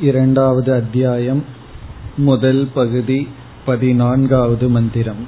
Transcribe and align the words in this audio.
இரண்டாவது 0.00 0.74
अध्यायम् 0.74 1.40
முதல் 2.28 2.68
பகுதி 2.74 3.18
பதினான்காவது 3.66 4.68
मन्दिरम् 4.68 5.22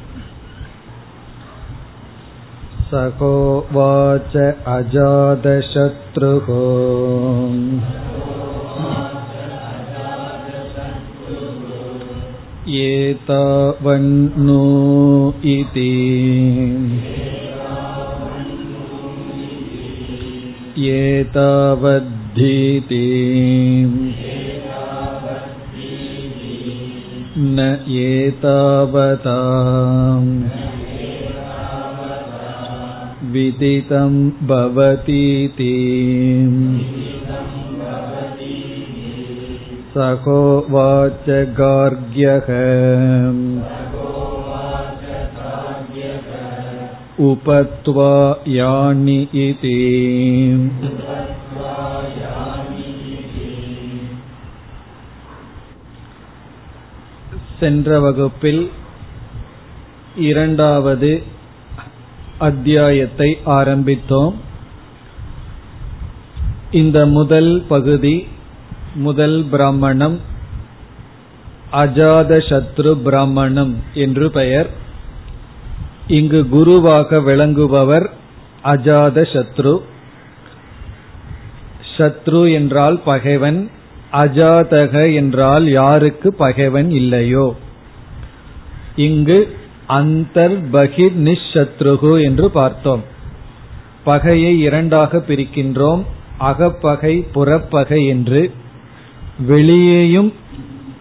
सहोवाच 2.93 4.35
अजातशत्रुः 4.72 6.48
एतावन्नो 12.82 14.61
इति 15.52 15.89
एतावद्धीति 20.93 23.02
न 27.36 27.67
एतावता 27.99 29.36
विदितं 33.33 34.17
भवतीति 34.47 35.72
सहोवाच 39.94 41.31
गार्ग्यः 41.58 42.48
उपत्वा 47.31 48.12
यानि 48.48 49.20
इति 49.47 49.78
சென்ற 57.59 58.00
வகுப்பில் 58.00 58.72
இரண்டாவது 60.16 61.23
அத்தியாயத்தை 62.38 63.38
ஆரம்பித்தோம். 63.45 64.36
இந்த 66.72 67.05
முதல் 67.05 67.63
பகுதி 67.67 68.28
முதல் 68.95 69.45
பிராமணம் 69.52 70.19
அஜாதசத்ரு 71.72 72.94
பிராமணம் 72.94 73.75
என்று 73.94 74.31
பெயர். 74.31 74.69
இங்கு 76.08 76.50
குருவாக 76.50 77.17
விளங்குபவர் 77.17 78.09
அஜாதசத்ரு 78.63 79.80
சத்ரு 81.97 82.53
என்றால் 82.53 83.00
பகைவன் 83.05 83.69
அஜாதக 84.11 85.13
என்றால் 85.13 85.69
யாருக்கு 85.69 86.33
பகைவன் 86.33 86.91
இல்லையோ? 86.91 87.55
இங்கு 88.95 89.55
அந்தர் 89.89 90.58
பகிர் 90.73 91.17
நிஷத்ருகு 91.25 92.23
என்று 92.23 92.50
பார்த்தோம். 92.50 93.03
பகையை 94.03 94.59
இரண்டாக 94.59 95.17
பிரிக்கின்றோம். 95.17 96.03
அகப்பகை 96.38 97.25
புறப்பகை 97.33 98.05
என்று. 98.08 98.52
வெளியேயும் 99.47 100.33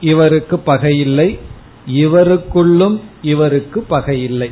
இவருக்கு 0.00 0.58
பகையில்லை. 0.58 1.38
இவருக்குள்ளும் 1.90 3.00
இவருக்கு 3.22 3.82
பகை 3.82 4.22
இல்லை 4.22 4.50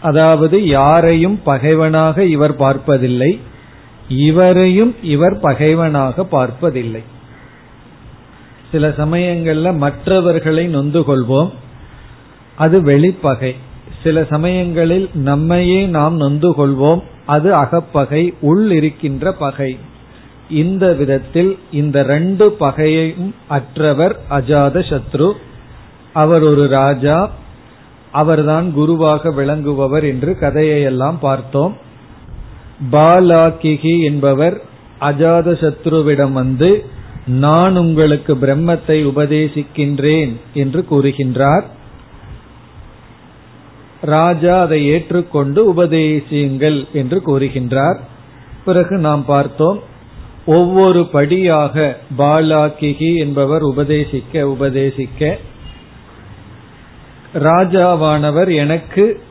அதாவது 0.00 0.66
யாரையும் 0.66 1.42
பகைவனாக 1.42 2.24
இவர் 2.24 2.56
பார்ப்பதில்லை. 2.56 3.40
இவரையும் 4.08 4.94
இவர் 5.02 5.38
பகைவனாக 5.40 6.24
பார்ப்பதில்லை. 6.24 7.02
சில 8.72 8.88
சமயங்கள்ல 8.88 9.76
மற்றவர்களை 9.76 10.66
நொந்து 10.66 11.00
கொள்வோம் 11.00 11.50
அது 12.56 12.82
வெளிப்பகை. 12.82 13.54
சில 14.02 14.24
சமயங்களில் 14.24 15.10
நம்மையே 15.14 15.86
நாம் 15.86 16.16
நொந்து 16.16 16.50
கொள்வோம் 16.50 17.02
அது 17.26 17.54
அகப்பகை 17.54 18.34
உள் 18.40 18.70
இருக்கின்ற 18.70 19.32
பகை. 19.32 19.78
இந்த 20.50 20.92
விதத்தில் 20.92 21.58
இந்த 21.72 22.02
ரெண்டு 22.02 22.56
பகையையும் 22.60 23.34
அற்றவர் 23.48 24.20
அஜாத 24.30 24.80
சத்ரு. 24.90 25.32
அவர் 26.12 26.42
ஒரு 26.42 26.68
ராஜா. 26.68 27.30
அவர்தான் 28.12 28.72
குருவாக 28.72 29.28
விளங்குபவர் 29.28 30.02
என்று 30.02 30.38
கதையெல்லாம் 30.38 31.18
பார்த்தோம். 31.18 31.76
பாலாக்கிகி 32.92 34.02
என்பவர் 34.02 34.60
அஜாத 35.00 35.52
சத்ருவிடம் 35.52 36.32
வந்து 36.32 36.84
நான் 37.26 37.76
உங்களுக்கு 37.76 38.34
பிரம்மத்தை 38.34 38.98
உபதேசிக்கின்றேன் 39.04 40.32
என்று 40.54 40.86
கூறுகின்றார். 40.90 41.64
ராஜா 44.00 44.60
அதை 44.60 44.86
ஏற்றுக்கொண்டு 44.86 45.72
உபதேசியுங்கள் 45.72 46.92
என்று 46.92 47.22
கூறுகின்றார். 47.26 47.96
பிறகு 48.64 48.98
நாம் 48.98 49.24
பார்த்தோம் 49.24 49.80
ஒவ்வொரு 50.46 51.06
படியாக 51.06 51.96
பாலாக்கிகி 52.18 53.16
என்பவர் 53.16 53.62
உபதேசிக்க 53.62 54.32
உபதேசிக்க 54.32 55.38
ராஜாவானவர் 57.34 58.54
எனக்கு 58.54 59.22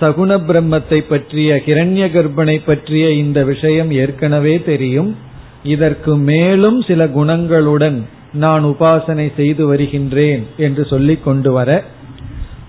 சகுண 0.00 0.38
பிரம்மத்தை 0.48 1.04
பற்றிய 1.08 1.62
கிரண்ய 1.66 2.04
கர்ப்பனை 2.06 2.60
பற்றிய 2.66 3.12
இந்த 3.12 3.44
விஷயம் 3.44 3.90
ஏற்கனவே 3.90 4.62
தெரியும். 4.62 5.32
இதற்கு 5.64 6.16
மேலும் 6.16 6.82
சில 6.82 7.04
குணங்களுடன் 7.04 8.02
நான் 8.32 8.64
உபாசனை 8.64 9.34
செய்து 9.36 9.66
வருகின்றேன் 9.66 10.46
என்று 10.56 10.86
சொல்லிக் 10.86 11.24
கொண்டு 11.24 11.52
வர 11.52 11.84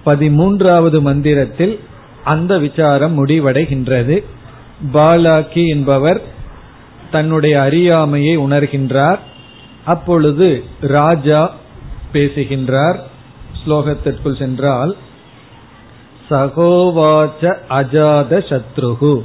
பதிமூன்றாவது 0.06 1.02
மந்திரத்தில் 1.02 1.80
அந்த 2.24 2.58
விசாரம் 2.58 3.26
முடிவடைகின்றது. 3.26 4.24
பாலாக்கி 4.94 5.68
என்பவர் 5.68 6.22
தன்னுடைய 7.12 7.62
அறியாமையை 7.62 8.38
உணர்கின்றார். 8.38 9.20
அப்பொழுது 9.86 10.64
ராஜா 10.82 11.56
பேசுகின்றார். 12.12 13.04
ஸ்லோகத்திற்குள் 13.66 14.38
சென்றால் 14.38 14.96
சகோவாச்ச 16.30 17.56
அஜாத 17.70 18.42
சத்ருகு. 18.50 19.22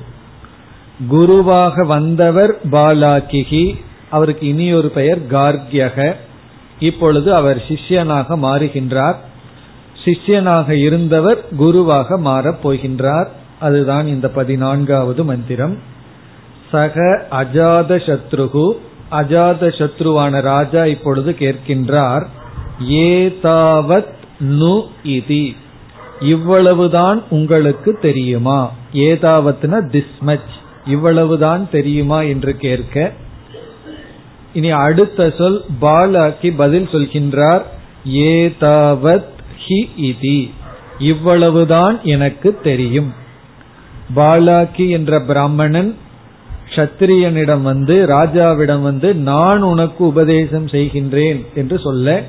குருவாக 1.09 1.85
வந்தவர் 1.85 2.57
பாலாக்கிகி. 2.71 3.81
அவருக்கு 4.11 4.47
இனி 4.47 4.73
ஒரு 4.73 4.89
பெயர் 4.89 5.27
கார்கியக. 5.27 6.15
இப்பொழுது 6.79 7.35
அவர் 7.35 7.63
சிஷ்யனாக 7.69 8.39
மாறுகின்றார். 8.43 9.15
சிஷ்யனாக 10.05 10.71
இருந்தவர் 10.71 11.45
குருவாக 11.57 12.19
மாறப் 12.19 12.69
போகின்றார். 12.69 13.27
அதுதான் 13.61 14.07
இந்த 14.07 14.29
பதினான்காவது 14.29 15.25
மந்திரம். 15.25 15.79
சக 16.71 17.27
அஜாத 17.31 17.97
சத்ருகு. 17.97 18.73
அஜாத 19.11 19.69
சத்ருவான 19.69 20.41
ராஜா 20.41 20.87
இப்பொழுது 20.87 21.37
கேட்கின்றார் 21.39 22.27
ஏதாவத் 22.89 24.19
நு 24.41 24.83
இதி? 25.05 25.57
இவ்வளவுதான் 26.21 27.23
உங்களுக்கு 27.31 27.99
தெரியுமா? 28.03 28.71
ஏதாவத்னா 28.93 30.03
திஸ்மச். 30.03 30.59
இவ்வளவுதான் 30.85 31.69
தெரியுமா 31.71 32.23
என்று 32.23 32.57
கேட்க 32.57 33.13
இனி 34.55 34.71
அடுத்த 34.71 35.35
சொல் 35.39 35.65
பாலாக்கி 35.81 36.53
பதில் 36.57 36.89
சொல்கின்றார் 36.93 37.63
ஏதாவத் 38.09 39.25
ஹி 39.69 39.89
இதி. 39.97 40.51
இவ்வளவுதான் 40.99 42.01
எனக்கு 42.03 42.59
தெரியும். 42.63 43.15
பாலாக்கி 44.17 44.89
என்ற 44.89 45.21
பிராமணன் 45.21 45.97
சத்திரியனிடம் 46.69 47.63
வந்து 47.63 48.07
ராஜாவிடம் 48.07 48.83
வந்து 48.83 49.15
நான் 49.15 49.63
உனக்கு 49.63 50.07
உபதேசம் 50.07 50.67
செய்கின்றேன் 50.67 51.47
என்று 51.55 51.79
சொல்ல 51.79 52.23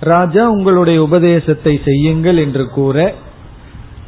ராஜா 0.00 0.50
உங்களுடைய 0.50 1.02
உபதேசத்தை 1.02 1.80
செய்யுங்கள் 1.84 2.36
என்று 2.36 2.68
கூற 2.68 3.14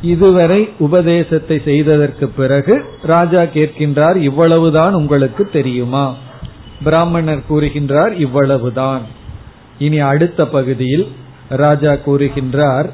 இதுவரை 0.03 0.69
உபதேசத்தை 0.79 1.61
செய்ததற்கு 1.65 2.29
பிறகு 2.29 2.85
ராஜா 3.03 3.43
கேட்கின்றார் 3.43 4.17
இவ்வளவுதான் 4.17 4.95
உங்களுக்கு 4.95 5.51
தெரியுமா? 5.51 6.15
பிராமணர் 6.85 7.43
கூறுகின்றார் 7.51 8.19
இவ்வளவுதான். 8.19 9.03
இனி 9.79 9.99
அடுத்த 9.99 10.47
பகுதியில் 10.47 11.09
ராஜா 11.49 11.93
கூறுகின்றார் 11.93 12.91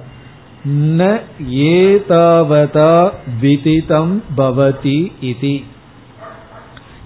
ந 0.68 1.20
ஏதாவதா 1.50 3.10
விதிதம் 3.40 4.22
பவதி 4.36 5.12
இதி. 5.22 5.64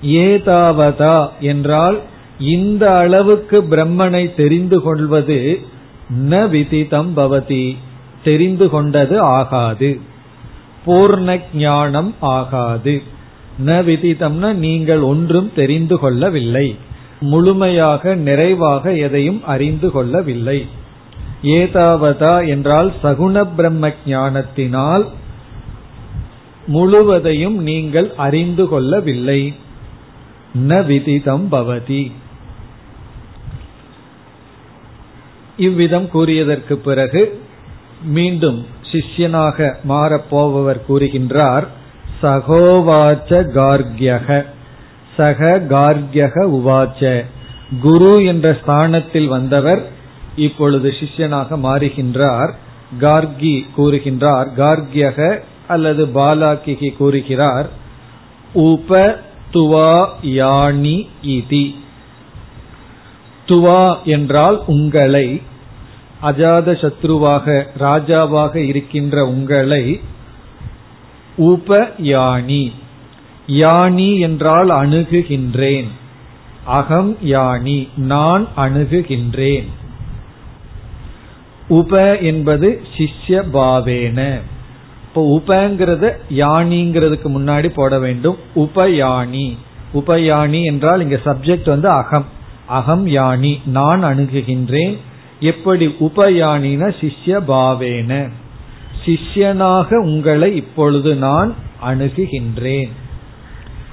ஏதாவதா 0.03 1.29
என்றால் 1.41 2.01
இந்த 2.39 2.97
அளவுக்கு 2.97 3.62
பிரம்மனை 3.62 4.35
தெரிந்து 4.35 4.83
கொள்வது 4.83 5.61
ந 6.31 6.49
விதிதம் 6.49 7.17
பவதி. 7.17 7.77
தெரிந்து 8.29 8.67
கொண்டது 8.71 9.17
ஆகாது. 9.21 9.91
பூர்ண 10.87 11.41
ஞானம் 11.55 12.11
ஆகாது. 12.21 12.95
ந 13.67 13.77
விதிதம்னா 13.89 14.51
நீங்கள் 14.65 15.03
ஒன்றும் 15.03 15.51
தெரிந்து 15.55 15.97
கொள்ளவில்லை. 15.99 16.67
முழுமையாக 17.21 18.15
நிறைவாக 18.27 18.95
எதையும் 18.97 19.41
அறிந்து 19.45 19.89
கொள்ளவில்லை. 19.91 20.59
ஏதாவதா 21.43 22.35
என்றால் 22.49 22.91
சகுண 23.03 23.45
பிரம்ம 23.57 23.91
ஞானத்தினால் 24.07 25.05
முழுவதையும் 26.67 27.59
நீங்கள் 27.63 28.09
அறிந்து 28.17 28.69
கொள்ளவில்லை. 28.69 29.41
ந 30.69 30.81
விதிதம் 30.87 31.47
பவதி. 31.53 32.03
இவ்விதம் 35.57 36.09
கூறியதற்கு 36.15 36.75
பிறகு 36.89 37.23
மீண்டும் 38.03 38.67
சிஷ்யனாக 38.93 39.75
மாறப்போபவர் 39.89 40.81
கூறுகின்றார் 40.89 41.67
சகோவாச்ச 42.23 43.31
கார்கியக 43.31 44.45
சக 45.17 45.59
கார்கியக 45.59 46.35
உவாச்ச. 46.45 47.25
குரு 47.81 48.25
என்ற 48.25 48.59
ஸ்தானத்தில் 48.62 49.27
வந்தவர் 49.27 49.87
இப்பொழுது 50.37 50.95
சிஷ்யனாக 51.00 51.56
மாறுகின்றார். 51.56 52.50
கார்கி 53.00 53.67
கூறுகின்றார் 53.77 54.49
கார்கியக 54.56 55.41
அல்லது 55.69 56.06
பாலாக்கிகி 56.06 56.97
கூறுகிறார் 56.97 57.69
உப 58.53 59.17
துவா 59.53 60.09
யானி 60.23 61.09
இதி. 61.23 61.75
துவா 63.47 64.03
என்றால் 64.05 64.62
உங்களை 64.67 65.43
அஜாத 66.23 66.73
சத்ருவாக 66.73 67.65
ராஜாவாக 67.79 68.56
இருக்கின்ற 68.56 69.26
உங்களை 69.26 70.00
உப 71.37 71.91
யானி 72.03 72.73
யானி 73.47 74.19
என்றால் 74.19 74.69
அணுகுகின்றேன். 74.69 75.88
அகம் 76.65 77.17
யானி 77.25 77.88
நான் 77.97 78.49
அணுகுகின்றேன். 78.56 79.67
உப 81.69 82.19
என்பது 82.19 82.82
சிஷ்ய 82.97 83.43
பாவேன. 83.53 84.41
இப்போ 85.03 85.43
உபங்கிறத 85.43 86.12
யானிங்கிறதுக்கு 86.35 87.29
முன்னாடி 87.29 87.69
போட 87.69 87.99
வேண்டும். 87.99 88.37
உபயானி. 88.56 89.56
உபயானி 89.94 90.65
என்றால் 90.65 91.00
இங்க 91.00 91.20
சப்ஜெக்ட் 91.25 91.69
வந்து 91.69 91.88
அகம். 91.88 92.25
அகம் 92.67 93.06
யானி 93.06 93.59
நான் 93.67 94.05
அணுகுகின்றேன். 94.05 94.97
எப்படி 95.40 95.87
உபயானின 95.87 96.94
சிஷ்ய 97.00 97.40
பாவேன? 97.49 98.31
சிஷ்யனாக 99.05 99.94
உங்களை 99.94 100.56
இப்பொழுது 100.56 101.14
நான் 101.14 101.55
அணுகுகின்றேன். 101.87 102.88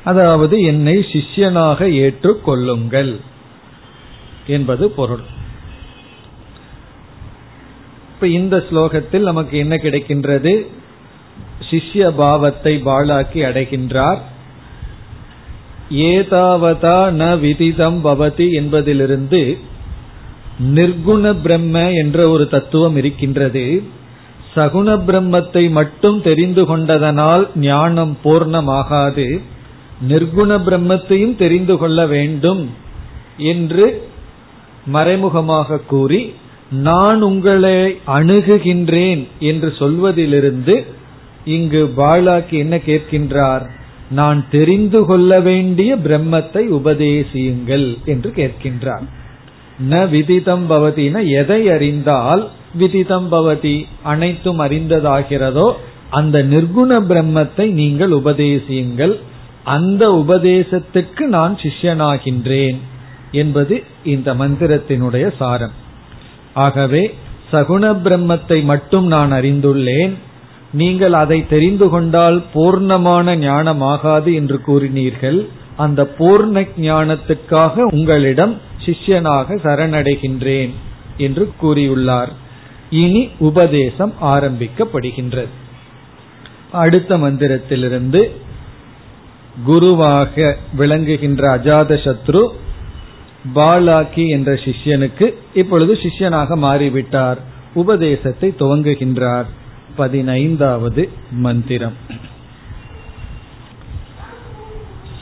அதாவது 0.03 0.61
என்னை 0.61 0.97
சிஷ்யனாக 0.97 1.89
ஏற்றுக்கொள்ளுங்கள் 1.91 3.15
என்பது 4.47 4.89
பொருள். 4.89 5.23
இப்ப 8.13 8.27
இந்த 8.27 8.63
ஸ்லோகத்தில் 8.71 9.19
நமக்கு 9.19 9.57
என்ன 9.57 9.75
கிடைக்கின்றது? 9.75 10.65
சிஷ்ய 11.69 12.09
பாவத்தை 12.09 12.81
பாலாக்கி 12.85 13.33
அடைகின்றார். 13.33 14.17
ஏதாவதா 15.89 17.11
ந 17.11 17.39
விதிதம் 17.39 18.05
பவதி 18.05 18.51
என்பதிலிருந்து 18.51 19.57
நிர்குண 20.59 21.33
பிரம்ம 21.41 21.91
என்ற 21.91 22.29
ஒரு 22.29 22.49
தத்துவம் 22.49 22.95
இருக்கின்றது. 22.95 23.83
சகுண 24.55 24.87
பிரம்மத்தை 25.07 25.69
மட்டும் 25.69 26.21
தெரிந்து 26.21 26.65
கொண்டதனால் 26.65 27.49
ஞானம் 27.55 28.17
பூர்ணமாகாது. 28.23 29.39
நிர்குண 30.07 30.57
பிரம்மத்தையும் 30.57 31.35
தெரிந்து 31.35 31.77
கொள்ள 31.77 32.05
வேண்டும் 32.05 32.69
என்று 33.37 34.09
மறைமுகமாக 34.85 35.77
கூறி 35.77 36.33
நான் 36.69 37.21
உங்களை 37.21 37.97
அணுகுகின்றேன் 38.07 39.27
என்று 39.39 39.73
சொல்வதிலிருந்து 39.79 40.85
இங்கு 41.45 41.91
பாலாக்கு 41.97 42.51
என்ன 42.51 42.75
கேட்கின்றார்? 42.77 43.65
நான் 44.09 44.45
தெரிந்து 44.49 45.05
கொள்ள 45.05 45.39
வேண்டிய 45.39 45.95
பிரம்மத்தை 45.95 46.63
உபதேசியுங்கள் 46.69 47.97
என்று 48.05 48.29
கேட்கின்றார். 48.35 49.05
ந 49.79 50.09
விதிதம் 50.09 50.69
பவதினா 50.69 51.21
எதை 51.29 51.69
அறிந்தால் 51.69 52.49
விதிதம் 52.73 53.31
பவதி 53.31 53.85
அனைத்தும் 54.03 54.59
அறிந்ததாகிறதோ 54.59 55.73
அந்த 56.09 56.43
நிர்குண 56.43 56.91
பிரம்மத்தை 57.09 57.71
நீங்கள் 57.71 58.11
உபதேசியுங்கள். 58.11 59.15
அந்த 59.63 60.03
உபதேசத்துக்கு 60.11 61.19
நான் 61.19 61.53
சிஷ்யனாகின்றேன் 61.55 62.77
என்பது 63.31 63.83
இந்த 64.03 64.33
மந்திரத்தினுடைய 64.33 65.35
சாரம். 65.37 65.71
ஆகவே 66.53 67.13
சகுண 67.51 67.83
பிரம்மத்தை 68.03 68.63
மட்டும் 68.63 69.07
நான் 69.07 69.31
அறிந்துள்ளேன். 69.31 70.13
நீங்கள் 70.71 71.13
அதை 71.13 71.47
தெரிந்து 71.47 71.89
கொண்டால் 71.89 72.43
பூர்ணமான 72.53 73.35
ஞானமாகாது 73.35 74.33
என்று 74.33 74.59
கூறினீர்கள். 74.65 75.47
அந்த 75.75 76.01
பூர்ண 76.17 76.65
ஞானத்துக்காக 76.77 77.75
உங்களிடம் 77.91 78.55
சிஷ்யனாக 78.85 79.57
சரணடைகின்றேன் 79.63 80.73
என்று 81.17 81.53
கூறியுள்ளார். 81.61 82.31
இனி 82.89 83.29
உபதேசம் 83.39 84.13
ஆரம்பிக்கப்படுகின்றது. 84.21 85.53
அடுத்த 86.71 87.17
மந்திரத்திலிருந்து 87.17 88.29
குருவாக 89.65 90.57
விளங்குகின்ற 90.73 91.57
அஜாத 91.57 91.97
சத்ரு 92.05 92.47
பாலாக்கி 93.55 94.27
என்ற 94.27 94.53
சிஷ்யனுக்கு 94.53 95.33
இப்பொழுது 95.53 95.93
சிஷ்யனாக 95.93 96.55
மாறிவிட்டார். 96.55 97.37
உபதேசத்தை 97.73 98.53
துவங்குகின்றார். 98.59 99.45
பதினைந்தாவது 99.95 101.09
மந்திரம். 101.31 101.93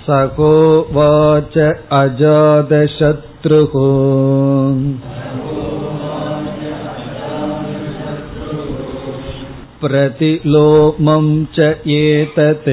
सकोवाच 0.08 1.56
अजातशत्रुः 2.00 3.74
प्रतिलोमं 9.82 11.26
च 11.56 11.66
एतत् 11.96 12.68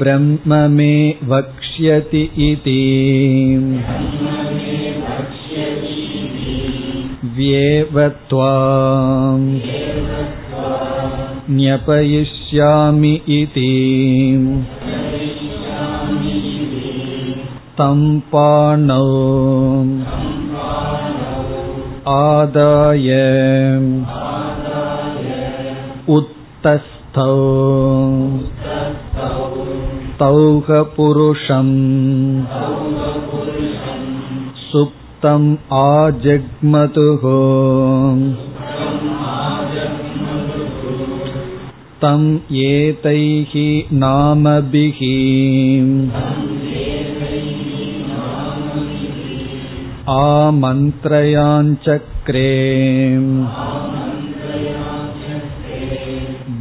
ब्रह्म 0.00 0.58
मे 0.70 0.94
वक्ष्यति 1.28 2.22
इति 2.48 2.80
व्येवत्वा 7.36 8.52
ज्ञपयिष्यामि 11.50 13.14
इति 13.40 13.70
तं 17.78 18.02
पाणौ 18.32 19.06
आदाय 22.12 23.08
उत्तस्थौ 26.16 27.30
तौह 30.20 30.68
पुरुषम् 30.96 31.74
सुप्तम् 34.64 35.48
आजग्मतुः 35.78 37.24
तम् 42.04 42.28
एतैः 42.66 43.52
नामभिः 44.02 45.00
आमन्त्रयाञ्चक्रे 50.18 51.00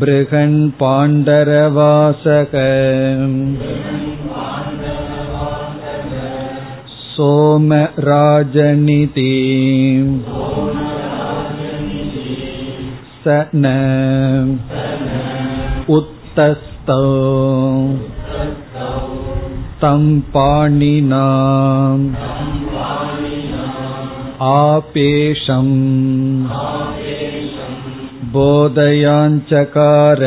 बृहन् 0.01 0.57
पाण्डरवासक 0.79 2.53
सोमराजनिति 7.15 9.33
स 13.23 13.37
न 13.55 13.73
उत्तस्तौ 15.97 17.03
तं 19.83 20.03
पाणिना 20.33 21.25
आपेशम् 24.49 25.71
बोधयाञ्चकार 28.35 30.21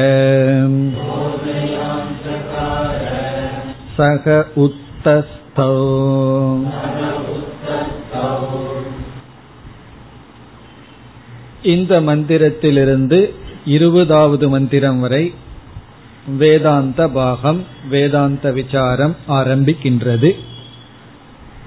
सह 3.96 4.24
उत्तस्थौ 4.56 5.72
இந்த 11.62 12.00
மந்திரத்திலிருந்து 12.00 13.18
இருபதாவது 13.64 14.48
மந்திரம் 14.48 15.00
வரை 15.00 15.34
வேதாந்த 16.38 17.08
பாகம் 17.08 17.60
வேதாந்த 17.90 18.52
விசாரம் 18.52 19.16
ஆரம்பிக்கின்றது 19.28 20.30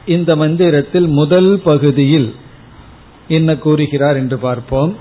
இந்த 0.06 0.36
மந்திரத்தில் 0.36 1.08
முதல் 1.08 1.62
பகுதியில் 1.64 2.36
என்ன 3.28 3.56
கூறுகிறார் 3.56 4.16
என்று 4.16 4.38
பார்ப்போம் 4.38 4.94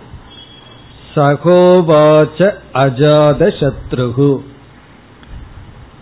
சகோவாச்ச 1.15 2.53
அஜாத 2.73 3.41
சத்ருகு 3.59 4.41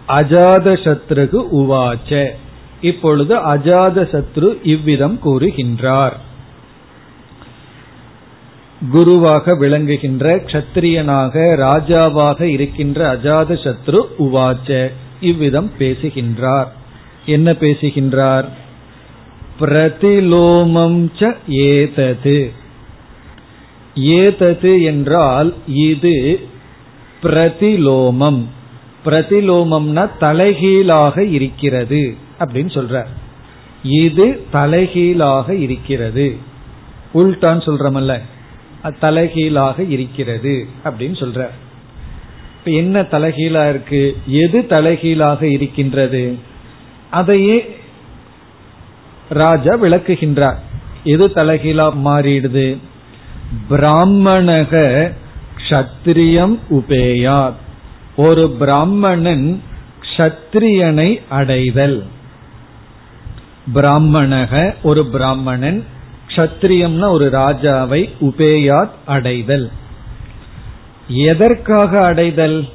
அஜாத 0.07 0.73
சத்ருகு 0.83 1.43
உவாச்ச. 1.51 2.27
இப்பொழுது 2.81 3.35
அஜாத 3.35 4.01
சத்ரு 4.03 4.57
இவ்விதம் 4.63 5.19
கூறுகின்றார். 5.25 6.13
குருவாக 8.91 9.55
விளங்குகின்ற 9.55 10.35
க்ஷத்திரியனாக 10.35 11.55
ராஜாவாக 11.55 12.41
இருக்கின்ற 12.41 13.17
அஜாத 13.17 13.53
சத்ரு 13.53 14.01
உவாச்ச. 14.19 14.91
இவ்விதம் 15.21 15.71
பேசுகின்றார். 15.77 16.73
என்ன 17.25 17.53
பேசுகின்றார்? 17.53 18.49
பிரதிலோமம் 19.59 21.11
ச 21.19 21.35
ஏதது. 21.47 22.51
ஏதது 23.99 24.81
என்றால் 24.81 25.53
இது 25.67 26.39
பிரதிலோமம். 27.23 28.43
பிரதிலோமம்னா 29.05 30.09
தலைகீழாக 30.19 31.23
இருக்கிறது 31.23 32.15
அப்படின்னு 32.39 32.71
சொல்றார் 32.77 33.11
இது 33.83 34.45
தலைகீழாக 34.51 35.55
இருக்கிறது. 35.55 36.37
உல்டான்னு 37.13 37.61
சொல்றமல்ல 37.67 38.21
தலைகீழாக 38.99 39.83
இருக்கிறது 39.83 40.67
அப்படின்னு 40.83 41.17
சொல்ற. 41.21 41.47
இப்ப 42.59 42.71
என்ன 42.71 43.01
தலைகீழா 43.01 43.69
இருக்கு? 43.69 44.17
எது 44.27 44.67
தலைகீழாக 44.67 45.47
இருக்கின்றது? 45.47 46.37
அதையே 47.09 47.75
ராஜா 49.29 49.75
விளக்குகின்றார். 49.75 50.59
எது 51.03 51.27
தலைகீழா 51.27 51.85
மாறிடுது? 52.05 52.77
பிராமணக 53.69 55.11
கஷத்திரியம் 55.57 56.59
உபேயாத். 56.69 57.53
ஒரு 58.15 58.49
பிராமணன் 58.49 59.61
கஷத்திரியனை 60.01 61.21
அடைதல். 61.29 62.03
பிராமணக 63.75 64.73
ஒரு 64.83 65.05
பிராமணன் 65.05 65.85
கஷத்திரியம்னா 66.27 67.09
ஒரு 67.09 67.29
ராஜாவை 67.33 68.09
உபேயாத் 68.21 68.89
அடைதல். 69.05 69.71
எதற்காக 71.07 72.05
அடைதல்? 72.05 72.69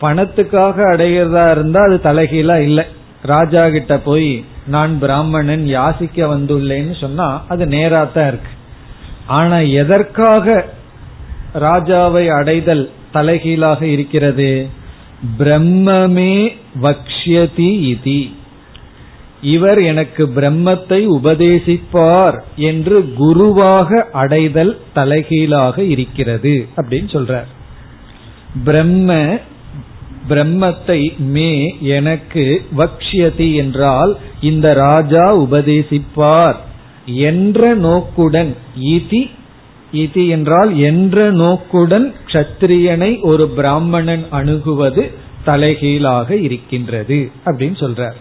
பணத்துக்காக 0.00 0.74
அடைகிறதா 0.76 1.50
இருந்தா 1.50 1.82
அது 1.82 2.00
தலைகீழா 2.04 2.58
இல்லை. 2.58 2.84
ராஜா 3.22 3.68
கிட்ட 3.68 3.98
போய் 3.98 4.44
நான் 4.66 4.98
பிராமணன் 4.98 5.64
யாசிக்க 5.66 6.26
வந்துள்ளேன்னு 6.26 7.00
சொன்னா 7.00 7.44
அது 7.48 7.64
நேராத்தான் 7.64 8.26
இருக்கு. 8.26 8.58
ஆனா 9.38 9.58
எதற்காக 9.82 10.46
ராஜாவை 11.54 12.24
அடைதல் 12.38 12.84
தலைகீழாக 13.12 13.80
இருக்கிறது? 13.86 14.50
பிரம்மமே 15.38 16.34
வக்ஷியதி 16.82 17.70
இதி. 17.92 18.22
இவர் 19.54 19.80
எனக்கு 19.82 20.22
பிரம்மத்தை 20.36 21.00
உபதேசிப்பார் 21.18 22.36
என்று 22.70 22.96
குருவாக 23.14 24.00
அடைதல் 24.22 24.72
தலைகீழாக 24.94 25.82
இருக்கிறது 25.94 26.54
அப்படின்னு 26.76 27.10
சொல்றார். 27.16 27.48
பிரம்ம 28.64 29.12
பிரம்மத்தை 30.28 31.00
மே 31.34 31.52
எனக்கு 31.90 32.44
வக்ஷியதி 32.76 33.48
என்றால் 33.54 34.12
இந்த 34.40 34.66
ராஜா 34.74 35.24
உபதேசிப்பார். 35.36 36.58
என்ற 37.14 37.74
நோக்குடன் 37.74 38.56
இதி 38.80 39.30
இதி 39.92 40.28
என்றால் 40.28 40.76
என்ற 40.76 41.30
நோக்குடன் 41.30 42.14
க்ஷத்திரியனை 42.26 43.22
ஒரு 43.22 43.48
பிராமணன் 43.48 44.26
அணுகுவது 44.30 45.10
தலைகீழாக 45.44 46.34
இருக்கின்றது 46.34 47.30
அப்படின்னு 47.44 47.78
சொல்றார். 47.84 48.18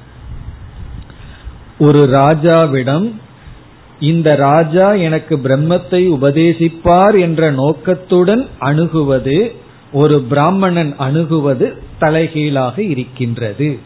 ஒரு 1.80 2.10
ராஜாவிடம் 2.12 3.12
இந்த 4.00 4.36
ராஜா 4.36 4.94
எனக்கு 4.94 5.38
பிரம்மத்தை 5.38 6.02
உபதேசிப்பார் 6.10 7.20
என்ற 7.20 7.52
நோக்கத்துடன் 7.52 8.48
அணுகுவது 8.60 9.56
ஒரு 9.92 10.22
பிராமணன் 10.22 10.96
அணுகுவது 10.98 11.82
தலைகீழாக 12.00 12.82
இருக்கின்றது. 12.82 13.80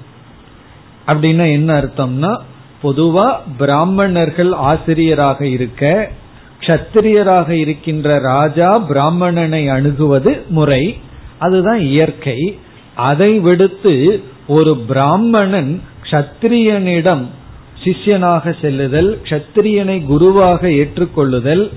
அப்படின்னா 1.08 1.52
என்ன 1.52 1.82
அர்த்தம்னா 1.82 2.40
பொதுவா 2.84 3.28
பிராமணர்கள் 3.58 4.52
ஆசிரியராக 4.52 5.46
இருக்க 5.48 6.12
கத்திரியராக 6.60 7.50
இருக்கின்ற 7.50 8.18
ராஜா 8.20 8.80
பிராமணனை 8.80 9.64
அணுகுவது 9.68 10.32
முறை 10.50 10.84
அதுதான் 11.38 11.80
இயற்கை. 11.80 12.60
அதை 12.96 13.40
விடுத்து 13.40 14.24
ஒரு 14.48 14.78
பிராமணன் 14.78 15.82
கத்திரியனிடம் 16.10 17.24
சிஷ்யனாக 17.84 18.56
செல்லுதல் 18.62 19.20
கத்திரியனை 19.30 20.06
குருவாக 20.06 20.68
ஏற்றுக்கொள்ளுதல் 20.68 21.70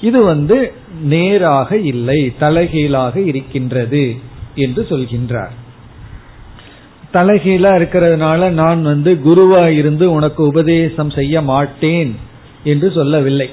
இது 0.00 0.24
வந்து 0.24 0.72
நேராக 1.02 1.76
இல்லை 1.76 2.32
தலைகீழாக 2.38 3.20
இருக்கின்றது 3.20 4.04
என்று 4.54 4.86
சொல்கின்றார். 4.88 5.56
தலைகீழா 7.12 7.70
இருக்கிறதுனால 7.78 8.48
நான் 8.48 8.82
வந்து 8.82 9.20
குருவா 9.24 9.68
இருந்து 9.68 10.12
உனக்கு 10.12 10.46
உபதேசம் 10.46 11.10
செய்ய 11.10 11.42
மாட்டேன் 11.42 12.16
என்று 12.64 12.90
சொல்லவில்லை. 12.90 13.50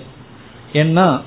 ஏன்னா 0.73 1.21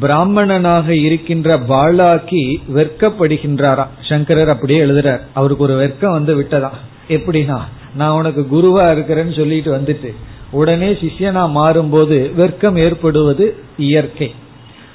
பிராமணனாக 0.00 0.94
இருக்கின்ற 0.94 1.58
பாலாக்கி 1.58 2.56
வெட்கப்படுகின்றாரா? 2.74 3.86
சங்கரர் 4.08 4.48
அப்படியே 4.48 4.84
எழுதுறார். 4.84 5.20
அவருக்கு 5.34 5.64
ஒரு 5.64 5.74
வெட்கம் 5.74 6.12
வந்து 6.12 6.34
விட்டதா? 6.34 6.72
எப்படின்னா 7.08 7.60
நான் 7.94 8.16
உனக்கு 8.16 8.46
குருவா 8.52 8.84
இருக்கிறேன்னு 8.84 9.36
சொல்லிட்டு 9.36 9.76
வந்துட்டு 9.76 10.14
உடனே 10.50 10.92
சிஷ்யனா 10.92 11.42
மாறும்போது 11.56 12.34
வெட்கம் 12.34 12.76
ஏற்படுவது 12.76 13.56
இயற்கை. 13.76 14.34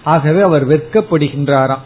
ஆகவே 0.03 0.41
அவர் 0.41 0.67
வெட்கப்படுகின்றாராம். 0.67 1.83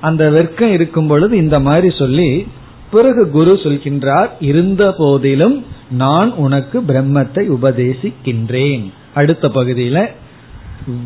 அந்த 0.00 0.30
வெட்கம் 0.30 0.72
இருக்கும் 0.72 1.06
பொழுது 1.06 1.36
இந்த 1.36 1.60
மாதிரி 1.60 1.96
சொல்லி 1.96 2.46
பிறகு 2.90 3.30
குரு 3.30 3.52
சொல்கின்றார் 3.52 4.30
இருந்த 4.40 4.94
போதிலும் 4.98 5.56
நான் 5.90 6.30
உனக்கு 6.34 6.80
பிரம்மத்தை 6.80 7.42
உபதேசிக்கின்றேன். 7.56 8.84
அடுத்த 9.14 9.48
பகுதியில 9.48 9.98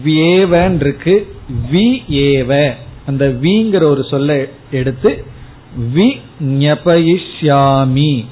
வேவன்றிருக்கு 0.04 1.14
வி 1.72 1.86
ஏவ 2.24 2.72
அந்த 3.06 3.26
விங்கிற 3.42 3.82
ஒரு 3.82 4.02
சொல்ல 4.04 4.48
எடுத்து 4.70 5.24
வி 5.94 6.08
ஞபயிஷ்யாமி 6.62 8.24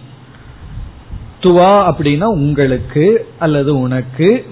துவா 1.40 1.74
அப்படின்னா 1.90 2.28
உங்களுக்கு 2.38 3.26
அல்லது 3.38 3.80
உனக்கு 3.80 4.46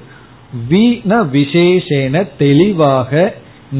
வீண 0.69 1.23
விசேஷேன 1.23 2.29
தெளிவாக 2.39 3.35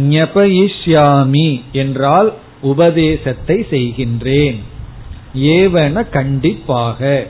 ஞபயிஷ்யாமி 0.09 1.61
என்றால் 1.73 2.33
உபதேசத்தை 2.61 3.67
செய்கின்றேன். 3.71 4.59
ஏவன 5.37 6.09
கண்டிப்பாக. 6.09 7.27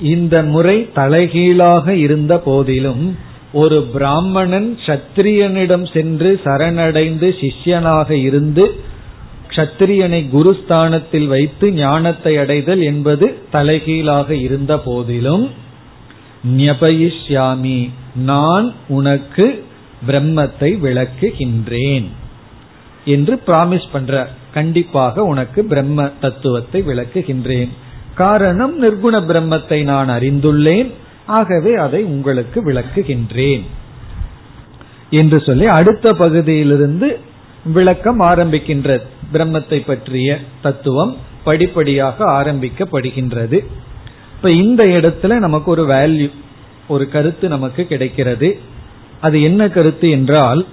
இந்த 0.00 0.42
முறை 0.42 0.88
தலைகீழாக 0.94 1.94
இருந்த 1.94 2.38
போதிலும் 2.38 3.16
ஒரு 3.52 3.82
பிராமணன் 3.82 4.78
சத்திரியனிடம் 4.86 5.92
சென்று 5.92 6.40
சரணடைந்து 6.44 7.28
சிஷ்யனாக 7.40 8.10
இருந்து 8.10 8.64
க்ஷத்திரியனை 9.48 10.20
குருஸ்தானத்தில் 10.32 11.26
வைத்து 11.26 11.72
ஞானத்தை 11.72 12.36
அடைதல் 12.36 12.82
என்பது 12.82 13.38
தலைகீழாக 13.52 14.34
இருந்த 14.34 14.78
போதிலும் 14.78 15.50
ஞபயிஷ்யாமி 16.56 17.90
நான் 18.14 18.74
உனக்கு 18.88 19.64
பிரம்மத்தை 20.06 20.70
விளக்குகின்றேன் 20.82 22.06
என்று 23.04 23.42
பிராமிஸ் 23.46 23.88
பண்ற 23.92 24.30
கண்டிப்பாக 24.56 25.24
உனக்கு 25.24 25.64
பிரம்ம 25.64 26.10
தத்துவத்தை 26.20 26.82
விளக்குகின்றேன். 26.86 27.68
காரணம் 28.14 28.74
நிர்குண 28.82 29.14
பிரம்மத்தை 29.14 29.82
நான் 29.82 30.08
அறிந்துள்ளேன். 30.08 30.92
ஆகவே 31.26 31.74
அதை 31.74 32.02
உங்களுக்கு 32.04 32.58
விளக்குகின்றேன். 32.64 33.64
என்று 35.10 35.40
சொல்லி 35.40 35.66
அடுத்த 35.66 36.14
பகுதியிலிருந்து 36.14 37.20
விளக்கம் 37.64 38.20
ஆரம்பிக்கின்றது 38.20 39.02
பிரம்மத்தை 39.32 39.86
பற்றிய 39.86 40.38
தத்துவம் 40.62 41.16
படிப்படியாக 41.44 42.24
ஆரம்பிக்கப்படுகின்றது. 42.24 43.58
இப்ப 44.36 44.50
இந்த 44.50 44.84
இடத்துல 44.84 45.38
நமக்கு 45.38 45.70
ஒரு 45.70 45.86
வேல்யூ 45.86 46.30
ஒரு 46.88 47.08
கருத்து 47.08 47.48
நமக்கு 47.48 47.86
கிடைக்கிறது. 47.86 48.58
அது 49.20 49.42
என்ன 49.42 49.68
கருத்து 49.68 50.10
என்றால் 50.10 50.66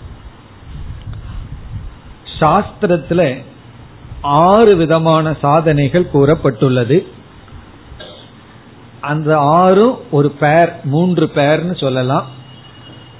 சாஸ்திரத்துல 2.40 3.22
ஆறு 4.24 4.76
விதமான 4.76 5.36
சாதனைகள் 5.42 6.10
கூறப்பட்டுள்ளது. 6.14 7.06
அந்த 9.02 9.38
ஆறும் 9.38 9.98
ஒரு 10.12 10.30
பேர் 10.30 10.72
மூன்று 10.84 11.32
பேர்னு 11.36 11.78
சொல்லலாம். 11.78 12.26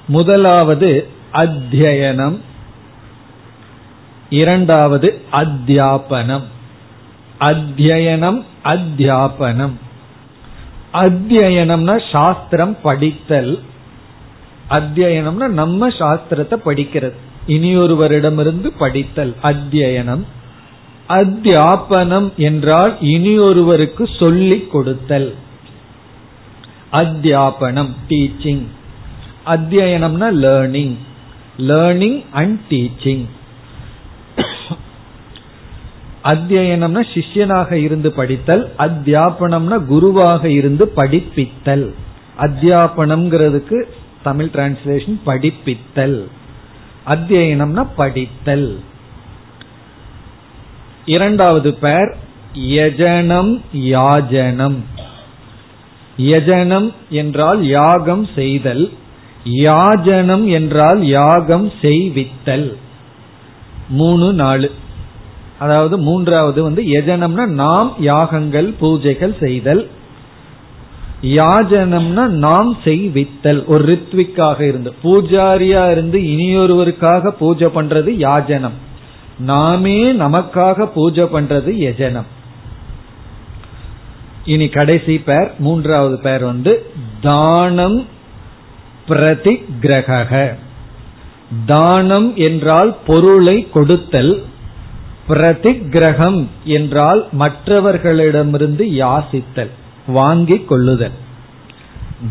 முதலாவது 0.08 1.08
அத்தியனம். 1.32 2.38
இரண்டாவது 4.30 5.22
அத்தியாபனம். 5.32 6.42
அத்தியனம் 7.40 8.44
அத்தியாபனம். 8.64 9.72
அத்தியனம்னா 10.92 12.12
சாஸ்திரம் 12.12 12.80
படித்தல். 12.80 13.58
அத்தியனம்னா 14.70 15.46
நம்ம 15.48 15.88
சாஸ்திரத்தை 15.88 16.56
படிக்கிறது. 16.64 17.12
இனியொருவரிடமிருந்து 17.48 18.72
படித்தல் 18.78 19.34
அத்தியனம். 19.42 20.24
அத்தியாபனம் 21.08 22.34
என்றால் 22.36 22.96
இனியொருவருக்கு 23.00 24.16
சொல்லிக் 24.18 24.70
கொடுத்தல். 24.70 25.34
அத்தியாபனம் 26.92 27.90
டீச்சிங் 28.08 28.62
அத்தியனம்னா 29.46 30.28
லேர்னிங் 30.44 30.94
லேர்னிங் 31.58 32.24
அண்ட் 32.32 32.60
டீச்சிங் 32.70 33.24
அத்தியனம்னா 36.24 37.04
சிஷ்யனாக 37.14 37.72
இருந்து 37.72 38.12
படித்தல் 38.12 38.72
அத்தியாபனம்னா 38.78 39.84
குருவாக 39.84 40.48
இருந்து 40.48 40.92
படிப்பித்தல். 40.96 41.92
அத்தியாபனம்ங்கிறதுக்கு 42.38 43.82
தமிழ் 44.22 44.50
டிரான்ஸ்லேஷன் 44.52 45.18
படிப்பித்தல். 45.26 46.28
அத்தியனம்னா 47.06 47.86
படித்தல். 47.96 48.78
இரண்டாவது 51.06 51.74
பேர் 51.74 52.16
யஜனம் 52.54 53.60
யாஜனம். 53.72 54.76
யஜனம் 56.18 56.92
என்றால் 57.10 57.66
யாகம் 57.66 58.28
செய்தல் 58.34 58.90
யாஜனம் 59.44 60.44
என்றால் 60.46 61.06
யாகம் 61.06 61.72
செய்வித்தல். 61.82 62.76
மூணு 63.88 64.32
நாலு. 64.32 64.70
அதாவது 65.58 65.98
மூன்றாவது 65.98 66.62
வந்து 66.62 66.82
யஜனம்னா 66.82 67.46
நாம் 67.46 67.92
யாகங்கள் 67.98 68.74
பூஜைகள் 68.80 69.38
செய்தல். 69.38 69.88
யாஜனம்னா 71.22 72.26
நாம் 72.26 72.76
செய்வித்தல் 72.84 73.64
ஒரு 73.64 73.84
ரித்விக்காக 73.84 74.60
இருந்து. 74.60 74.94
பூஜாரியா 75.04 75.90
இருந்து 75.90 76.18
இனியொருவருக்காக 76.18 77.30
பூஜை 77.30 77.68
பண்றது 77.74 78.10
யாஜனம். 78.18 78.78
நாமே 79.38 80.12
நமக்காக 80.12 80.86
பூஜை 80.86 81.24
பண்றது 81.24 81.70
யஜனம். 81.86 82.26
இனி 84.44 84.68
கடைசி 84.68 85.18
பேர் 85.18 85.52
மூன்றாவது 85.58 86.18
பேர் 86.18 86.44
வந்து 86.44 86.92
தானம் 87.20 88.06
பிரதி 89.06 89.64
கிரக 89.80 90.56
தானம் 91.66 92.36
என்றால் 92.36 92.96
பொருளை 93.06 93.68
கொடுத்தல் 93.70 94.42
பிரதிகிரகம் 95.28 96.46
என்றால் 96.64 97.28
மற்றவர்களிடமிருந்து 97.38 98.84
யாசித்தல் 98.84 99.70
வாங்கிக் 100.06 100.68
கொள்ளுதல். 100.68 101.12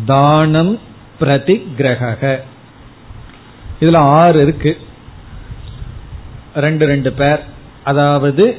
தானம் 0.06 0.78
பிரதிகிரக 1.20 2.38
இதுல 3.80 3.96
ஆறு 3.96 4.42
இருக்கு. 4.42 4.76
ரெண்டு 6.54 6.86
ரெண்டு 6.86 7.12
பேர். 7.12 7.40
அதாவது 7.84 8.58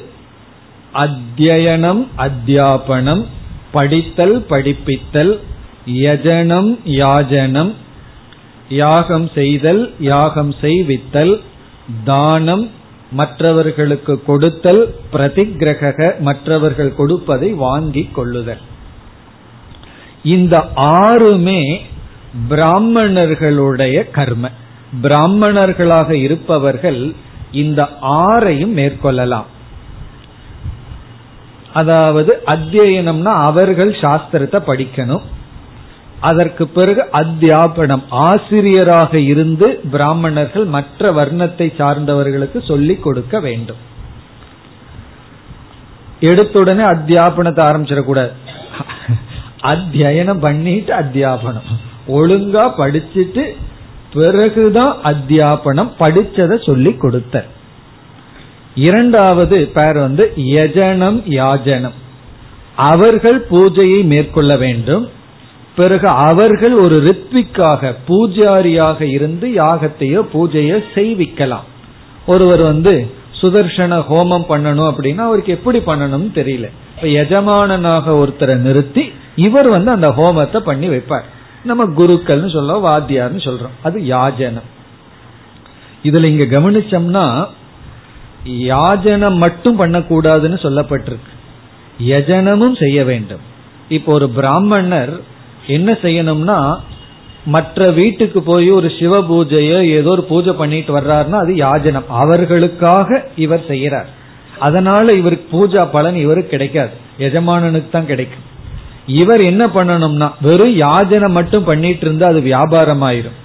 அத்தியனம் 0.94 2.06
அத்தியாபனம் 2.16 3.24
படித்தல் 3.72 4.46
படிப்பித்தல் 4.48 5.40
யஜனம் 5.86 6.78
யாஜனம் 6.84 7.72
யாகம் 8.68 9.30
செய்தல் 9.34 9.92
யாகம் 10.00 10.54
செய்வித்தல் 10.60 11.40
தானம் 12.04 12.70
மற்றவர்களுக்கு 13.12 14.24
கொடுத்தல் 14.24 14.94
பிரதிகிரக 15.12 16.18
மற்றவர்கள் 16.18 16.94
கொடுப்பதை 16.94 17.52
வாங்கிக் 17.52 18.14
கொள்ளுதல். 18.14 18.60
இந்த 20.22 20.68
ஆறுமே 20.76 21.80
பிராமணர்களுடைய 22.48 24.10
கர்ம. 24.10 24.50
பிராமணர்களாக 25.02 26.10
இருப்பவர்கள் 26.10 27.14
இந்த 27.62 27.80
ஆறையும் 28.18 28.74
மேற்கொள்ளலாம். 28.78 29.48
அதாவது 31.72 32.32
அத்தியனம்னா 32.46 33.32
அவர்கள் 33.48 33.90
சாஸ்திரத்தை 34.02 34.60
படிக்கணும். 34.68 35.24
அதற்கு 36.20 36.64
பிறகு 36.68 37.02
அத்தியாபனம் 37.12 38.04
ஆசிரியராக 38.20 39.18
இருந்து 39.32 39.66
பிராமணர்கள் 39.90 40.64
மற்ற 40.76 41.12
வர்ணத்தை 41.12 41.66
சார்ந்தவர்களுக்கு 41.80 42.58
சொல்லிக் 42.66 43.02
கொடுக்க 43.02 43.40
வேண்டும். 43.40 43.82
எடுத்துடனே 46.20 46.84
அத்தியாபனத்தை 46.94 47.62
ஆரம்பிச்சிடக்கூடாது. 47.68 48.32
அத்தியனம் 49.72 50.40
பண்ணிட்டு 50.40 50.92
அத்தியாபனம். 50.94 51.70
ஒழுங்கா 52.08 52.64
படிச்சுட்டு 52.80 53.44
பிறகுதான் 54.16 54.94
அத்தியாபனம் 55.10 55.92
படிச்சதை 56.00 56.56
சொல்லி 56.66 56.92
கொடுத்த 56.96 57.44
இரண்டாவது 58.86 59.58
பேர் 59.76 59.98
வந்து 59.98 60.24
யஜனம் 60.56 61.18
யாஜனம். 61.40 61.96
அவர்கள் 62.90 63.38
பூஜையை 63.50 64.00
மேற்கொள்ள 64.12 64.52
வேண்டும். 64.64 65.04
பிறகு 65.76 66.08
அவர்கள் 66.28 66.74
ஒரு 66.84 66.96
ரித்விக்காக 67.08 67.92
பூஜாரியாக 68.08 69.00
இருந்து 69.16 69.46
யாகத்தையோ 69.62 70.20
பூஜையோ 70.34 70.78
செய்விக்கலாம். 70.94 71.66
ஒருவர் 72.26 72.62
வந்து 72.70 72.94
சுதர்சன 73.40 73.98
ஹோமம் 74.10 74.46
பண்ணணும் 74.52 74.88
அப்படின்னா 74.90 75.24
அவருக்கு 75.28 75.56
எப்படி 75.58 75.78
பண்ணணும்னு 75.78 76.30
தெரியல. 76.40 76.68
இப்ப 76.94 77.08
எஜமானனாக 77.22 78.14
ஒருத்தரை 78.22 78.54
நிறுத்தி 78.66 79.04
இவர் 79.46 79.68
வந்து 79.68 79.90
அந்த 79.96 80.08
ஹோமத்தை 80.18 80.60
பண்ணி 80.68 80.88
வைப்பார். 80.88 81.26
நம்ம 81.66 81.84
குருக்கள்னு 81.84 82.48
சொல்றோம் 82.56 82.86
வாத்தியார்னு 82.88 83.42
சொல்றோம். 83.48 83.74
அது 83.82 84.00
யாஜனம். 84.00 84.68
இதுல 86.02 86.24
இங்க 86.24 86.44
கவனிச்சோம்னா 86.44 87.46
யாஜனம் 88.48 89.36
மட்டும் 89.36 89.78
பண்ணக்கூடாதுன்னு 89.80 90.58
சொல்லப்பட்டிருக்கு. 90.64 91.32
யஜனமும் 92.06 92.76
செய்ய 92.78 93.04
வேண்டும். 93.04 93.44
இப்போ 93.88 94.12
ஒரு 94.12 94.28
பிராமணர் 94.30 95.20
என்ன 95.66 95.92
செய்யணும்னா 95.92 96.58
மற்ற 97.44 97.90
வீட்டுக்கு 97.90 98.42
போய் 98.42 98.70
ஒரு 98.70 98.92
சிவ 98.98 99.20
பூஜையோ 99.22 99.78
ஏதோ 99.90 100.10
ஒரு 100.10 100.24
பூஜை 100.24 100.52
பண்ணிட்டு 100.52 100.98
வர்றாருன்னா 100.98 101.38
அது 101.44 101.54
யாஜனம். 101.54 102.08
அவர்களுக்காக 102.08 103.28
இவர் 103.36 103.64
செய்யறார். 103.68 104.10
அதனால 104.58 105.12
இவருக்கு 105.12 105.46
பூஜா 105.56 105.88
பலன் 105.92 106.16
இவருக்கு 106.16 106.50
கிடைக்காது. 106.50 106.94
எஜமானனுக்கு 107.18 107.90
தான் 107.90 108.06
கிடைக்கும். 108.06 108.54
இவர் 109.06 109.40
என்ன 109.40 109.66
பண்ணணும்னா 109.66 110.32
வெறும் 110.40 110.76
யாஜனை 110.76 111.30
மட்டும் 111.30 111.64
பண்ணிட்டு 111.64 112.00
இருந்தா 112.00 112.26
அது 112.26 112.40
வியாபாரம் 112.40 113.02
ஆயிரும் 113.02 113.36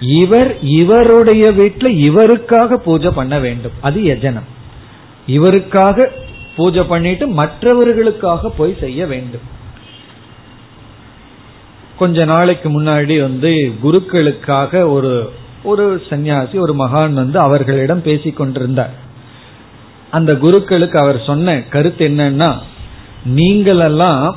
இவர் 0.00 0.58
இவருடைய 0.60 1.50
வீட்டுல 1.50 1.86
இவருக்காக 1.88 2.74
பூஜை 2.74 3.10
பண்ண 3.10 3.38
வேண்டும். 3.38 3.72
அது 3.80 4.00
யஜனம். 4.00 4.48
இவருக்காக 5.26 6.06
பூஜை 6.56 6.82
பண்ணிட்டு 6.82 7.26
மற்றவர்களுக்காக 7.26 8.48
போய் 8.48 8.76
செய்ய 8.80 9.06
வேண்டும். 9.06 9.40
கொஞ்ச 11.98 12.24
நாளைக்கு 12.24 12.82
முன்னாடி 12.82 13.20
வந்து 13.20 13.74
குருக்களுக்காக 13.82 14.90
ஒரு 14.90 15.32
ஒரு 15.62 16.02
சன்னியாசி 16.10 16.58
ஒரு 16.58 16.74
மகான் 16.74 17.12
வந்து 17.12 17.38
அவர்களிடம் 17.38 18.02
பேசிக் 18.02 18.36
கொண்டிருந்தார். 18.36 18.92
அந்த 20.10 20.34
குருக்களுக்கு 20.34 20.98
அவர் 20.98 21.22
சொன்ன 21.26 21.62
கருத்து 21.62 22.08
என்னன்னா 22.08 22.54
நீங்களெல்லாம் 23.28 24.34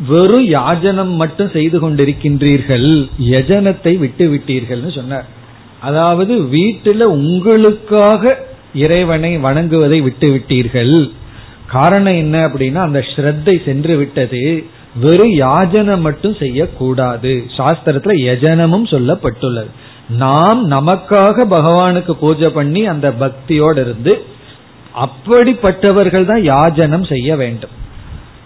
வெறும் 0.00 0.46
யாஜனம் 0.48 1.12
மட்டும் 1.14 1.50
செய்து 1.50 1.78
கொண்டிருக்கின்றீர்கள் 1.80 2.90
யஜனத்தை 3.34 3.98
விட்டு 3.98 4.24
விட்டீர்கள்னு 4.32 4.90
சொன்னார். 4.96 5.26
அதாவது 5.80 6.34
வீட்டில் 6.48 7.04
உங்களுக்காக 7.18 8.34
இறைவனை 8.74 9.38
வணங்குவதை 9.38 10.02
விட்டு 10.02 10.28
விட்டீர்கள். 10.30 10.96
காரணம் 11.66 12.18
என்ன 12.22 12.36
அப்படின்னா 12.48 12.80
அந்த 12.88 13.00
ஸ்ரத்தை 13.10 13.64
சென்று 13.64 13.96
விட்டது 13.96 14.42
வெறும் 15.04 15.34
யாஜனம் 15.46 16.04
மட்டும் 16.08 16.36
செய்யக்கூடாது. 16.42 17.32
சாஸ்திரத்துல 17.56 18.14
யஜனமும் 18.28 18.86
சொல்லப்பட்டுள்ளது. 18.94 19.70
நாம் 20.08 20.60
நமக்காக 20.74 21.46
பகவானுக்கு 21.56 22.12
பூஜை 22.22 22.48
பண்ணி 22.48 22.82
அந்த 22.86 23.08
பக்தியோடு 23.22 23.80
இருந்து 23.80 24.14
அப்படிப்பட்டவர்கள் 24.94 26.24
தான் 26.24 26.42
யாஜனம் 26.52 27.08
செய்ய 27.12 27.36
வேண்டும். 27.36 27.74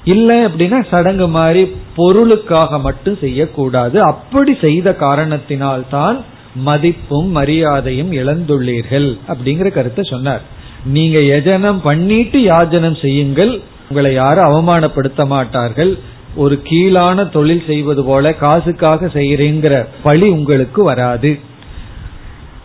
இல்லை 0.05 0.37
அப்படின்னா 0.45 0.89
சடங்கு 0.91 1.29
மாதிரி 1.29 1.63
பொருளுக்காக 1.97 2.79
மட்டும் 2.79 3.19
செய்யக்கூடாது. 3.19 4.03
அப்படி 4.03 4.55
செய்த 4.61 4.95
காரணத்தினால் 4.95 5.85
தான் 5.91 6.19
மதிப்பும் 6.55 7.29
மரியாதையும் 7.37 8.13
இழந்துள்ளீர்கள் 8.13 9.19
அப்படிங்கிற 9.29 9.71
கருத்தை 9.71 10.05
சொன்னார். 10.05 10.41
நீங்க 10.85 11.19
யஜனம் 11.19 11.81
பண்ணிட்டு 11.83 12.39
யாஜனம் 12.39 13.01
செய்யுங்கள். 13.01 13.61
உங்களை 13.89 14.15
யாரும் 14.15 14.49
அவமானப்படுத்த 14.49 15.27
மாட்டார்கள். 15.27 15.99
ஒரு 16.37 16.63
கீழான 16.63 17.29
தொழில் 17.29 17.65
செய்வது 17.67 18.05
போல 18.05 18.33
காசுக்காக 18.33 19.07
செய்யறேங்கிற 19.07 19.87
பழி 20.03 20.29
உங்களுக்கு 20.29 20.83
வராது. 20.83 21.39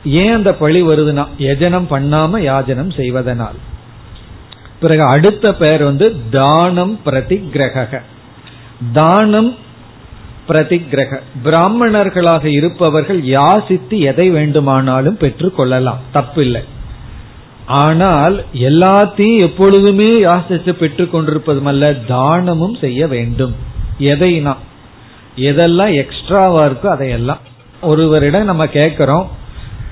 ஏன் 0.04 0.34
அந்த 0.34 0.54
பழி 0.54 0.84
வருதுன்னா 0.84 1.28
யஜனம் 1.38 1.88
பண்ணாம 1.90 2.40
யாஜனம் 2.40 2.92
செய்வதனால். 2.96 3.58
பிறகு 4.80 5.04
அடுத்த 5.04 5.54
பெயர் 5.54 5.84
வந்து 5.84 6.16
தானம் 6.32 7.00
பிரதிகிரக 7.06 8.02
தானம் 8.94 9.56
பிரதிகிரக. 10.48 11.20
பிராமணர்களாக 11.44 12.46
இருப்பவர்கள் 12.46 13.22
யாசித்து 13.22 14.00
எதை 14.00 14.30
வேண்டுமானாலும் 14.30 15.18
பெற்றுக்கொள்ளலாம் 15.18 15.98
தப்பில்லை. 16.14 16.64
ஆனால் 17.66 18.44
எல்லாத்தையும் 18.54 19.40
எப்பொழுதுமே 19.40 20.10
யாசித்து 20.10 20.72
பெற்றுக் 20.72 21.12
கொண்டிருப்பதும் 21.12 21.66
அல்ல 21.66 21.94
தானமும் 21.94 22.76
செய்ய 22.76 23.08
வேண்டும். 23.08 23.56
எதைனா? 24.00 24.56
எதெல்லாம் 25.38 25.96
எக்ஸ்ட்ராவா 25.96 26.66
இருக்கோ 26.66 26.86
அதையெல்லாம். 26.86 27.40
ஒருவரிடம் 27.82 28.44
நம்ம 28.44 28.68
கேட்கிறோம். 28.68 29.30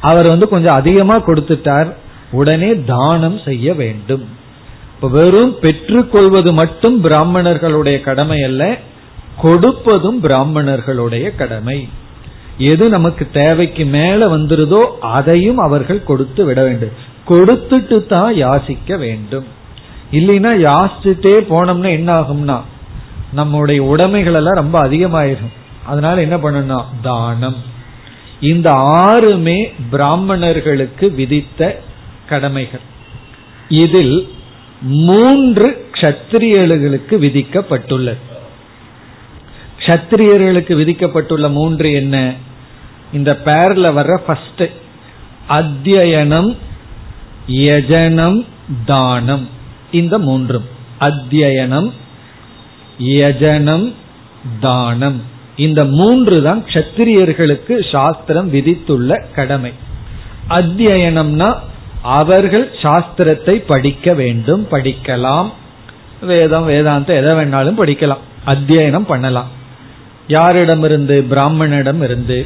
அவர் 0.02 0.28
வந்து 0.28 0.48
கொஞ்சம் 0.48 0.76
அதிகமா 0.76 1.26
கொடுத்துட்டார். 1.26 1.94
உடனே 2.32 2.84
தானம் 2.84 3.40
செய்ய 3.46 3.74
வேண்டும். 3.74 4.42
வெறும் 5.10 5.60
பெற்றுக்கொள்வது 5.60 6.54
மட்டும் 6.54 7.04
பிராமணர்களுடைய 7.04 8.02
கடமை 8.02 8.44
அல்ல 8.44 8.78
கொடுப்பதும் 9.44 10.20
பிராமணர்களுடைய 10.24 11.36
கடமை. 11.36 11.90
எது 12.58 12.90
நமக்கு 12.90 13.28
தேவைக்கு 13.34 13.86
மேல 13.86 14.38
வந்துருதோ 14.38 14.82
அதையும் 15.00 15.58
அவர்கள் 15.58 16.04
கொடுத்து 16.04 16.46
விட 16.46 16.64
வேண்டும். 16.64 17.12
கொடுத்துட்டு 17.28 18.08
தான் 18.08 18.36
யாசிக்க 18.36 18.98
வேண்டும். 18.98 19.46
இல்லைன்னா 20.12 20.52
யாசிச்சுட்டே 20.68 21.36
போனோம்னா 21.50 21.90
என்ன 21.90 22.20
ஆகும்னா 22.20 22.62
நம்முடைய 23.34 23.84
உடைமைகள் 23.84 24.34
எல்லாம் 24.34 24.56
ரொம்ப 24.56 24.88
அதிகமாயிரும். 24.88 25.54
அதனால 25.86 26.22
என்ன 26.22 26.38
பண்ணணும் 26.38 26.86
தானம். 27.02 27.56
இந்த 28.40 28.72
ஆறுமே 28.72 29.72
பிராமணர்களுக்கு 29.90 31.12
விதித்த 31.12 31.82
கடமைகள். 32.30 32.80
இதில் 33.70 34.30
மூன்று 34.84 35.88
கஷத்திரியர்களுக்கு 35.92 37.10
விதிக்கப்பட்டுள்ளது. 37.10 38.18
கஷத்திரியர்களுக்கு 39.80 40.76
விதிக்கப்பட்டுள்ள 40.76 41.52
மூன்று 41.52 41.94
என்ன? 41.94 42.34
இந்த 43.14 43.40
பேர்ல 43.46 43.94
வர்ற 43.94 44.16
ஃபர்ஸ்ட் 44.16 44.64
அத்தியனம் 45.50 46.58
யஜனம் 47.48 48.46
தானம். 48.86 49.50
இந்த 49.92 50.20
மூன்றும். 50.20 50.66
அத்தியனம் 51.00 51.92
யஜனம் 53.00 53.94
தானம். 54.60 55.22
இந்த 55.56 55.86
மூன்று 55.86 56.42
தான் 56.42 56.64
கஷத்திரியர்களுக்கு 56.64 57.92
சாஸ்திரம் 57.92 58.54
விதித்துள்ள 58.54 59.26
கடமை. 59.36 59.74
அத்தியனம்னா 60.50 61.60
அவர்கள் 62.04 62.72
சாஸ்திரத்தை 62.82 63.64
படிக்க 63.68 64.14
வேண்டும் 64.14 64.68
படிக்கலாம். 64.72 65.52
வேதம் 66.22 66.70
வேதாந்தம் 66.70 67.08
எதை 67.08 67.32
வேணாலும் 67.32 67.80
படிக்கலாம். 67.80 68.48
அத்தியனம் 68.48 69.06
பண்ணலாம். 69.06 69.48
யாரிடமிருந்து? 70.28 71.26
பிராமணனிடம் 71.30 72.04
இருந்து. 72.04 72.46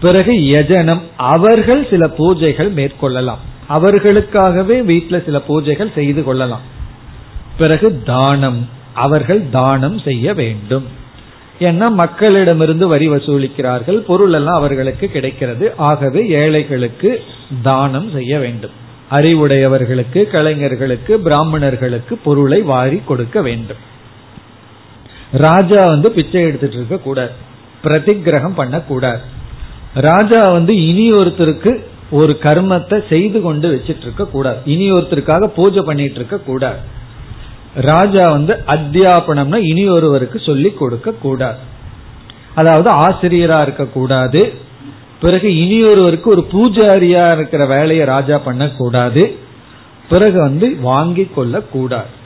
பிறகு 0.00 0.32
யஜனம். 0.32 1.00
அவர்கள் 1.16 1.86
சில 1.90 2.06
பூஜைகள் 2.06 2.70
மேற்கொள்ளலாம். 2.72 3.38
அவர்களுக்காகவே 3.68 4.84
வீட்டில் 4.84 5.24
சில 5.24 5.40
பூஜைகள் 5.48 5.94
செய்து 5.94 6.24
கொள்ளலாம். 6.24 6.60
பிறகு 7.58 8.02
தானம். 8.02 8.68
அவர்கள் 8.94 9.50
தானம் 9.50 9.98
செய்ய 9.98 10.34
வேண்டும். 10.34 11.02
ஏன்னா 11.60 11.86
மக்களிடமிருந்து 11.98 12.86
வரி 12.86 13.08
வசூலிக்கிறார்கள் 13.08 13.96
பொருள் 13.96 14.32
எல்லாம் 14.32 14.54
அவர்களுக்கு 14.54 15.08
கிடைக்கிறது. 15.08 15.74
ஆகவே 15.76 16.28
ஏழைகளுக்கு 16.28 17.22
தானம் 17.62 18.10
செய்ய 18.10 18.38
வேண்டும். 18.38 18.70
அறிவுடையவர்களுக்கு 19.10 20.30
கலைஞர்களுக்கு 20.30 21.18
பிராமணர்களுக்கு 21.18 22.16
பொருளை 22.16 22.62
வாரி 22.62 23.00
கொடுக்க 23.04 23.42
வேண்டும். 23.42 23.76
ராஜா 25.32 25.86
வந்து 25.86 26.10
பிச்சை 26.10 26.42
எடுத்துட்டு 26.42 26.76
இருக்க 26.76 26.96
கூடாது. 26.96 27.30
பிரதிகிரகம் 27.84 28.54
பண்ணக்கூடாது 28.54 29.20
ராஜா 29.94 30.50
வந்து 30.50 30.86
இனி 30.86 31.12
ஒருத்தருக்கு 31.12 31.84
ஒரு 32.10 32.38
கர்மத்தை 32.42 33.08
செய்து 33.08 33.40
கொண்டு 33.40 33.68
வச்சிட்டு 33.74 34.00
இருக்க 34.00 34.24
கூடாது. 34.26 34.58
இனி 34.64 34.92
ஒருத்தருக்காக 34.92 35.46
பூஜை 35.46 35.82
பண்ணிட்டு 35.82 36.14
இருக்க 36.14 36.38
கூடாது. 36.38 37.02
ராஜா 37.74 38.30
வந்து 38.30 38.58
அத்தியாபனம்னா 38.66 39.56
இனி 39.56 39.88
ஒருவருக்கு 39.88 40.38
சொல்லி 40.38 40.70
கொடுக்க 40.70 41.12
கூடாது. 41.12 41.58
அதாவது 42.54 42.90
ஆசிரியரா 42.90 43.62
இருக்கக்கூடாது 43.62 44.52
பிறகு 45.20 45.56
இனி 45.56 45.84
ஒருவருக்கு 45.84 46.30
ஒரு 46.30 46.46
பூஜாரியா 46.52 47.32
இருக்கிற 47.32 47.66
வேலையை 47.66 48.06
ராஜா 48.06 48.38
பண்ணக்கூடாது. 48.38 49.36
பிறகு 50.08 50.40
வந்து 50.40 50.76
வாங்கி 50.80 51.28
கொள்ள 51.34 51.60
கூடாது. 51.60 52.22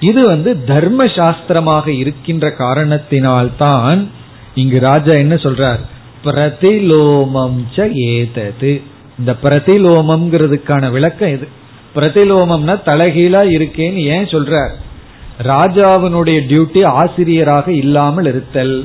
இது 0.00 0.26
வந்து 0.26 0.64
தர்ம 0.64 1.04
சாஸ்திரமாக 1.04 1.88
இருக்கின்ற 1.88 2.48
காரணத்தினால்தான் 2.48 4.06
இங்கு 4.54 4.80
ராஜா 4.80 5.12
என்ன 5.12 5.34
சொல்றார்? 5.34 5.80
பிரதிலோமம் 6.24 7.92
ஏதது. 7.92 8.82
இந்த 9.18 9.34
பிரதிலோமம்ங்கிறதுக்கான 9.42 10.90
விளக்கம் 10.90 11.28
இது 11.28 11.48
பிரதிலோமம்னா 11.98 12.74
தலைகீழா 12.84 13.42
இருக்கேன்னு 13.56 13.94
ஏன் 13.94 14.24
சொல்றார்? 14.24 14.70
ராஜாவினுடைய 15.42 16.38
டியூட்டி 16.50 16.84
ஆசிரியராக 16.84 17.72
இல்லாமல் 17.72 18.26
இருத்தல். 18.26 18.84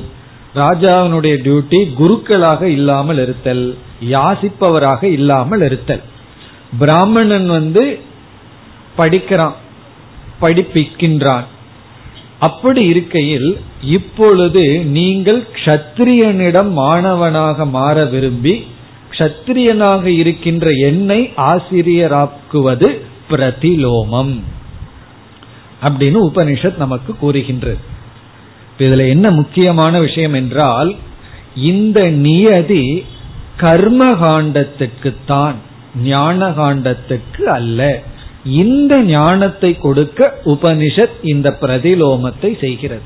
ராஜாவினுடைய 0.54 1.34
டியூட்டி 1.44 1.78
குருக்களாக 1.98 2.62
இல்லாமல் 2.62 3.18
இருத்தல். 3.18 3.76
யாசிப்பவராக 4.10 5.04
இல்லாமல் 5.04 5.60
இருத்தல். 5.60 6.02
பிராமணன் 6.78 7.46
வந்து 7.46 7.98
படிக்கிறான் 8.96 9.54
படிப்பிக்கின்றான். 10.40 11.44
அப்படி 12.38 12.86
இருக்கையில் 12.86 13.58
இப்பொழுது 13.82 14.84
நீங்கள் 14.84 15.42
க்ஷத்திரியனிடம் 15.64 16.70
மாணவனாக 16.70 17.66
மாற 17.66 18.04
விரும்பி 18.04 18.66
க்ஷத்திரியனாக 19.10 20.04
இருக்கின்ற 20.06 20.70
என்னை 20.70 21.32
ஆசிரியராக்குவது 21.36 23.03
பிரதிலோமம் 23.30 24.40
அப்படின்னு 25.82 26.30
உபனிஷத் 26.34 26.76
நமக்கு 26.76 27.16
கூறுகின்றது. 27.16 27.78
இதுல 28.78 29.08
என்ன 29.08 29.30
முக்கியமான 29.30 30.00
விஷயம் 30.00 30.32
என்றால் 30.32 30.96
இந்த 31.56 32.08
நியதி 32.08 33.04
கர்ம 33.56 34.12
காண்டத்துக்குத்தான் 34.12 35.54
ஞான 36.02 36.48
காண்டத்துக்கு 36.48 37.42
அல்ல. 37.42 38.02
இந்த 38.44 39.02
ஞானத்தை 39.02 39.78
கொடுக்க 39.78 40.38
உபனிஷத் 40.44 41.18
இந்த 41.22 41.56
பிரதிலோமத்தை 41.60 42.58
செய்கிறது. 42.58 43.02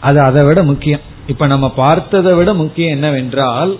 அது 0.00 0.20
அதை 0.20 0.44
விட 0.44 0.62
முக்கியம். 0.62 1.00
இப்ப 1.26 1.46
நம்ம 1.46 1.70
பார்த்ததை 1.70 2.32
விட 2.32 2.54
முக்கியம் 2.54 2.90
என்னவென்றால் 2.90 3.78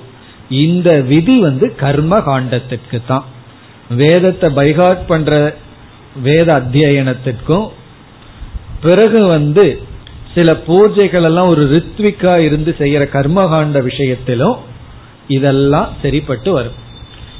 இந்த 0.48 1.00
விதி 1.00 1.40
வந்து 1.40 1.74
கர்ம 1.74 2.18
காண்டத்திற்கு 2.18 3.00
தான் 3.06 3.24
வேதத்தை 3.90 4.50
பைகாட் 4.50 5.06
பண்ற 5.06 5.58
வேத 6.22 6.60
அத்தியனத்திற்கும் 6.60 7.68
பிறகு 8.80 9.26
வந்து 9.26 9.82
சில 10.34 10.52
பூஜைகள் 10.66 11.22
எல்லாம் 11.22 11.48
ஒரு 11.48 11.62
ரித்விக்கா 11.74 12.38
இருந்து 12.38 12.74
செய்யற 12.78 13.02
கர்மகாண்ட 13.12 13.82
விஷயத்திலும் 13.82 14.56
இதெல்லாம் 15.26 15.88
சரிப்பட்டு 16.02 16.52
வரும். 16.52 16.78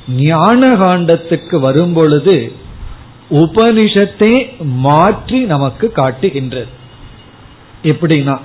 ஞான 0.09 0.77
காண்டத்துக்கு 0.77 1.57
வரும் 1.61 1.93
பொழுது 1.93 2.53
உபனிஷத்தை 3.31 4.33
மாற்றி 4.61 5.41
நமக்கு 5.45 5.93
காட்டுகின்றது. 5.93 6.69
எப்படின்னா 7.83 8.37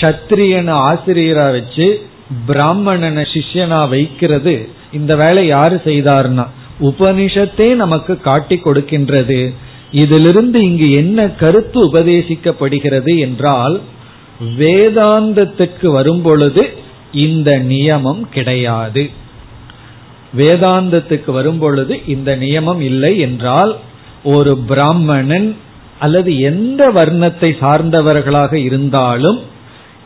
கத்திரியனை 0.00 0.74
ஆசிரியரா 0.90 1.50
வச்சு 1.52 2.06
பிராமணனை 2.46 3.24
சிஷ்யனா 3.34 3.88
வைக்கிறது 3.88 4.68
இந்த 4.92 5.16
வேலை 5.16 5.46
யாரு 5.46 5.80
செய்தார்னா 5.84 6.46
உபனிஷத்தே 6.80 7.74
நமக்கு 7.74 8.20
காட்டி 8.20 8.60
கொடுக்கின்றது. 8.64 9.52
இதிலிருந்து 9.90 10.62
இங்கு 10.62 10.92
என்ன 10.92 11.28
கருத்து 11.30 11.92
உபதேசிக்கப்படுகிறது 11.92 13.18
என்றால் 13.18 13.80
வேதாந்தத்துக்கு 14.58 15.86
வரும்பொழுது 15.86 16.70
இந்த 17.12 17.58
நியமம் 17.58 18.20
கிடையாது. 18.20 19.10
வேதாந்தத்துக்கு 20.36 21.30
வரும்பொழுது 21.30 22.00
இந்த 22.06 22.36
நியமம் 22.36 22.80
இல்லை 22.80 23.18
என்றால் 23.18 23.76
ஒரு 24.22 24.58
பிராமணன் 24.58 25.56
அல்லது 25.98 26.40
எந்த 26.40 26.90
வர்ணத்தை 26.90 27.50
சார்ந்தவர்களாக 27.60 28.52
இருந்தாலும் 28.52 29.40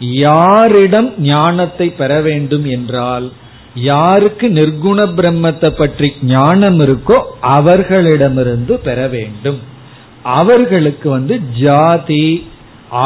யாரிடம் 0.00 1.14
ஞானத்தை 1.18 1.90
பெற 1.90 2.20
வேண்டும் 2.20 2.64
என்றால் 2.64 3.32
யாருக்கு 3.82 4.46
நிர்குண 4.48 5.00
பிரம்மத்தை 5.18 5.70
பற்றி 5.70 6.08
ஞானம் 6.22 6.78
இருக்கோ 6.80 7.16
அவர்களிடமிருந்து 7.40 8.76
பெற 8.78 9.08
வேண்டும். 9.08 9.58
அவர்களுக்கு 10.22 11.10
வந்து 11.10 11.40
ஜாதி 11.60 12.48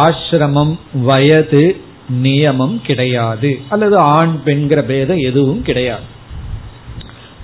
ஆசிரமம் 0.02 0.74
வயது 0.92 1.64
நியமம் 2.22 2.76
கிடையாது. 2.82 3.50
அல்லது 3.68 3.96
ஆண் 3.96 4.42
பெண்கிற 4.42 4.82
பேதம் 4.82 5.16
எதுவும் 5.16 5.62
கிடையாது. 5.62 6.06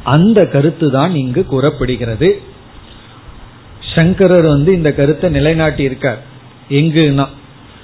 அந்த 0.04 0.38
கருத்து 0.46 0.86
தான் 0.90 1.14
இங்கு 1.14 1.44
கூறப்படுகிறது. 1.46 2.30
சங்கரர் 3.94 4.46
வந்து 4.46 4.70
இந்த 4.74 4.90
கருத்தை 4.92 5.30
நிலைநாட்டி 5.30 5.82
இருக்கார் 5.82 6.22
எங்குனா 6.70 7.26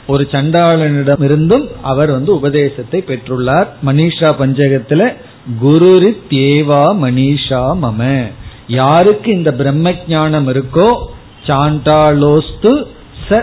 ஒரு 0.07 0.28
சண்டாளனிடமிருந்தும் 0.33 1.66
அவர் 1.83 2.11
வந்து 2.11 2.30
உபதேசத்தை 2.35 2.98
பெற்றுள்ளார். 3.07 3.68
மனிஷா 3.87 4.30
பஞ்சகத்துல 4.40 5.02
குருரி 5.62 6.11
தேவா 6.28 6.85
மம. 7.83 8.00
யாருக்கு 8.78 9.28
இந்த 9.33 9.50
பிரம்ம 9.61 9.92
ஜானம் 10.12 10.48
இருக்கோ 10.52 10.88
சாண்டாலோஸ்து 11.48 12.72
ச 13.26 13.40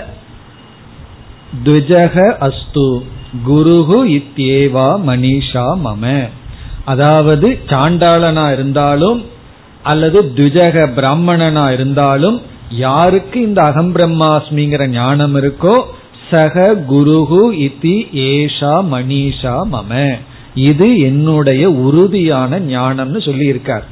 துஜக 1.65 2.15
அஸ்து. 2.47 2.87
குருகு 3.47 3.99
இத்தேவா 4.17 4.87
மணிஷா 5.09 5.67
மம. 5.85 6.05
அதாவது 6.85 7.47
சாண்டாளனா 7.71 8.45
இருந்தாலும் 8.55 9.19
அல்லது 9.91 10.19
துஜக 10.37 10.85
பிராமணனா 10.97 11.65
இருந்தாலும் 11.71 12.41
யாருக்கு 12.85 13.41
இந்த 13.41 13.61
அகம் 13.69 13.93
பிரம்மாஸ்மிங்கிற 13.95 14.83
ஞானம் 14.89 15.35
இருக்கோ 15.41 15.75
சக 16.31 16.75
குருகு 16.91 17.43
இத்தி 17.67 17.95
ஏஷா 18.29 18.73
மணிஷா 18.93 19.55
மம. 19.73 19.91
இது 20.55 20.99
என்னுடைய 20.99 21.71
உறுதியான 21.71 22.59
ஞானம்னு 22.59 23.25
சொல்லி 23.25 23.45
இருக்கார் 23.45 23.83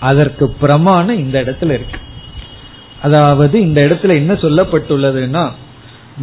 அதற்கு 0.00 0.50
பிரமாணம் 0.50 1.18
இந்த 1.18 1.42
இடத்துல 1.42 1.72
இருக்கு. 1.72 1.98
அதாவது 3.02 3.60
இந்த 3.60 3.86
இடத்துல 3.86 4.14
என்ன 4.14 4.32
சொல்லப்பட்டுள்ளதுன்னா 4.32 5.50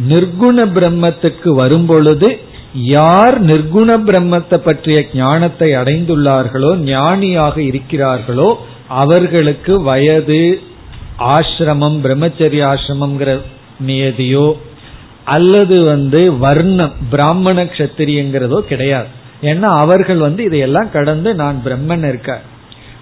நிர்குண 0.08 0.64
பிரம்மத்துக்கு 0.66 1.48
வரும்பொழுது 1.48 2.38
யார் 2.74 3.44
நிர்குண 3.44 3.90
பிரம்மத்தை 3.98 4.56
பற்றிய 4.56 5.06
ஞானத்தை 5.14 5.72
அடைந்துள்ளார்களோ 5.72 6.76
ஞானியாக 6.76 7.60
இருக்கிறார்களோ 7.60 8.54
அவர்களுக்கு 8.88 9.82
வயது 9.82 10.60
ஆசிரமம் 11.18 11.98
பிரம்மச்சரிய 12.04 12.74
ஆசிரமம்ங்கிற 12.74 13.40
நியதியோ 13.86 14.52
அல்லது 15.24 15.84
வந்து 15.84 16.32
வர்ணம் 16.32 16.94
பிராமண 17.10 17.64
கஷத்திரியங்கிறதோ 17.64 18.60
கிடையாது. 18.60 19.08
ஏன்னா 19.42 19.60
அவர்கள் 19.60 20.16
வந்து 20.16 20.44
இதையெல்லாம் 20.44 20.90
கடந்து 20.90 21.34
நான் 21.34 21.62
பிரம்மன் 21.64 22.08
இருக்க. 22.08 22.40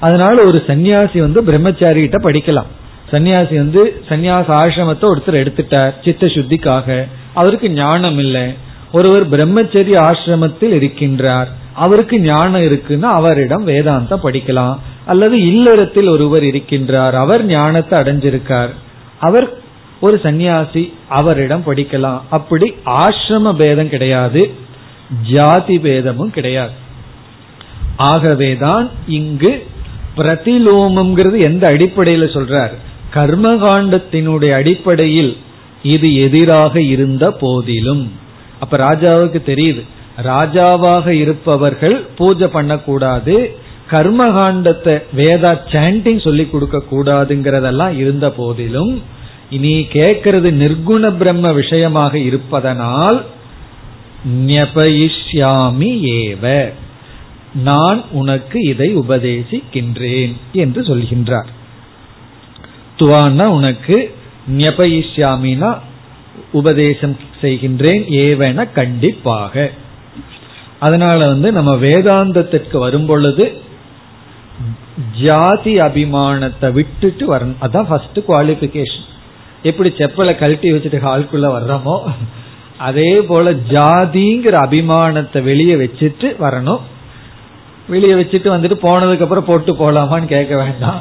அதனால 0.00 0.44
ஒரு 0.44 0.62
சன்னியாசி 0.66 1.18
வந்து 1.18 1.44
பிரம்மச்சாரி 1.44 2.09
கிட்ட 2.09 2.31
படிக்கலாம். 2.31 2.66
சன்னியாசி 3.11 3.57
வந்து 3.57 4.03
சன்னியாச 4.09 4.66
ஆசிரமத்தை 4.66 5.03
ஒருத்தர் 5.03 5.42
எடுத்துட்டார் 5.42 5.94
சித்த 6.05 6.26
சுத்திக்காக. 6.26 7.09
அவருக்கு 7.35 7.70
ஞானம் 7.70 8.18
இல்லை. 8.18 8.55
ஒருவர் 8.92 9.31
பிரம்மச்சரிய 9.31 9.98
ஆசிரமத்தில் 10.00 10.74
இருக்கின்றார். 10.79 11.46
அவருக்கு 11.74 12.20
ஞானம் 12.20 12.61
இருக்குன்னா 12.61 13.03
அவரிடம் 13.03 13.66
வேதாந்தம் 13.66 14.24
படிக்கலாம். 14.24 14.79
அல்லது 15.07 15.46
இல்லறத்தில் 15.46 16.09
ஒருவர் 16.09 16.42
இருக்கின்றார். 16.42 17.12
அவர் 17.12 17.44
ஞானத்தை 17.44 17.98
அடைஞ்சிருக்கார். 17.98 18.68
அவர் 19.18 19.59
ஒரு 20.00 20.20
சந்நியாசி 20.22 20.92
அவரிடம் 21.09 21.62
படிக்கலாம். 21.66 22.20
அப்படி 22.31 22.74
ஆசிரம 22.87 23.53
பேதம் 23.53 23.88
கிடையாது. 23.88 24.50
ஜாதி 25.31 25.79
பேதமும் 25.79 26.31
கிடையாது. 26.31 26.70
ஆகவேதான் 27.96 28.90
இங்கு 29.07 29.66
பிரதிலோமம்ங்கிறது 30.16 31.38
எந்த 31.38 31.73
அடிப்படையில 31.73 32.25
சொல்றார்? 32.37 32.70
கர்மகாண்டத்தினுடைய 33.14 34.51
அடிப்படையில் 34.51 35.37
இது 35.83 36.14
எதிராக 36.14 36.83
இருந்த 36.83 37.31
போதிலும். 37.31 38.12
அப்ப 38.61 38.77
ராஜாவுக்கு 38.77 39.40
தெரியுது. 39.46 39.83
ராஜாவாக 40.23 41.07
இருப்பவர்கள் 41.07 42.07
பூஜை 42.16 42.49
பண்ணக்கூடாது 42.49 43.59
கர்மகாண்டத்தை 43.90 45.03
வேதா 45.16 45.59
சாண்டிங் 45.73 46.20
சொல்லி 46.20 46.46
கொடுக்க 46.46 46.83
கூடாதுங்கிறதெல்லாம் 46.90 47.99
இருந்த 47.99 48.31
போதிலும் 48.31 49.03
இனி 49.51 49.87
கேட்கறது 49.92 50.51
நிர்குண 50.62 51.16
பிரம்ம 51.16 51.53
விஷயமாக 51.53 52.18
இருப்பதனால் 52.18 53.25
ஞபயிஷ்யாமி 54.27 55.91
ஏவ. 56.03 56.73
நான் 57.55 58.05
உனக்கு 58.11 58.63
இதை 58.63 58.97
உபதேசிக்கின்றேன் 58.97 60.33
என்று 60.53 60.83
சொல்கின்றார். 60.83 61.51
துவான்னா 62.99 63.45
உனக்கு 63.45 64.15
ஞபயிஷ்யாமினா 64.57 65.79
உபதேசம் 66.53 67.17
செய்கின்றேன் 67.43 68.05
ஏவன 68.25 68.73
கண்டிப்பாக. 68.73 69.71
அதனால 70.79 71.27
வந்து 71.27 71.53
நம்ம 71.53 71.75
வேதாந்தத்திற்கு 71.75 72.79
வரும் 72.79 73.07
பொழுது 73.07 73.63
ஜாதி 75.23 75.79
அபிமானத்தை 75.79 76.73
விட்டுட்டு 76.73 77.37
வரணும் 77.37 77.61
அதான் 77.61 77.89
ஃபர்ஸ்ட் 77.89 78.19
குவாலிபிகேஷன் 78.29 79.09
எப்படி 79.63 79.89
செப்பலை 79.89 80.39
கழட்டி 80.39 80.73
வச்சுட்டு 80.73 80.99
ஹால்குள்ள 81.07 81.47
வர்றோமோ 81.57 81.97
அதே 82.81 83.21
போல 83.21 83.53
ஜாதிங்கிற 83.53 84.55
அபிமானத்தை 84.66 85.43
வெளியே 85.43 85.75
வச்சுட்டு 85.75 86.29
வரணும். 86.40 86.81
வெளியே 87.88 88.12
வச்சுட்டு 88.12 88.51
வந்துட்டு 88.57 88.77
போனதுக்கு 88.83 89.21
அப்புறம் 89.21 89.45
போட்டு 89.45 89.73
போலாமான்னு 89.73 90.25
கேட்க 90.25 90.57
வேண்டாம். 90.57 91.01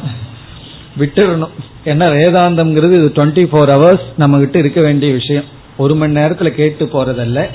விட்டுறணும். 1.00 1.56
ஏன்னா 1.86 2.08
வேதாந்தம்ங்கிறது 2.16 2.92
இது 2.92 3.12
டுவெண்ட்டி 3.16 3.46
ஃபோர் 3.52 3.72
ஹவர்ஸ் 3.76 4.06
நம்ம 4.18 4.38
கிட்ட 4.38 4.60
இருக்க 4.60 4.82
வேண்டிய 4.82 5.14
விஷயம். 5.14 5.44
ஒரு 5.78 5.96
மணி 5.96 6.14
நேரத்துல 6.14 6.50
கேட்டு 6.50 6.86
போறதல்ல. 6.86 7.48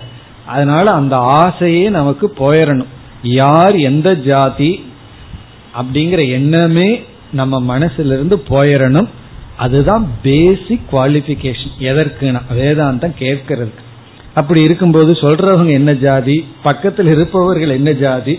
அதனால 0.47 0.91
அந்த 0.91 1.17
ஆசையே 1.17 1.89
நமக்கு 1.89 2.33
போயிடணும் 2.39 2.91
யார் 3.23 3.77
எந்த 3.77 4.15
ஜாதி 4.15 4.85
அப்படிங்கிற 5.81 6.29
எண்ணமே 6.29 7.03
நம்ம 7.33 7.79
மனசுல 7.79 8.13
இருந்து 8.17 8.37
போயிடணும் 8.37 9.09
அதுதான் 9.57 10.11
பேசிக் 10.23 10.95
குவாலிபிகேஷன் 10.95 11.77
எதற்கு 11.79 12.31
வேதாந்தம் 12.31 13.17
கேட்கறதுக்கு. 13.19 13.83
அப்படி 14.35 14.61
இருக்கும்போது 14.63 15.13
சொல்றவங்க 15.13 15.73
என்ன 15.81 15.93
ஜாதி 16.05 16.37
பக்கத்தில் 16.63 17.07
இருப்பவர்கள் 17.07 17.77
என்ன 17.79 17.91
ஜாதி 18.05 18.35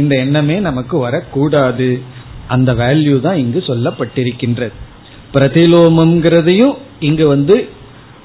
இந்த 0.00 0.12
எண்ணமே 0.24 0.56
நமக்கு 0.60 0.96
வரக்கூடாது. 0.98 1.88
அந்த 2.48 2.70
வேல்யூ 2.72 3.16
தான் 3.20 3.40
இங்கு 3.42 3.60
சொல்லப்பட்டிருக்கின்றது. 3.66 4.74
பிரதிலோமம்ங்கிறதையும் 5.34 6.74
இங்கு 7.08 7.26
வந்து 7.26 7.56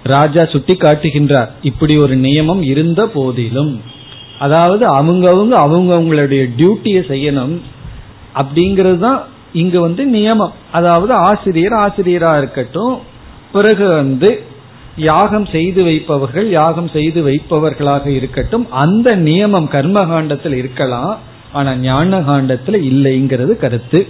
ராஜா 0.04 0.44
சுட்டி 0.46 0.74
காட்டுகின்றார் 0.74 1.50
இப்படி 1.70 1.94
ஒரு 1.98 2.16
நியமம் 2.16 2.62
இருந்த 2.62 3.02
போதிலும். 3.16 3.74
அதாவது 4.40 4.84
அவங்கவுங்க 5.00 5.56
அவங்க 5.66 5.90
அவங்களுடைய 5.98 6.44
டியூட்டியை 6.58 7.02
செய்யணும் 7.12 7.56
அப்படிங்கிறது 8.40 9.00
தான் 9.00 9.20
இங்க 9.62 9.80
வந்து 9.80 10.04
நியமம். 10.16 10.54
அதாவது 10.72 11.14
ஆசிரியர் 11.30 11.76
ஆசிரியரா 11.86 12.32
இருக்கட்டும் 12.42 12.96
பிறகு 13.52 13.88
வந்து 14.02 14.30
யாகம் 14.98 15.46
செய்து 15.46 15.84
வைப்பவர்கள் 15.84 16.50
யாகம் 16.50 16.88
செய்து 16.88 17.30
வைப்பவர்களாக 17.30 18.08
இருக்கட்டும் 18.08 18.72
அந்த 18.72 19.18
நியமம் 19.18 19.68
கர்மகாண்டத்தில் 19.68 20.54
இருக்கலாம் 20.54 21.18
ஆனா 21.52 21.76
ஞான 21.76 22.20
காண்டத்துல 22.20 22.78
இல்லைங்கிறது 22.92 23.56
கருத்து. 23.56 24.08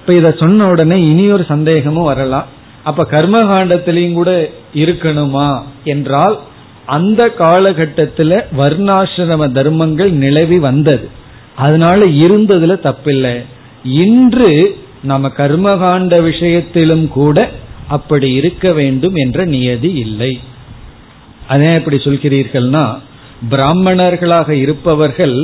இப்ப 0.00 0.14
இத 0.14 0.34
சொன்ன 0.38 0.68
உடனே 0.68 1.06
இனி 1.06 1.30
ஒரு 1.30 1.44
சந்தேகமும் 1.48 2.04
வரலாம். 2.04 2.44
அப்ப 2.82 3.06
கர்மகாண்டத்திலையும் 3.10 4.12
கூட 4.12 4.48
இருக்கணுமா 4.74 5.62
என்றால் 5.84 6.38
அந்த 6.86 7.28
காலகட்டத்தில் 7.28 8.36
வர்ணாசிரம 8.58 9.52
தர்மங்கள் 9.52 10.10
நிலவி 10.10 10.58
வந்தது. 10.58 11.08
அதனால 11.56 12.04
இருந்ததுல 12.04 12.76
தப்பில்லை. 12.86 13.44
இன்று 13.82 14.76
நம்ம 15.02 15.28
கர்மகாண்ட 15.28 16.22
விஷயத்திலும் 16.22 17.08
கூட 17.08 17.50
அப்படி 17.96 18.28
இருக்க 18.40 18.66
வேண்டும் 18.78 19.16
என்ற 19.24 19.38
நியதி 19.54 19.90
இல்லை. 20.04 20.32
அதே 21.52 21.70
எப்படி 21.78 21.96
சொல்கிறீர்கள்னா 22.06 22.84
பிராமணர்களாக 23.52 24.50
இருப்பவர்கள் 24.64 25.36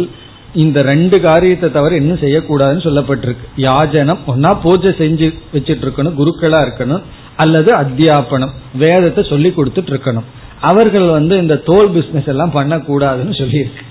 இந்த 0.64 0.78
ரெண்டு 0.90 1.16
காரியத்தை 1.26 1.68
தவிர 1.76 1.96
இன்னும் 2.00 2.22
செய்யக்கூடாதுன்னு 2.22 2.86
சொல்லப்பட்டிருக்கு. 2.86 3.46
யாஜனம் 3.66 4.20
ஒன்னா 4.32 4.50
பூஜை 4.64 4.90
செஞ்சு 5.00 5.26
வச்சிட்டு 5.54 5.84
இருக்கணும் 5.86 6.18
குருக்களா 6.20 6.60
இருக்கணும் 6.66 7.02
அல்லது 7.42 7.70
அத்தியாபனம் 7.82 8.54
வேதத்தை 8.82 9.22
சொல்லி 9.32 9.50
கொடுத்துட்டு 9.56 9.92
இருக்கணும் 9.94 10.28
அவர்கள் 10.68 11.08
வந்து 11.16 11.34
இந்த 11.42 11.56
தோல் 11.68 11.90
பிசினஸ் 11.96 12.30
எல்லாம் 12.32 12.56
பண்ணக்கூடாதுன்னு 12.58 13.34
சொல்லியிருக்கு. 13.42 13.84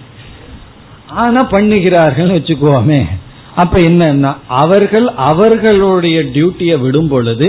ஆனா 1.23 1.41
பண்ணுகிறார்கள் 1.51 2.35
வச்சுக்குவோமே. 2.37 3.01
அப்ப 3.61 3.75
என்னன்னா 3.89 4.31
அவர்கள் 4.61 5.07
அவர்களுடைய 5.29 6.17
டியூட்டியை 6.35 6.77
விடும் 6.85 7.11
பொழுது 7.13 7.47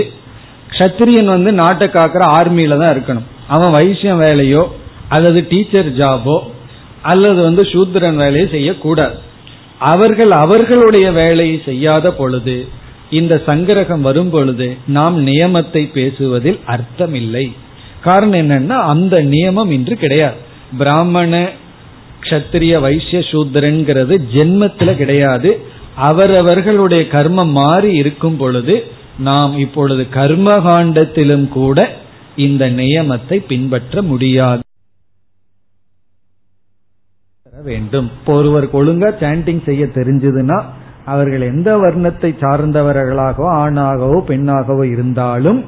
கத்திரியன் 0.69 1.33
வந்து 1.35 1.51
நாட்டை 1.51 1.87
காக்கிற 1.87 2.23
ஆர்மியில 2.37 2.77
தான் 2.81 2.93
இருக்கணும். 2.95 3.27
அவன் 3.47 3.71
வைசியம் 3.71 4.21
வேலையோ 4.21 4.63
அல்லது 5.09 5.39
டீச்சர் 5.49 5.91
ஜாபோ 5.99 6.37
அல்லது 7.01 7.39
வந்து 7.41 7.63
சூத்திரன் 7.65 8.15
வேலையை 8.15 8.47
செய்யக்கூடாது. 8.49 9.15
அவர்கள் 9.91 10.31
அவர்களுடைய 10.31 11.07
வேலையை 11.11 11.61
செய்யாத 11.65 12.11
பொழுது 12.11 12.57
இந்த 13.09 13.33
சங்கிரகம் 13.45 14.01
வரும் 14.01 14.29
பொழுது 14.29 14.67
நாம் 14.87 15.17
நியமத்தை 15.27 15.83
பேசுவதில் 15.93 16.59
அர்த்தமில்லை. 16.67 17.45
காரணம் 18.03 18.39
என்னன்னா 18.41 18.77
அந்த 18.93 19.15
நியமம் 19.23 19.71
இன்று 19.71 19.95
கிடையாது. 19.97 20.39
பிராமண 20.77 21.33
கஷத்திரிய 22.23 22.79
வைசிய 22.79 23.19
சூத்திரன்கிறது 23.31 24.13
ஜென்மத்தில் 24.35 24.99
கிடையாது. 25.01 25.51
அவரவர்களுடைய 25.95 27.03
கர்மம் 27.11 27.51
மாறி 27.51 27.91
இருக்கும் 27.93 28.37
பொழுது 28.37 28.75
நாம் 29.17 29.57
இப்பொழுது 29.57 30.03
கர்மகாண்டத்திலும் 30.03 31.47
கூட 31.47 31.95
இந்த 32.35 32.69
நியமத்தை 32.69 33.45
பின்பற்ற 33.47 34.01
முடியாது. 34.01 34.61
வேண்டும். 37.63 38.11
இப்போ 38.15 38.33
ஒருவருக்கு 38.33 38.85
ஒழுங்கா 38.85 39.09
சாண்டிங் 39.21 39.63
செய்ய 39.63 39.85
தெரிஞ்சதுன்னா 39.85 40.63
அவர்கள் 41.05 41.41
எந்த 41.41 41.77
வர்ணத்தை 41.77 42.29
சார்ந்தவர்களாகவோ 42.41 43.47
ஆணாகவோ 43.63 44.19
பெண்ணாகவோ 44.27 44.91
இருந்தாலும் 44.91 45.65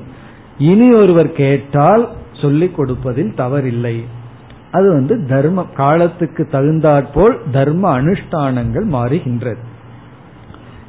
இனி 0.57 0.93
ஒருவர் 0.93 1.31
கேட்டால் 1.31 2.09
சொல்லிக் 2.33 2.75
கொடுப்பதில் 2.75 3.33
தவறில்லை. 3.37 4.03
அது 4.71 4.91
வந்து 4.91 5.25
தர்ம 5.25 5.63
காலத்துக்கு 5.63 6.47
தகுந்தாற்போல் 6.51 7.41
தர்ம 7.51 8.01
அனுஷ்டானங்கள் 8.01 8.87
மாறுகின்றது. 8.91 9.63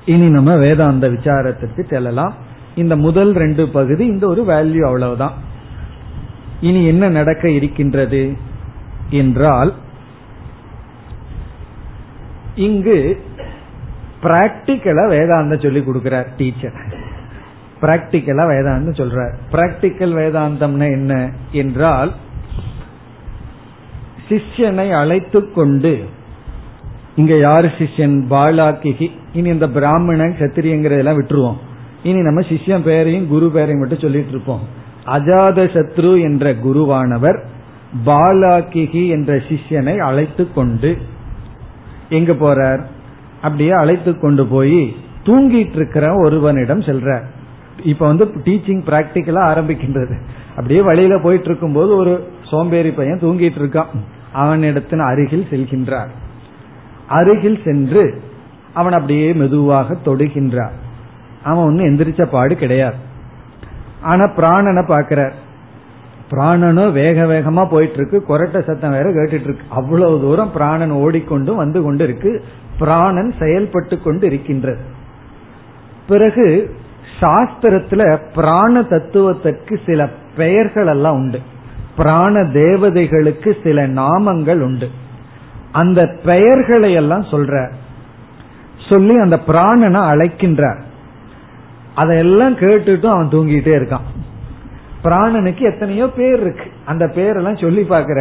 இனி 0.07 0.29
நம்ம 0.29 0.57
வேதாந்த 0.57 1.09
விசாரத்திற்கு 1.09 1.89
செல்லலாம். 1.89 2.35
இந்த 2.75 2.97
முதல் 2.97 3.33
ரெண்டு 3.33 3.69
பகுதி 3.69 4.07
இந்த 4.07 4.27
ஒரு 4.27 4.43
வேல்யூ 4.43 4.81
அவ்வளவுதான். 4.81 5.33
இனி 6.61 6.87
என்ன 6.87 7.09
நடக்க 7.09 7.51
இருக்கின்றது 7.51 8.37
என்றால் 9.11 9.75
இங்கு 12.55 13.23
பிராக்டிக்கலா 14.23 15.05
வேதாந்தம் 15.09 15.63
சொல்லி 15.63 15.81
கொடுக்கிறார் 15.81 16.27
டீச்சர் 16.37 16.73
பிராக்டிக்கலா 17.83 18.45
வேதாந்தம் 18.53 18.99
சொல்றார். 19.01 19.35
பிராக்டிக்கல் 19.53 20.15
வேதாந்தம்னா 20.21 20.85
என்ன 20.85 21.31
என்றால் 21.53 22.13
சிஷ்யனை 24.29 24.93
அழைத்து 24.93 25.53
கொண்டு 25.53 26.05
இங்க 27.17 27.37
யாரு 27.37 27.69
சிஷ்யன்? 27.69 28.17
பாலாக்கிகி. 28.31 29.11
இனி 29.33 29.49
இந்த 29.49 29.69
பிராமணன் 29.69 30.37
சத்திரியங்கிறதெல்லாம் 30.39 31.19
விட்டுருவோம். 31.21 31.57
இனி 32.03 32.23
நம்ம 32.23 32.41
சிஷ்யன் 32.41 32.83
பெயரையும் 32.83 33.29
குரு 33.29 33.51
பெயரையும் 33.51 33.81
மட்டும் 33.81 33.99
சொல்லிட்டு 33.99 34.29
இருப்போம். 34.29 34.61
அஜாத 35.07 35.65
சத்ரு 35.65 36.21
என்ற 36.21 36.55
குருவானவர் 36.55 37.45
பாலாக்கிகி 38.07 39.09
என்ற 39.09 39.37
சிஷ்யனை 39.37 39.99
அழைத்து 39.99 40.53
கொண்டு 40.53 40.99
எங்க 42.09 42.33
போறார்? 42.33 42.81
அப்படியே 43.43 43.71
அழைத்து 43.71 44.19
கொண்டு 44.19 44.47
போய் 44.47 44.97
தூங்கிட்டு 45.25 45.75
இருக்கிற 45.75 46.15
ஒருவனிடம் 46.15 46.81
செல்றார். 46.81 47.25
இப்ப 47.85 48.07
வந்து 48.07 48.25
டீச்சிங் 48.25 48.83
பிராக்டிக்கலா 48.87 49.43
ஆரம்பிக்கின்றது. 49.53 50.21
அப்படியே 50.49 50.83
வழியில 50.83 51.19
போயிட்டு 51.19 51.45
இருக்கும் 51.45 51.73
போது 51.73 51.97
ஒரு 51.97 52.29
சோம்பேறி 52.43 52.91
பையன் 52.91 53.19
தூங்கிட்டு 53.19 53.59
இருக்கான். 53.59 53.87
அவனிடத்தின் 54.35 55.07
அருகில் 55.07 55.47
செல்கின்றார். 55.51 56.09
அருகில் 57.09 57.61
சென்று 57.65 58.23
அவன் 58.75 58.93
அப்படியே 58.93 59.33
மெதுவாக 59.33 59.97
தொடுகின்றார். 60.05 60.77
அவன் 61.45 61.65
ஒன்னும் 61.65 61.87
எந்திரிச்ச 61.87 62.25
பாடு 62.25 62.57
கிடையாது. 62.57 62.97
ஆனா 64.03 64.25
பிராணனை 64.25 64.87
பாக்கிறார் 64.87 65.33
பிராணனும் 66.31 66.93
வேக 66.93 67.25
வேகமா 67.25 67.69
போயிட்டு 67.71 67.97
இருக்கு 67.97 68.25
கொரட்ட 68.29 68.63
சத்தம் 68.63 68.91
வேற 68.91 69.11
கேட்டுட்டு 69.11 69.49
இருக்கு 69.49 69.63
அவ்வளவு 69.69 70.21
தூரம் 70.21 70.53
பிராணன் 70.53 70.91
ஓடிக்கொண்டு 70.91 71.55
வந்து 71.55 71.83
கொண்டு 71.83 72.05
இருக்கு 72.05 72.45
பிராணன் 72.79 73.35
செயல்பட்டு 73.39 74.03
கொண்டு 74.03 74.27
இருக்கின்றது. 74.27 74.81
பிறகு 76.09 76.77
சாஸ்திரத்துல 77.21 78.19
பிராண 78.35 78.83
தத்துவத்திற்கு 78.83 79.81
சில 79.87 80.09
பெயர்கள் 80.37 80.87
எல்லாம் 80.87 81.15
உண்டு. 81.15 81.41
பிராண 81.97 82.43
தேவதைகளுக்கு 82.43 83.57
சில 83.63 83.89
நாமங்கள் 83.89 84.61
உண்டு. 84.61 84.89
அந்த 85.73 86.17
பெயர்களை 86.25 86.93
எல்லாம் 86.93 87.23
சொல்ற 87.23 87.73
சொல்லி 88.89 89.19
அந்த 89.19 89.41
பிராணனை 89.47 90.01
அழைக்கின்றார். 90.13 90.81
அதையெல்லாம் 92.01 92.57
கேட்டுட்டும் 92.57 93.15
அவன் 93.15 93.33
தூங்கிட்டே 93.35 93.75
இருக்கான். 93.81 94.07
பிராணனுக்கு 95.05 95.63
எத்தனையோ 95.73 96.07
பேர் 96.17 96.41
இருக்கு. 96.41 96.67
அந்த 96.85 97.05
பேரெல்லாம் 97.17 97.61
சொல்லி 97.61 97.83
பார்க்கிற 97.83 98.21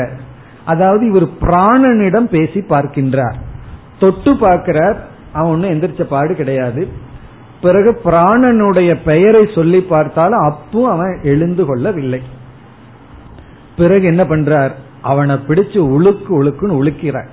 அதாவது 0.65 1.03
இவர் 1.09 1.27
பிராணனிடம் 1.41 2.27
பேசி 2.35 2.59
பார்க்கின்றார். 2.69 3.37
தொட்டு 3.99 4.31
பார்க்கிறார். 4.37 4.97
அவன் 5.33 5.51
ஒன்னும் 5.51 5.71
எந்திரிச்ச 5.71 6.03
பாடு 6.03 6.33
கிடையாது. 6.35 6.81
பிறகு 7.61 7.91
பிராணனுடைய 8.05 8.91
பெயரை 9.05 9.43
சொல்லி 9.55 9.79
பார்த்தாலும் 9.81 10.45
அப்போ 10.49 10.81
அவன் 10.91 11.13
எழுந்து 11.23 11.63
கொள்ளவில்லை. 11.65 12.21
பிறகு 13.77 14.05
என்ன 14.05 14.23
பண்றார்? 14.23 14.73
அவனை 15.01 15.35
பிடிச்சு 15.47 15.79
உழுக்கு 15.95 16.31
உழுக்குன்னு 16.39 16.79
உழுக்கிறார். 16.81 17.29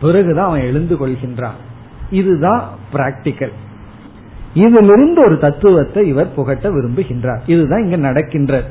பிறகுதான் 0.00 0.48
அவன் 0.50 0.68
எழுந்து 0.70 0.94
கொள்கின்றான். 0.94 1.58
இதுதான் 2.10 2.62
பிராக்டிக்கல் 2.92 3.54
இதிலிருந்து 4.54 5.24
ஒரு 5.24 5.38
தத்துவத்தை 5.38 6.08
இவர் 6.08 6.34
புகட்ட 6.34 6.70
விரும்புகின்றார். 6.70 7.40
இதுதான் 7.46 7.82
இங்க 7.82 7.96
நடக்கின்றது 7.96 8.64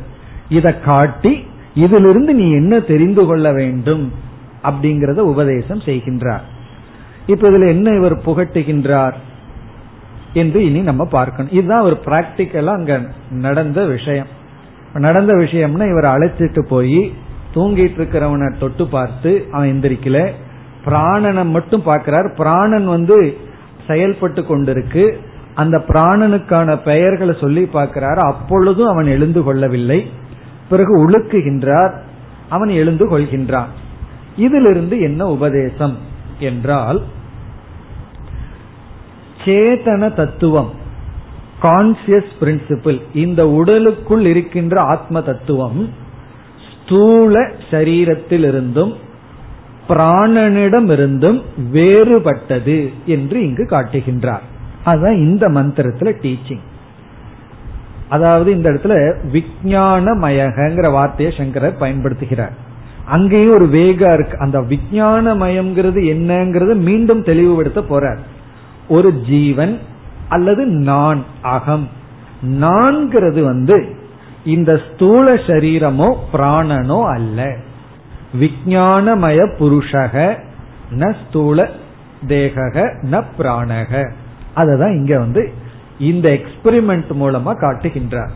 இதை 0.49 0.79
காட்டி 0.79 1.45
இதிலிருந்து 1.73 2.33
நீ 2.33 2.51
என்ன 2.51 2.79
தெரிந்து 2.79 3.25
கொள்ள 3.25 3.51
வேண்டும் 3.51 4.11
அப்படிங்கறத 4.63 5.17
உபதேசம் 5.17 5.79
செய்கின்றார். 5.79 6.39
இப்ப 7.27 7.49
இதுல 7.49 7.67
என்ன 7.67 7.89
இவர் 7.91 8.15
புகட்டுகின்றார் 8.17 9.13
என்று 10.33 10.65
இனி 10.65 10.79
நம்ம 10.79 11.05
பார்க்கணும். 11.05 11.51
இதுதான் 11.51 11.81
ஒரு 11.81 11.97
பிராக்டிக்கலா 12.05 12.65
அங்க 12.65 13.01
நடந்த 13.31 13.85
விஷயம். 13.85 14.27
நடந்த 14.93 15.33
விஷயம்னா 15.33 15.89
இவர் 15.89 16.05
அழைச்சிட்டு 16.05 16.61
போய் 16.61 17.13
தூங்கிட்டு 17.53 17.99
இருக்கிறவனை 17.99 18.57
தொட்டு 18.57 18.87
பார்த்து 18.87 19.47
அவன் 19.51 19.69
எந்திரிக்கல. 19.69 20.31
பிராணனை 20.85 21.49
மட்டும் 21.49 21.81
பார்க்கிறார். 21.81 22.33
பிராணன் 22.37 22.85
வந்து 22.85 23.37
செயல்பட்டு 23.87 24.41
கொண்டிருக்கு. 24.41 25.17
அந்த 25.55 25.83
பிராணனுக்கான 25.87 26.75
பெயர்களை 26.75 27.37
சொல்லி 27.41 27.65
பார்க்கிறார். 27.65 28.17
அப்பொழுதும் 28.17 28.87
அவன் 28.87 29.05
எழுந்து 29.05 29.43
கொள்ளவில்லை. 29.43 30.11
பிறகு 30.69 31.09
உழுக்குகின்றார் 31.09 31.99
அவன் 32.49 32.69
எழுந்து 32.69 33.17
கொள்கின்றான். 33.17 33.71
இதிலிருந்து 34.37 34.99
என்ன 34.99 35.27
உபதேசம் 35.27 35.97
என்றால் 36.39 37.01
சேதன 39.45 40.13
தத்துவம் 40.13 40.71
கான்சியஸ் 41.61 42.31
பிரின்சிபிள் 42.39 43.01
இந்த 43.13 43.49
உடலுக்குள் 43.49 44.25
இருக்கின்ற 44.25 44.81
ஆத்ம 44.81 45.21
தத்துவம் 45.21 45.89
ஸ்தூல 46.69 47.51
சரீரத்திலிருந்தும் 47.71 48.93
பிராணனிடமிருந்தும் 49.89 51.41
வேறுபட்டது 51.73 52.93
என்று 53.05 53.41
இங்கு 53.41 53.67
காட்டுகின்றார். 53.69 54.49
அதுதான் 54.83 55.15
இந்த 55.15 55.47
மந்திரத்துல 55.49 56.13
டீச்சிங் 56.21 56.59
அதாவது 58.09 58.51
இந்த 58.51 58.69
இடத்துல 58.69 59.15
விஜயானமயங்கிற 59.31 60.91
வார்த்தையை 60.91 61.35
சங்கரர் 61.37 61.77
பயன்படுத்துகிறார். 61.79 62.51
அங்கேயும் 63.05 63.53
ஒரு 63.53 63.65
வேகா 63.65 64.13
இருக்கு. 64.13 64.37
அந்த 64.37 64.61
விஜயானமயம்ங்கிறது 64.61 66.01
என்னங்கிறது 66.13 66.75
மீண்டும் 66.75 67.23
தெளிவுபடுத்த 67.23 67.81
போறார். 67.81 68.17
ஒரு 68.89 69.13
ஜீவன் 69.13 69.79
அல்லது 70.29 70.65
நான் 70.65 71.23
அகம். 71.41 71.89
நான்கிறது 72.45 73.43
வந்து 73.43 73.95
இந்த 74.45 74.81
ஸ்தூல 74.93 75.33
சரீரமோ 75.33 76.15
பிராணனோ 76.33 77.03
அல்ல. 77.03 77.55
விஜயானமய 78.39 79.53
புருஷக 79.59 80.39
ந 80.91 81.15
ஸ்தூல 81.27 81.69
தேகக 82.27 82.95
ந 83.11 83.23
பிராணக. 83.37 84.11
அததான் 84.55 84.95
இங்க 84.95 85.19
வந்து 85.19 85.51
இந்த 85.99 86.29
எக்ஸ்பெரிமெண்ட் 86.29 87.11
மூலமா 87.19 87.53
காட்டுகின்றார். 87.61 88.31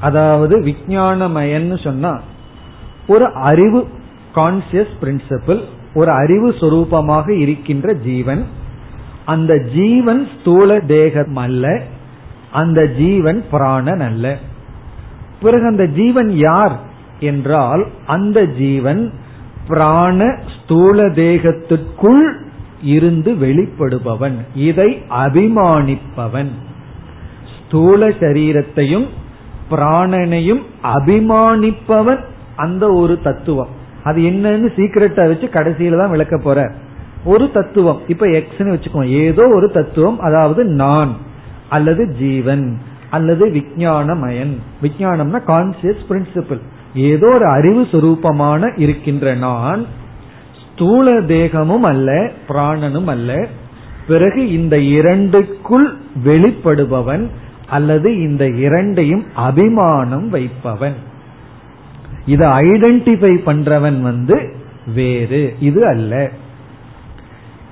அதாவது 0.00 0.60
விஜயானமயன்னு 0.60 1.82
சொன்னா 1.82 2.20
ஒரு 3.06 3.32
அறிவு 3.32 3.88
கான்சியஸ் 4.34 4.92
பிரின்சிபிள் 5.02 5.62
ஒரு 5.94 6.10
அறிவு 6.10 6.50
சுரூபமாக 6.50 7.30
இருக்கின்ற 7.30 7.94
ஜீவன் 7.94 8.46
அந்த 9.24 9.58
ஜீவன் 9.74 10.28
ஸ்தூல 10.40 10.80
தேகம் 10.80 11.36
அல்ல 11.36 11.82
அந்த 12.50 12.86
ஜீவன் 12.86 13.44
பிராணன் 13.50 14.00
அல்ல. 14.00 14.38
பிறகு 15.42 15.66
அந்த 15.66 15.86
ஜீவன் 15.86 16.30
யார் 16.30 16.78
என்றால் 17.20 17.86
அந்த 18.06 18.44
ஜீவன் 18.44 19.12
பிராண 19.66 20.38
ஸ்தூல 20.54 21.08
தேகத்திற்குள் 21.08 22.41
இருந்து 22.82 23.32
வெளிப்படுபவன். 23.32 24.34
இதை 24.54 25.02
அபிமானிப்பவன். 25.10 26.50
ஸ்தூல 27.66 28.08
சரீரத்தையும் 28.08 29.06
பிராணனையும் 29.70 30.62
அபிமானிப்பவன் 30.82 32.20
அந்த 32.56 32.92
ஒரு 32.92 33.20
தத்துவம். 33.20 33.68
அது 34.04 34.22
என்னன்னு 34.22 34.72
சீக்கிரட்டா 34.76 35.26
வச்சு 35.26 35.46
கடைசியில 35.46 35.98
தான் 35.98 36.10
விளக்க 36.10 36.38
போற. 36.38 36.72
ஒரு 37.24 37.50
தத்துவம். 37.50 38.00
இப்ப 38.08 38.26
எக்ஸ்னு 38.26 38.74
வச்சுக்கோ 38.74 39.06
ஏதோ 39.06 39.48
ஒரு 39.54 39.70
தத்துவம் 39.70 40.18
அதாவது 40.18 40.64
நான் 40.64 41.16
அல்லது 41.68 42.14
ஜீவன் 42.18 42.78
அல்லது 43.10 43.48
விஞ்ஞானமயன். 43.48 44.56
விஜயானம்னா 44.82 45.40
கான்சியஸ் 45.46 46.04
பிரின்சிபிள் 46.08 46.60
ஏதோ 46.94 47.26
ஒரு 47.26 47.46
அறிவு 47.46 47.82
சுரூபமான 47.82 48.72
இருக்கின்ற 48.76 49.34
நான் 49.34 49.86
ஸ்தூல 50.72 51.20
தேகமும் 51.20 51.82
அல்ல 51.82 52.30
பிராணனும் 52.48 53.06
அல்ல. 53.06 53.46
பிறகு 54.08 54.52
இந்த 54.52 54.78
இரண்டுக்குள் 54.78 55.96
வெளிப்படுபவன் 56.24 57.28
அல்லது 57.66 58.14
இந்த 58.16 58.46
இரண்டையும் 58.46 59.24
அபிமானம் 59.34 60.28
வைப்பவன். 60.28 60.94
இதை 62.26 62.48
ஐடென்டிஃபை 62.48 63.34
பண்றவன் 63.46 64.00
வந்து 64.00 64.54
வேறு 64.94 65.54
இது 65.60 65.86
அல்ல. 65.86 66.30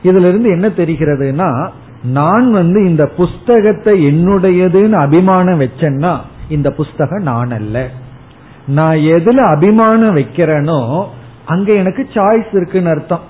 இதுல 0.03 0.29
இருந்து 0.29 0.51
என்ன 0.51 0.69
தெரிகிறதுனா 0.69 1.69
நான் 2.03 2.53
வந்து 2.53 2.85
இந்த 2.85 3.07
புஸ்தகத்தை 3.07 4.07
என்னுடையதுன்னு 4.07 4.93
அபிமானம் 4.93 5.61
வச்சேன்னா 5.61 6.19
இந்த 6.49 6.71
புஸ்தகம் 6.71 7.23
நான் 7.23 7.51
அல்ல. 7.51 7.89
நான் 8.67 8.97
எதுல 8.97 9.37
அபிமானம் 9.55 10.17
வைக்கிறேனோ 10.17 11.09
அங்க 11.53 11.69
எனக்கு 11.83 12.03
சாய்ஸ் 12.15 12.53
இருக்குன்னு 12.53 12.93
அர்த்தம். 12.95 13.25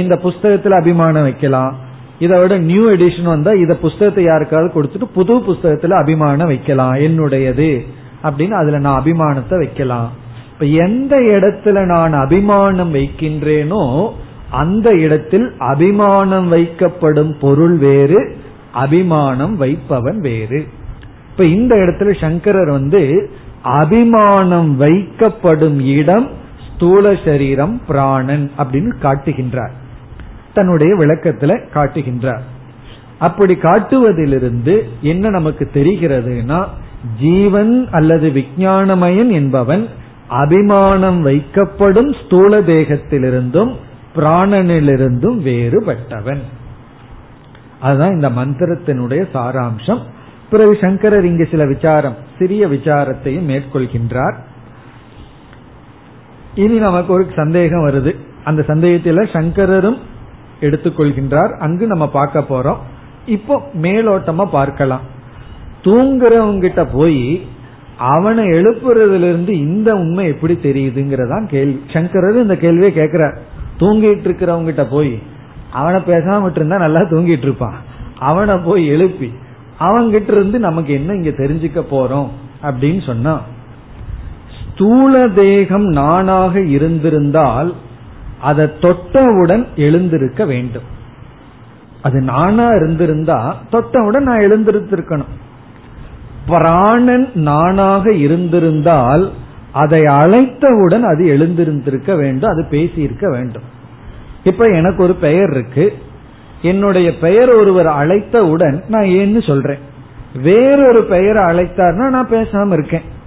இந்த 0.00 0.14
புஸ்தகத்துல 0.24 0.76
அபிமானம் 0.82 1.26
வைக்கலாம். 1.28 1.72
இதை 2.24 2.36
விட 2.40 2.54
நியூ 2.70 2.82
எடிஷன் 2.90 3.32
வந்தா 3.34 3.52
இத 3.64 3.72
புஸ்தகத்தை 3.84 4.24
யாருக்காவது 4.24 4.68
கொடுத்துட்டு 4.74 5.08
புது 5.14 5.34
புஸ்தகத்துல 5.48 5.96
அபிமானம் 6.02 6.50
வைக்கலாம். 6.52 6.94
என்னுடையது 7.06 7.70
அப்படின்னு 8.26 8.54
அதுல 8.60 8.78
நான் 8.78 9.00
அபிமானத்தை 9.00 9.56
வைக்கலாம். 9.58 10.10
இப்ப 10.52 10.66
எந்த 10.86 11.14
இடத்துல 11.34 11.78
நான் 11.94 12.12
அபிமானம் 12.24 12.92
வைக்கின்றேனோ 12.94 13.84
அந்த 14.62 14.88
இடத்தில் 15.04 15.46
அபிமானம் 15.72 16.48
வைக்கப்படும் 16.52 17.32
பொருள் 17.40 17.76
வேறு 17.86 18.20
அபிமானம் 18.82 19.54
வைப்பவன் 19.62 20.20
வேறு. 20.28 20.60
இப்ப 21.30 21.44
இந்த 21.56 21.72
இடத்துல 21.84 22.10
சங்கரர் 22.20 22.70
வந்து 22.70 23.02
அபிமானம் 23.80 24.70
வைக்கப்படும் 24.80 25.78
இடம் 25.98 26.28
ஸ்தூல 26.82 27.18
சரீரம் 27.24 27.80
பிராணன் 27.86 28.50
அப்படின்னு 28.58 28.92
காட்டுகின்றார். 29.02 29.70
தன்னுடைய 30.54 30.94
விளக்கத்துல 30.94 31.66
காட்டுகின்றார். 31.74 32.40
அப்படி 33.18 33.54
காட்டுவதிலிருந்து 33.54 34.82
என்ன 35.02 35.28
நமக்கு 35.28 35.70
தெரிகிறதுனா 35.74 36.64
ஜீவன் 37.20 37.88
அல்லது 37.90 38.28
விஜயானமயன் 38.30 39.30
என்பவன் 39.30 39.86
அபிமானம் 40.28 41.26
வைக்கப்படும் 41.26 42.24
ஸ்தூல 42.24 42.60
தேகத்திலிருந்தும் 42.60 43.76
பிராணனிலிருந்தும் 44.16 45.38
வேறுபட்டவன். 45.40 46.42
அதுதான் 47.80 48.10
இந்த 48.10 48.30
மந்திரத்தினுடைய 48.30 49.26
சாராம்சம். 49.34 50.00
பிறகு 50.50 50.78
சங்கரர் 50.80 51.24
இங்கு 51.24 51.48
சில 51.50 51.66
விசாரம் 51.66 52.16
சிறிய 52.38 52.66
விசாரத்தையும் 52.66 53.48
மேற்கொள்கின்றார். 53.48 54.36
இனி 56.54 56.74
நமக்கு 56.74 57.12
ஒரு 57.12 57.26
சந்தேகம் 57.36 57.86
வருது. 57.86 58.16
அந்த 58.44 58.64
சந்தேகத்தில 58.66 59.32
சங்கரரும் 59.32 59.98
எடுத்துக்கொள்கின்றார். 60.60 61.58
அங்கு 61.58 61.86
நம்ம 61.86 62.08
பார்க்க 62.08 62.40
போறோம். 62.40 62.76
இப்போ 63.26 63.70
மேலோட்டமா 63.82 64.44
பார்க்கலாம். 64.44 65.00
தூங்குறவங்கிட்ட 65.82 66.86
போய் 66.92 67.46
அவனை 67.98 68.44
எழுப்புறதுல 68.44 69.16
இருந்து 69.16 69.58
இந்த 69.58 69.94
உண்மை 69.94 70.26
எப்படி 70.26 70.58
தெரியுதுங்கிறதான் 70.62 71.46
கேள்வி. 71.46 71.82
சங்கரர் 71.92 72.42
இந்த 72.42 72.56
கேள்வியை 72.56 72.92
கேட்கிறார் 72.92 73.38
தூங்கிட்டு 73.78 74.26
இருக்கிறவங்கிட்ட 74.28 74.90
போய் 74.90 75.22
அவனை 75.72 76.00
பேசாம 76.00 76.50
இருந்தா 76.50 76.78
நல்லா 76.78 77.00
தூங்கிட்டு 77.00 77.42
இருப்பான் 77.42 77.74
அவனை 78.18 78.56
போய் 78.56 78.86
எழுப்பி 78.86 79.32
அவங்கிட்ட 79.80 80.30
இருந்து 80.30 80.58
நமக்கு 80.58 80.92
என்ன 80.92 81.14
இங்க 81.14 81.28
தெரிஞ்சுக்க 81.28 81.84
போறோம் 81.90 82.28
அப்படின்னு 82.62 83.06
சொன்னா 83.06 83.40
ஸ்தூல 84.74 85.28
தேகம் 85.28 85.84
நானாக 85.84 86.60
இருந்திருந்தால் 86.60 87.74
அதை 88.40 88.66
தொட்டவுடன் 88.80 89.66
எழுந்திருக்க 89.76 90.44
வேண்டும். 90.44 90.82
அது 92.02 92.20
நானா 92.20 92.68
இருந்திருந்தா 92.68 93.62
தொட்டவுடன் 93.72 94.20
நான் 94.20 94.38
எழுந்திருத்திருக்கணும். 94.38 95.30
பிராணன் 96.46 97.28
நானாக 97.34 98.12
இருந்திருந்தால் 98.12 99.32
அதை 99.72 100.02
அழைத்தவுடன் 100.02 101.02
அது 101.02 101.24
எழுந்திருந்திருக்க 101.26 102.16
வேண்டும் 102.16 102.50
அது 102.50 102.66
பேசியிருக்க 102.70 103.30
வேண்டும். 103.30 103.62
இப்ப 104.44 104.64
எனக்கு 104.64 105.02
ஒரு 105.02 105.14
பெயர் 105.14 105.50
இருக்கு. 105.50 105.92
என்னுடைய 106.62 107.18
பெயர் 107.18 107.50
ஒருவர் 107.50 107.86
அழைத்தவுடன் 107.86 108.82
நான் 108.88 109.02
ஏன்னு 109.02 109.46
சொல்றேன். 109.46 109.78
வேறொரு 110.42 111.04
பெயரை 111.04 111.46
அழைத்தார்னா 111.46 112.08
நான் 112.08 112.28
பேசாம 112.28 112.72
இருக்கேன். 112.72 113.20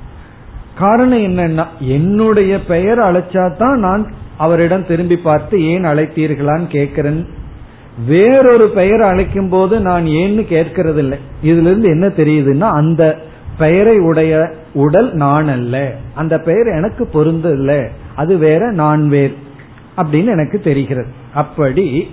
காரணம் 0.78 1.20
என்னன்னா 1.20 1.66
என்னுடைய 1.80 2.64
பெயர் 2.64 3.00
அழைச்சா 3.00 3.44
தான் 3.56 3.80
நான் 3.80 4.04
அவரிடம் 4.38 4.86
திரும்பி 4.86 5.18
பார்த்து 5.18 5.56
ஏன் 5.64 5.86
அழைத்தீர்களான்னு 5.86 6.68
கேட்கிறேன். 6.68 7.26
வேறொரு 8.08 8.66
பெயர் 8.70 9.02
அழைக்கும் 9.02 9.50
போது 9.50 9.80
நான் 9.80 10.06
ஏன்னு 10.06 10.44
கேட்கறது 10.50 10.98
இல்லை 10.98 11.18
இதுல 11.44 11.70
இருந்து 11.70 11.90
என்ன 11.90 12.08
தெரியுதுன்னா 12.08 12.70
அந்த 12.82 13.04
பெயரை 13.58 13.98
உடைய 14.00 14.52
உடல் 14.74 15.14
நான் 15.14 15.48
அல்ல. 15.48 15.96
அந்த 16.16 16.40
பெயர் 16.40 16.68
எனக்கு 16.68 17.10
பொருந்தல்ல 17.14 17.88
அது 18.16 18.38
வேற 18.38 18.72
நான் 18.72 19.10
வேர் 19.10 19.36
அப்படின்னு 19.98 20.30
எனக்கு 20.38 20.60
தெரிகிறது. 20.60 21.12
அப்படி 21.34 22.08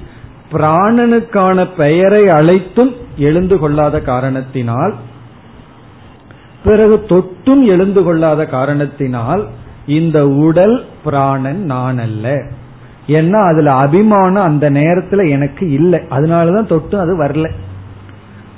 பிராணனுக்கான 0.53 1.69
பெயரை 1.77 2.29
அழைத்தும் 2.29 2.93
எழுந்து 3.17 3.59
கொள்ளாத 3.59 4.01
காரணத்தினால் 4.01 4.95
பிறகு 6.65 7.05
தொட்டும் 7.09 7.65
எழுந்து 7.65 8.03
கொள்ளாத 8.03 8.47
காரணத்தினால் 8.47 9.47
இந்த 9.87 10.29
உடல் 10.29 10.85
பிராணன் 11.05 11.65
நான் 11.65 11.99
அல்ல 11.99 12.43
ஏன்னா 13.07 13.43
அதுல 13.45 13.73
அபிமானம் 13.73 14.45
அந்த 14.45 14.71
நேரத்துல 14.71 15.31
எனக்கு 15.31 15.71
இல்லை. 15.71 16.01
அதனாலதான் 16.11 16.71
தொட்டும் 16.73 17.01
அது 17.01 17.25
வரல. 17.25 17.51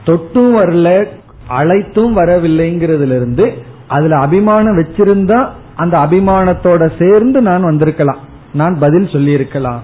தொட்டும் 0.06 0.52
வரல 0.58 1.06
அழைத்தும் 1.48 2.16
வரவில்லைங்கிறதுல 2.16 3.16
இருந்து 3.16 3.52
அதுல 3.88 4.16
அபிமானம் 4.16 4.78
வச்சிருந்தா 4.78 5.48
அந்த 5.76 5.98
அபிமானத்தோட 5.98 6.90
சேர்ந்து 6.98 7.42
நான் 7.42 7.62
வந்திருக்கலாம். 7.62 8.18
நான் 8.52 8.78
பதில் 8.78 9.08
சொல்லி 9.08 9.32
இருக்கலாம் 9.32 9.82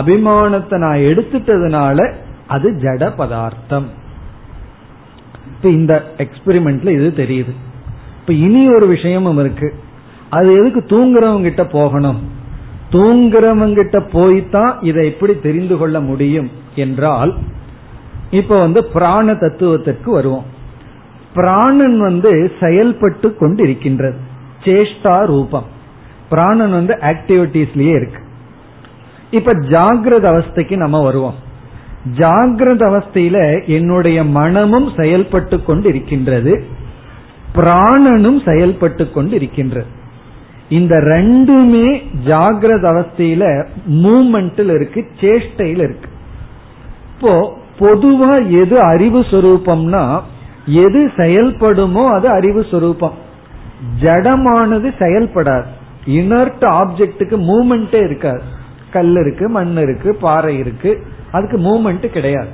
அபிமானத்தை 0.00 0.76
நான் 0.76 0.96
எடுத்துட்டதுனால 0.96 2.12
அது 2.46 2.70
ஜட 2.70 3.12
பதார்த்தம். 3.16 3.86
இப்ப 5.62 5.72
இந்த 5.76 6.12
எக்ஸ்பெரிமெண்ட்ல 6.16 6.88
இது 6.88 7.12
தெரியுது. 7.16 7.54
இப்ப 8.20 8.32
இனி 8.32 8.74
ஒரு 8.74 8.86
விஷயமும் 8.86 9.38
இருக்கு. 9.38 9.74
அது 10.30 10.54
எதுக்கு 10.54 10.80
தூங்குறவங்க 10.80 11.42
கிட்ட 11.42 11.64
போகணும்? 11.64 12.30
தூங்குறவங்க 12.90 13.74
கிட்ட 13.74 13.98
போய்தான் 13.98 14.84
இதை 14.84 15.06
எப்படி 15.06 15.40
தெரிந்து 15.40 15.76
கொள்ள 15.76 16.00
முடியும் 16.00 16.50
என்றால் 16.74 17.36
இப்ப 18.30 18.60
வந்து 18.60 18.84
பிராண 18.84 19.34
தத்துவத்திற்கு 19.34 20.12
வருவோம். 20.12 20.44
பிராணன் 21.34 21.98
வந்து 21.98 22.52
செயல்பட்டு 22.60 23.36
கொண்டு 23.36 23.62
இருக்கின்றது 23.62 24.18
சேஷ்டா 24.64 25.26
ரூபம். 25.26 25.66
பிராணன் 26.28 26.70
வந்து 26.70 26.98
ஆக்டிவிட்டிஸ்லயே 27.00 27.94
இருக்கு. 27.94 28.22
இப்ப 29.30 29.54
ஜாகிரத 29.54 30.26
அவஸ்தைக்கு 30.32 30.76
நம்ம 30.76 31.02
வருவோம். 31.02 31.48
ஜாகிரத 32.04 32.82
அவஸ்தையில 32.90 33.66
என்னுடைய 33.66 34.24
மனமும் 34.24 34.92
செயல்பட்டு 34.96 35.62
கொண்டு 35.62 35.88
இருக்கின்றது 35.88 36.64
பிராணனும் 37.54 38.40
செயல்பட்டு 38.44 39.10
கொண்டு 39.10 39.36
இருக்கின்றது 39.36 39.86
இந்த 40.68 40.96
ரெண்டுமே 40.96 42.02
ஜாகிரத 42.26 42.84
அவஸ்தையில 42.92 43.66
மூமெண்ட்ல 43.90 44.74
இருக்கு 44.74 45.06
சேஷ்டையில 45.20 45.86
இருக்கு. 45.88 46.08
இப்போ 47.14 47.58
பொதுவா 47.78 48.62
எது 48.62 48.80
அறிவு 48.80 49.20
சுரூபம்னா 49.20 50.20
எது 50.66 51.10
செயல்படுமோ 51.16 52.06
அது 52.06 52.28
அறிவு 52.28 52.60
சுரூபம். 52.60 53.16
ஜடமானது 54.00 54.88
செயல்படாது. 54.98 55.64
இனர்ட் 56.04 56.62
ஆப்ஜெக்டுக்கு 56.62 57.36
மூமெண்டே 57.48 58.04
இருக்காது. 58.04 58.42
கல் 58.90 59.16
இருக்கு 59.16 59.48
மண் 59.48 59.76
இருக்கு 59.76 60.16
பாறை 60.20 60.58
இருக்கு. 60.58 61.06
அதுக்கு 61.32 61.58
மூமெண்ட் 61.58 62.06
கிடையாது. 62.06 62.48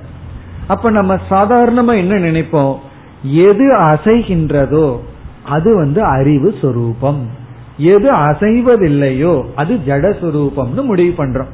அப்ப 0.67 0.91
நம்ம 0.91 1.19
சாதாரணமா 1.31 1.97
என்ன 1.97 2.15
நினைப்போம்? 2.15 2.77
எது 3.23 3.75
அசைகின்றதோ 3.77 4.99
அது 5.45 5.77
வந்து 5.77 6.05
அறிவு 6.05 6.55
சொரூபம். 6.61 7.31
எது 7.77 8.15
அசைவதில்லையோ 8.15 9.45
அது 9.57 9.75
ஜடஸ்வரூபம்னு 9.87 10.85
முடிவு 10.85 11.25
பண்றோம். 11.25 11.49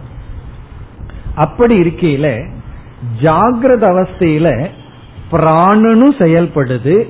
அப்படி 1.35 1.81
இருக்கையில 1.81 2.49
ஜாகிரத 3.23 3.85
அவஸ்தையில 3.93 4.67
பிராணனும் 5.33 6.15
செயல்படுது 6.19 7.09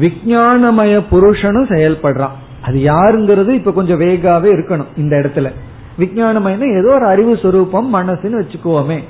விஜயானமய 0.00 1.02
புருஷனும் 1.10 1.66
செயல்படுறான். 1.66 2.36
அது 2.62 2.78
யாருங்கிறது 2.78 3.48
இப்ப 3.48 3.72
கொஞ்சம் 3.72 4.00
வேகாவே 4.00 4.48
இருக்கணும் 4.48 4.96
இந்த 4.96 5.16
இடத்துல. 5.16 5.50
விஜயானமயனா 5.98 6.78
ஏதோ 6.78 6.94
ஒரு 6.94 7.06
அறிவு 7.06 7.34
சுரூபம் 7.34 7.94
மனசுன்னு 7.94 8.42
வச்சுக்குவோமே. 8.42 9.00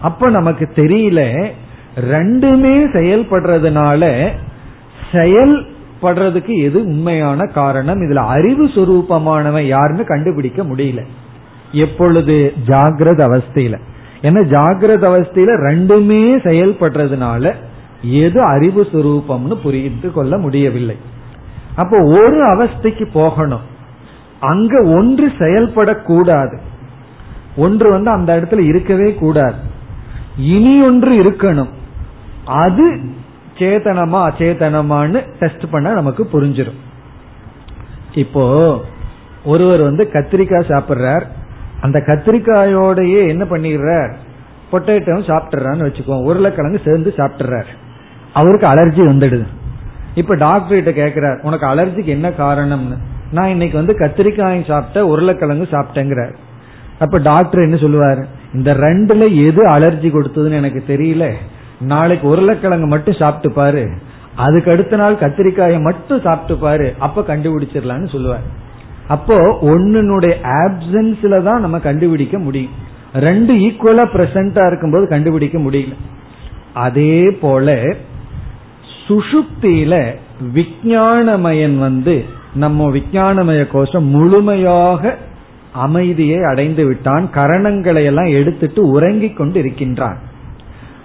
அப்ப 0.00 0.30
நமக்கு 0.30 0.68
தெரியல 0.74 1.50
ரெண்டுமே 2.00 2.74
செயல்படுறதுனால 2.92 4.30
செயல்படுறதுக்கு 5.12 6.62
எது 6.62 6.84
உண்மையான 6.84 7.46
காரணம்? 7.46 8.00
இதுல 8.00 8.14
அறிவு 8.14 8.66
சுரூபமானவன் 8.66 9.66
யாருன்னு 9.66 10.04
கண்டுபிடிக்க 10.04 10.62
முடியல. 10.62 11.04
எப்பொழுது? 11.72 12.52
ஜாகிரத 12.66 13.24
அவஸ்தையில. 13.26 13.78
ஏன்னா 14.22 14.44
ஜாகிரத 14.44 15.04
அவஸ்தையில 15.04 15.54
ரெண்டுமே 15.70 16.38
செயல்படுறதுனால 16.44 17.54
எது 18.02 18.42
அறிவு 18.42 18.86
சுரூபம்னு 18.92 19.54
புரிந்து 19.62 20.12
கொள்ள 20.12 20.38
முடியவில்லை. 20.38 20.96
அப்போ 21.76 22.02
ஒரு 22.02 22.44
அவஸ்தைக்கு 22.44 23.08
போகணும். 23.12 23.60
அங்க 24.40 24.82
ஒன்று 24.82 25.32
செயல்படக்கூடாது. 25.38 26.58
ஒன்று 27.56 27.90
வந்து 27.90 28.10
அந்த 28.10 28.36
இடத்துல 28.36 28.58
இருக்கவே 28.58 29.14
கூடாது. 29.14 29.78
இனி 30.36 30.82
ஒன்று 30.82 31.22
இருக்கணும். 31.22 31.68
அது 32.44 33.00
சேதனமா 33.58 34.30
அச்சேதனமான்னு 34.30 35.26
டெஸ்ட் 35.38 35.64
பண்ண 35.70 35.92
நமக்கு 35.92 36.28
புரிஞ்சிடும் 36.32 36.78
இப்போ 38.14 38.76
ஒருவர் 39.44 39.80
வந்து 39.80 40.10
கத்திரிக்காய் 40.12 40.70
சாப்பிடுறார். 40.70 41.22
அந்த 41.80 41.98
கத்திரிக்காயோடையே 42.06 43.28
என்ன 43.28 43.44
பண்ணிடுறார்? 43.44 44.14
பொட்டேட்டோவும் 44.72 45.28
சாப்பிட்றான்னு 45.30 45.86
வச்சுக்கோங்க 45.86 46.22
உருளைக்கிழங்கு 46.22 46.80
சேர்ந்து 46.84 47.14
சாப்பிட்றார் 47.16 47.64
அவருக்கு 48.32 48.66
அலர்ஜி 48.66 49.08
வந்துடுது. 49.08 49.46
இப்ப 50.14 50.34
டாக்டர் 50.34 50.82
கிட்ட 50.82 51.06
கேக்குறார் 51.06 51.40
உனக்கு 51.42 51.66
அலர்ஜிக்கு 51.66 52.04
என்ன 52.04 52.28
காரணம்னு? 52.28 52.96
நான் 53.32 53.48
இன்னைக்கு 53.48 53.76
வந்து 53.76 53.94
கத்திரிக்காய் 53.98 54.66
சாப்பிட்ட 54.66 55.06
உருளைக்கிழங்கு 55.06 55.68
சாப்பிட்டேங்கிறார். 55.70 56.34
அப்ப 57.00 57.18
டாக்டர் 57.18 57.66
என்ன 57.66 57.76
சொல்லுவார்? 57.76 58.26
இந்த 58.54 58.74
ரெண்டுல 58.74 59.24
எது 59.46 59.60
அலர்ஜி 59.68 60.08
கொடுத்ததுன்னு 60.14 60.60
எனக்கு 60.60 60.80
தெரியல. 60.88 61.26
நாளைக்கு 61.80 62.28
உருளைக்கிழங்கு 62.28 62.86
மட்டும் 62.86 63.14
சாப்பிட்டு 63.14 63.50
பாரு. 63.56 63.84
அதுக்கு 64.36 64.70
அடுத்த 64.70 64.96
நாள் 64.96 65.22
கத்திரிக்காயை 65.22 65.80
மட்டும் 65.80 66.20
சாப்பிட்டு 66.20 66.62
பாரு. 66.62 66.94
அப்ப 66.98 67.24
கண்டுபிடிச்சிடலான்னு 67.28 68.08
சொல்லுவார். 68.08 68.46
அப்போ 69.08 69.36
ஒன்னுடைய 69.60 70.34
ஆப்சன்ஸ்ல 70.64 71.42
தான் 71.42 71.60
நம்ம 71.60 71.78
கண்டுபிடிக்க 71.78 72.38
முடியும். 72.38 72.76
ரெண்டு 73.14 73.54
ஈக்குவலா 73.54 74.04
பிரசண்டா 74.14 74.66
இருக்கும்போது 74.66 75.08
கண்டுபிடிக்க 75.08 75.58
முடியல. 75.58 75.94
அதே 76.74 77.30
போல 77.40 77.74
சுஷுப்தியில 79.06 79.94
விஜயானமயன் 80.54 81.78
வந்து 81.78 82.24
நம்ம 82.54 82.88
விஜயானமய 82.88 83.66
கோஷம் 83.70 84.04
முழுமையாக 84.04 85.16
அமைதியை 85.72 86.42
அடைந்து 86.42 86.86
விட்டான் 86.86 87.30
கரணங்களை 87.34 88.04
எல்லாம் 88.04 88.24
எடுத்துட்டு 88.24 88.88
உறங்கிக் 88.88 89.36
கொண்டு 89.36 89.58
இருக்கின்றான் 89.58 90.18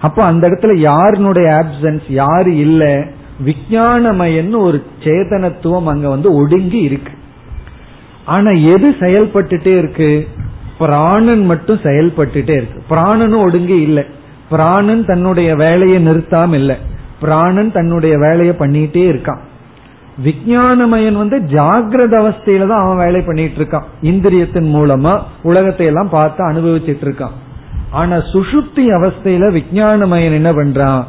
அப்போ 0.00 0.24
அந்த 0.24 0.48
இடத்துல 0.48 0.76
யாருனுடைய 0.76 1.64
ஆப்சன்ஸ் 1.64 2.02
யாரு 2.08 2.56
இல்ல 2.56 3.04
விஜயானமயன்னு 3.46 4.58
ஒரு 4.58 4.82
சேதனத்துவம் 5.02 5.84
அங்க 5.84 6.08
வந்து 6.08 6.34
ஒடுங்கி 6.34 6.78
இருக்கு. 6.78 7.12
ஆனா 8.24 8.50
எது 8.50 8.90
செயல்பட்டுட்டே 8.90 9.78
இருக்கு? 9.78 10.28
பிராணன் 10.78 11.44
மட்டும் 11.44 11.78
செயல்பட்டுட்டே 11.78 12.50
இருக்கு. 12.50 12.82
பிராணனும் 12.90 13.42
ஒடுங்கி 13.42 13.80
இல்லை. 13.80 14.04
பிராணன் 14.50 15.04
தன்னுடைய 15.04 15.54
வேலையை 15.54 16.06
நிறுத்தாம 16.06 16.54
இல்லை. 16.54 16.76
பிராணன் 17.20 17.72
தன்னுடைய 17.72 18.18
வேலையை 18.18 18.54
பண்ணிட்டே 18.58 19.16
இருக்கான். 19.16 19.38
விஜயானமயன் 20.24 21.12
வந்து 21.12 21.38
ஜாகிரத 21.38 22.14
அவஸ்தையில 22.22 22.66
தான் 22.66 22.84
அவன் 22.84 22.96
வேலை 22.96 23.20
பண்ணிட்டு 23.20 23.62
இருக்கான். 23.62 23.82
இந்திரியத்தின் 24.02 24.70
மூலமா 24.74 25.22
உலகத்தை 25.42 25.86
எல்லாம் 25.86 26.08
பார்த்து 26.08 26.48
அனுபவிச்சிட்டு 26.48 27.04
இருக்கான். 27.04 27.36
ஆனா 27.90 28.16
சுசுப்தி 28.16 28.84
அவஸ்தையில 28.98 29.62
விஜயானமயன் 29.62 30.32
என்ன 30.32 30.52
பண்றான்? 30.52 31.04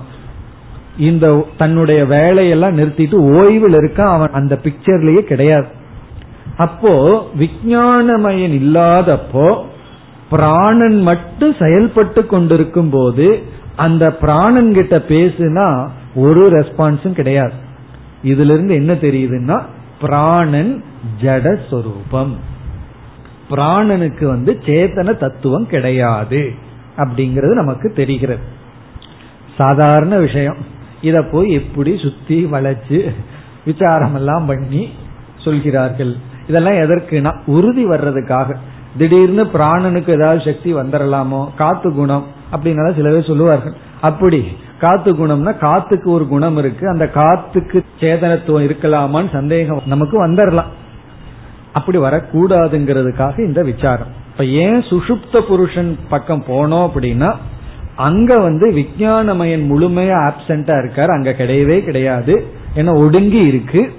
இந்த 0.97 1.45
தன்னுடைய 1.57 2.05
வேலையெல்லாம் 2.05 2.77
நிறுத்திட்டு 2.77 3.17
ஓய்வில் 3.19 3.77
இருக்கான். 3.77 4.13
அவன் 4.17 4.29
அந்த 4.31 4.59
பிக்சர்லயே 4.63 5.19
கிடையாது. 5.19 5.67
அப்போ 6.57 7.27
விஜயானமயன் 7.39 8.55
இல்லாதப்போ 8.61 9.63
பிராணன் 10.29 11.01
மட்டும் 11.01 11.55
செயல்பட்டு 11.59 12.25
கொண்டிருக்கும் 12.25 12.89
போது 12.89 13.41
அந்த 13.75 14.15
பிராணன் 14.15 14.73
கிட்ட 14.73 14.97
பேசுனா 14.97 15.87
ஒரு 16.15 16.51
ரெஸ்பான்ஸும் 16.51 17.11
கிடையாது. 17.11 17.65
இதுல 18.27 18.53
இருந்து 18.53 18.73
என்ன 18.75 18.93
தெரியுதுன்னா 18.93 19.57
பிராணன் 20.01 20.83
ஜடஸ்வரூபம். 21.21 22.33
பிராணனுக்கு 23.49 24.25
வந்து 24.25 24.61
சேத்தன 24.65 25.17
தத்துவம் 25.17 25.67
கிடையாது 25.67 26.41
அப்படிங்கிறது 26.97 27.53
நமக்கு 27.53 27.93
தெரிகிறது. 27.95 28.43
சாதாரண 29.57 30.17
விஷயம். 30.17 30.57
இத 31.01 31.23
போய் 31.23 31.51
எப்படி 31.51 31.97
சுத்தி 31.97 32.45
வளைச்சு 32.45 32.97
விசாரம் 33.65 34.15
எல்லாம் 34.15 34.45
பண்ணி 34.45 34.89
சொல்கிறார்கள். 35.37 36.15
இதெல்லாம் 36.47 36.73
எதற்குனா 36.73 37.31
உறுதி 37.45 37.85
வர்றதுக்காக. 37.85 38.55
திடீர்னு 38.97 39.43
பிராணனுக்கு 39.43 40.09
ஏதாவது 40.09 40.41
சக்தி 40.45 40.73
வந்துடலாமோ 40.73 41.41
காத்து 41.55 41.93
குணம் 41.93 42.25
அப்படின்னு 42.51 42.95
சில 42.95 43.09
பேர் 43.09 43.29
சொல்லுவார்கள். 43.31 43.73
அப்படி 44.01 44.41
காத்து 44.79 45.13
குணம்னா 45.13 45.57
காத்துக்கு 45.57 46.05
ஒரு 46.05 46.27
குணம் 46.27 46.57
இருக்கு. 46.57 46.89
அந்த 46.89 47.09
காத்துக்கு 47.15 47.85
சேதனத்துவம் 47.99 48.65
இருக்கலாமான்னு 48.65 49.31
சந்தேகம் 49.31 49.81
நமக்கு 49.85 50.27
வந்துடலாம் 50.27 50.69
அப்படி 51.73 51.97
வரக்கூடாதுங்கிறதுக்காக 51.97 53.39
இந்த 53.39 53.63
விசாரம். 53.63 54.07
இப்ப 54.31 54.45
ஏன் 54.45 54.79
சுஷுப்த 54.79 55.41
புருஷன் 55.41 55.97
பக்கம் 56.09 56.43
போனோம் 56.47 56.89
அப்படின்னா 56.93 57.35
அங்க 57.95 58.37
வந்து 58.37 58.71
விஜயானமயன் 58.71 59.69
முழுமையா 59.71 60.31
ஆப்சண்டா 60.31 60.75
இருக்காரு. 60.77 61.07
அங்க 61.07 61.31
கிடையவே 61.31 61.83
கிடையாது. 61.83 62.45
ஏன்னா 62.75 62.95
ஒடுங்கி 62.95 63.37
இருக்கு. 63.37 63.93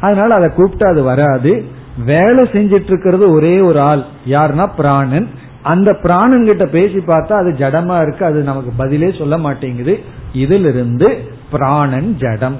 அதனால 0.00 0.34
அதை 0.34 0.48
கூப்பிட்டு 0.48 0.86
அது 0.86 1.02
வராது. 1.02 1.64
வேலை 2.04 2.44
செஞ்சிட்டு 2.44 2.86
இருக்கிறது 2.86 3.30
ஒரே 3.30 3.60
ஒரு 3.60 3.80
ஆள். 3.80 4.04
யாருன்னா 4.28 4.70
பிராணன். 4.76 5.28
அந்த 5.72 5.90
பிராணன் 6.02 6.44
கிட்ட 6.44 6.64
பேசி 6.66 6.98
பார்த்தா 7.06 7.34
அது 7.42 7.50
ஜடமா 7.62 7.96
இருக்கு 8.02 8.24
அது 8.24 8.38
நமக்கு 8.42 8.72
பதிலே 8.76 9.08
சொல்ல 9.18 9.34
மாட்டேங்குது. 9.38 9.94
இதிலிருந்து 10.32 11.08
பிராணன் 11.50 12.10
ஜடம். 12.18 12.58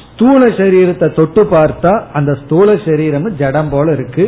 ஸ்தூல 0.00 0.46
சரீரத்தை 0.58 1.08
தொட்டு 1.14 1.42
பார்த்தா 1.44 1.92
அந்த 2.12 2.32
ஸ்தூல 2.34 2.74
சரீரமும் 2.86 3.36
ஜடம் 3.36 3.68
போல 3.68 3.92
இருக்கு. 3.92 4.24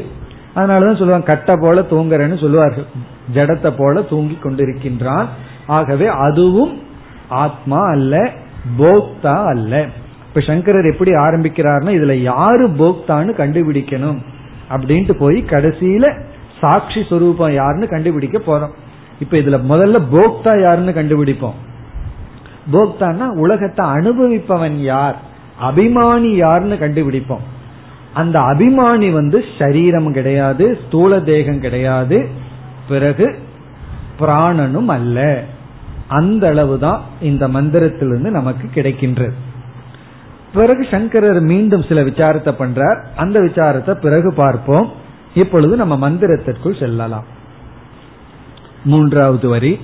அதனாலதான் 0.55 1.01
சொல்லுவாங்க 1.01 1.27
கட்டை 1.27 1.55
போல 1.61 1.81
தூங்குறேன்னு 1.91 2.39
சொல்லுவார்கள். 2.41 2.89
ஜடத்தை 3.35 3.71
போல 3.79 4.03
தூங்கி 4.03 4.39
கொண்டிருக்கின்றான். 4.43 5.27
ஆகவே 5.67 6.07
அதுவும் 6.07 6.75
ஆத்மா 7.29 7.81
அல்ல 7.91 8.15
போக்தா 8.79 9.37
அல்ல. 9.55 9.75
இப்ப 10.29 10.41
சங்கரர் 10.41 10.91
எப்படி 10.93 11.11
ஆரம்பிக்கிறார்னா 11.11 11.93
இதுல 11.99 12.15
யாரு 12.23 12.65
போக்தான்னு 12.81 13.33
கண்டுபிடிக்கணும் 13.43 14.19
அப்படின்ட்டு 14.71 15.15
போய் 15.19 15.39
கடைசியில 15.51 16.07
சாட்சி 16.61 17.05
சொரூபம் 17.09 17.53
யாருன்னு 17.53 17.89
கண்டுபிடிக்க 17.89 18.39
போறோம். 18.39 18.75
இப்ப 19.21 19.37
இதுல 19.37 19.59
முதல்ல 19.71 20.01
போக்தா 20.13 20.61
யாருன்னு 20.61 20.93
கண்டுபிடிப்போம். 20.93 21.59
போக்தான்னா 22.73 23.27
உலகத்தை 23.27 23.87
அனுபவிப்பவன் 23.87 24.77
யார் 24.77 25.17
அபிமானி 25.63 26.31
யாருன்னு 26.35 26.75
கண்டுபிடிப்போம். 26.75 27.45
அந்த 28.15 28.41
அபிமானி 28.41 29.13
வந்து 29.13 29.45
சரீரம் 29.59 30.13
கிடையாது 30.13 30.79
ஸ்தூல 30.87 31.21
தேகம் 31.21 31.61
கிடையாது 31.61 32.29
பிறகு 32.89 33.39
பிராணனும் 34.21 34.87
அல்ல. 34.87 35.43
அந்த 36.09 36.49
அளவுதான் 36.49 37.01
இந்த 37.21 37.49
மந்திரத்திலிருந்து 37.49 38.31
நமக்கு 38.31 38.69
கிடைக்கின்றது. 38.75 39.33
பிறகு 40.55 40.87
சங்கரர் 40.91 41.41
மீண்டும் 41.41 41.83
சில 41.83 42.03
விசாரத்தை 42.03 42.53
பண்றார். 42.59 43.01
அந்த 43.17 43.41
விசாரத்தை 43.41 43.95
பிறகு 44.01 44.35
பார்ப்போம். 44.35 45.05
இப்பொழுது 45.37 45.77
நம்ம 45.77 46.11
மந்திரத்திற்குள் 46.11 46.79
செல்லலாம். 46.79 47.25
மூன்றாவது 48.85 49.49
வரி. 49.49 49.79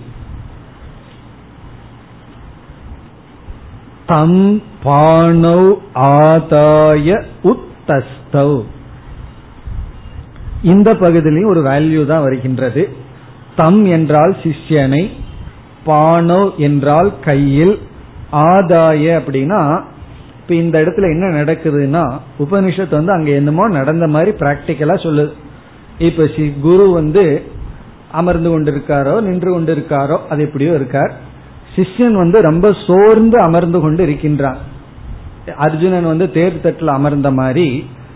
தம் 4.07 4.63
பாணௌ 4.85 5.75
ஆதாய 5.95 7.23
உத்தஸ்தௌ. 7.43 8.65
இந்த 10.63 10.95
பகுதியிலையும் 10.95 11.49
ஒரு 11.49 11.63
வேல்யூ 11.63 12.07
தான் 12.07 12.23
வருகின்றது. 12.23 12.97
தம் 13.57 13.85
என்றால் 13.85 14.37
சிஷ்யனை 14.43 15.11
பானோ 15.87 16.57
என்றால் 16.57 17.21
கையில் 17.21 17.79
ஆதாய 18.33 19.21
அப்படின்னா 19.21 19.85
இப்ப 20.43 20.55
இந்த 20.55 20.77
இடத்துல 20.81 21.09
என்ன 21.15 21.27
நடக்குதுன்னா 21.39 22.05
உபனிஷத்து 22.39 22.91
வந்து 22.91 23.13
அங்க 23.13 23.31
என்னமோ 23.31 23.69
நடந்த 23.69 24.07
மாதிரி 24.07 24.31
பிராக்டிக்கலா 24.39 24.97
சொல்லுது 25.07 25.33
இப்ப 25.99 26.29
குரு 26.61 26.87
வந்து 26.91 27.43
அமர்ந்து 28.11 28.49
கொண்டிருக்காரோ 28.51 29.21
நின்று 29.21 29.51
கொண்டிருக்காரோ 29.53 30.17
அது 30.29 30.41
எப்படியோ 30.43 30.73
இருக்கார். 30.75 31.13
சிஷ்யன் 31.75 32.13
வந்து 32.13 32.39
ரொம்ப 32.41 32.67
சோர்ந்து 32.87 33.37
அமர்ந்து 33.41 33.81
கொண்டு 33.81 34.03
இருக்கின்றான். 34.03 34.59
அர்ஜுனன் 35.57 36.05
வந்து 36.05 36.27
தேர் 36.31 36.61
தட்டில் 36.61 36.89
அமர்ந்த 36.89 37.31
மாதிரி 37.31 37.69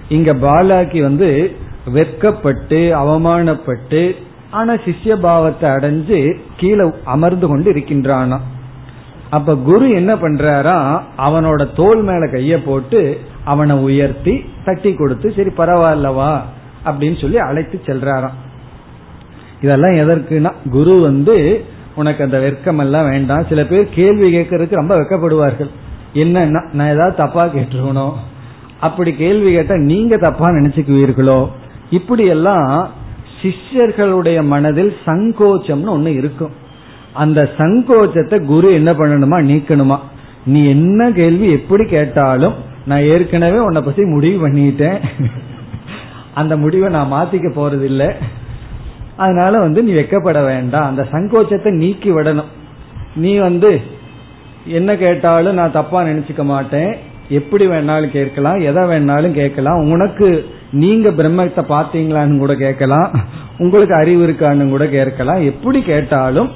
இங்க 0.09 0.33
பாலாக்கி 0.35 1.01
வந்து 1.01 1.57
வெட்கப்பட்டு 1.93 2.81
அவமானப்பட்டு 3.03 4.03
ஆனா 4.51 4.73
சிஷ்ய 4.73 5.15
பாவத்தை 5.21 5.71
அடைஞ்சு 5.71 6.19
கீழே 6.57 6.85
அமர்ந்து 7.05 7.47
கொண்டு 7.47 7.73
இருக்கின்றானா. 7.73 8.39
அப்ப 9.31 9.57
குரு 9.57 9.91
என்ன 9.91 10.15
பண்றாரா 10.15 11.01
அவனோட 11.19 11.75
தோல் 11.77 12.03
மேல 12.03 12.27
கைய 12.27 12.65
போட்டு 12.65 13.21
அவனை 13.45 13.77
உயர்த்தி 13.77 14.45
தட்டி 14.65 14.95
கொடுத்து 14.95 15.33
சரி 15.37 15.51
பரவாயில்லவா 15.57 16.41
அப்படின்னு 16.85 17.21
சொல்லி 17.21 17.39
அழைத்து 17.39 17.81
செல்றாராம். 17.87 18.37
இதெல்லாம் 19.63 19.91
எதற்குனா 19.91 20.53
குரு 20.71 21.01
வந்து 21.01 21.65
உனக்கு 21.95 22.25
அந்த 22.25 22.39
வெட்கம் 22.39 22.79
எல்லாம் 22.79 23.09
வேண்டாம். 23.09 23.47
சில 23.49 23.65
பேர் 23.65 23.89
கேள்வி 23.95 24.37
கேட்கறதுக்கு 24.37 24.75
ரொம்ப 24.75 24.97
வெக்கப்படுவார்கள். 24.97 25.71
என்னன்னா 26.15 26.73
நான் 26.73 26.93
ஏதாவது 26.93 27.17
தப்பா 27.17 27.45
கேட்டுருக்கணும். 27.45 28.13
அப்படி 28.81 29.13
கேள்வி 29.13 29.53
கேட்டா 29.53 29.75
நீங்க 29.75 30.17
தப்பா 30.17 30.49
நினைச்சுக்குவீர்களோ? 30.49 31.49
இப்படி 31.91 32.25
எல்லாம் 32.25 32.91
சிஷ்யர்களுடைய 33.43 34.45
மனதில் 34.45 34.97
சங்கோச்சம்னு 35.07 35.95
ஒண்ணு 35.97 36.07
இருக்கும். 36.07 36.51
அந்த 37.17 37.41
சங்கோச்சத்தை 37.59 38.39
குரு 38.45 38.69
என்ன 38.73 38.93
பண்ணணுமா? 38.93 39.39
நீக்கணுமா? 39.51 39.99
நீ 40.45 40.61
என்ன 40.69 41.11
கேள்வி 41.11 41.47
எப்படி 41.53 41.85
கேட்டாலும் 41.85 42.57
நான் 42.85 43.07
ஏற்கனவே 43.13 43.59
உன்னை 43.59 43.83
பத்தி 43.83 44.03
முடிவு 44.05 44.49
பண்ணிட்டேன். 44.49 44.99
அந்த 46.35 46.57
முடிவை 46.57 46.89
நான் 46.91 47.13
மாத்திக்க 47.13 47.49
போறது 47.57 47.83
இல்லை 47.83 48.09
அதனால 49.17 49.59
வந்து 49.59 49.83
நீ 49.83 49.93
வெக்கப்பட 49.93 50.39
வேண்டாம். 50.45 50.89
அந்த 50.89 51.03
சங்கோச்சத்தை 51.13 51.71
நீக்கி 51.73 52.11
விடணும். 52.11 52.51
நீ 53.17 53.33
வந்து 53.39 53.71
என்ன 54.79 54.97
கேட்டாலும் 54.97 55.55
நான் 55.55 55.77
தப்பா 55.79 56.03
நினைச்சுக்க 56.03 56.45
மாட்டேன். 56.45 56.93
எப்படி 57.29 57.67
வேணாலும் 57.67 58.15
கேட்கலாம். 58.19 58.59
எதை 58.61 58.83
வேணாலும் 58.83 59.31
கேட்கலாம். 59.31 59.81
உனக்கு 59.91 60.29
நீங்க 60.73 61.09
பிரம்மத்தை 61.09 61.63
பார்த்தீங்களான்னு 61.73 62.39
கூட 62.39 62.55
கேட்கலாம். 62.55 63.09
உங்களுக்கு 63.59 63.95
அறிவு 63.95 64.23
இருக்கான்னு 64.27 64.69
கூட 64.69 64.87
கேட்கலாம். 64.87 65.43
எப்படி 65.43 65.83
கேட்டாலும் 65.83 66.51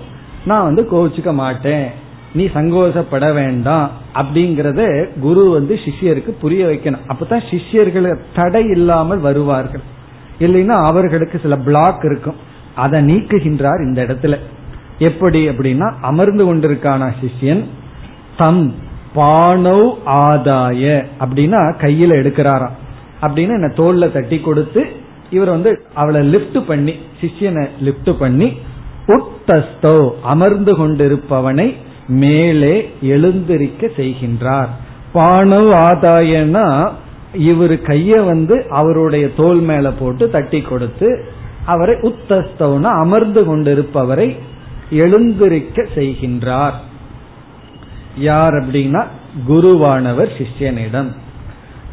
நான் 0.45 0.64
வந்து 0.64 0.88
கோவிச்சுக்க 0.93 1.34
மாட்டேன். 1.34 1.86
நீ 2.32 2.47
சங்கோஷப்பட 2.47 3.34
வேண்டாம். 3.34 3.91
அப்படிங்கறத 4.14 5.09
குரு 5.18 5.51
வந்து 5.51 5.74
சிஷ்யருக்கு 5.74 6.30
புரிய 6.41 6.66
வைக்கணும். 6.66 7.01
அப்பதான் 7.09 7.43
சிஷ்யர்களை 7.51 8.18
தடை 8.34 8.64
இல்லாமல் 8.64 9.18
வருவார்கள். 9.18 9.80
இல்லைன்னா 10.38 10.84
அவர்களுக்கு 10.84 11.38
சில 11.43 11.57
பிளாக் 11.57 12.05
இருக்கும். 12.05 12.34
அதை 12.74 13.05
நீக்குகின்றார் 13.05 13.82
இந்த 13.82 14.03
இடத்துல. 14.03 14.38
எப்படி 14.99 15.49
அப்படின்னா 15.49 15.95
அமர்ந்து 16.01 16.55
கொண்டிருக்கான 16.55 17.14
சிஷ்யன்? 17.20 17.64
தம் 18.36 18.74
பானௌ 19.14 19.95
ஆதாய 20.07 21.05
அப்படின்னா 21.20 21.74
கையில 21.80 22.12
எடுக்கிறாராம். 22.12 22.70
அப்படின்னு 23.22 23.49
என்ன 23.49 23.66
தோல்ல 23.66 24.12
தட்டி 24.12 24.41
கொடுத்து 24.41 24.86
இவர் 25.30 25.49
வந்து 25.49 25.82
அவளை 25.95 26.34
லிப்ட் 26.34 26.61
பண்ணி 26.61 26.95
சிஷியனை 27.20 27.68
லிப்ட் 27.84 28.12
பண்ணி 28.18 28.57
உத்தஸ்தோ 29.07 30.11
அமர்ந்து 30.22 30.76
கொண்டிருப்பவனை 30.76 31.76
மேலே 32.09 32.92
எழுந்திருக்க 33.03 33.86
செய்கின்றார். 33.86 34.68
பானவ் 35.14 35.70
ஆதாயனா 35.70 36.90
இவர் 37.34 37.72
கைய 37.72 38.24
வந்து 38.24 38.66
அவருடைய 38.68 39.34
தோல் 39.34 39.59
மேல 39.59 39.90
போட்டு 39.90 40.30
தட்டி 40.30 40.61
கொடுத்து 40.61 41.24
அவரை 41.66 41.94
உத்தஸ்தவன 41.94 42.82
அமர்ந்து 42.82 43.42
கொண்டிருப்பவரை 43.42 44.36
எழுந்திருக்க 44.90 45.86
செய்கின்றார். 45.94 46.72
யார் 48.16 48.55
அப்படின்னா 48.55 49.07
குருவானவர் 49.48 50.28
சிஷ்யனிடம். 50.38 51.12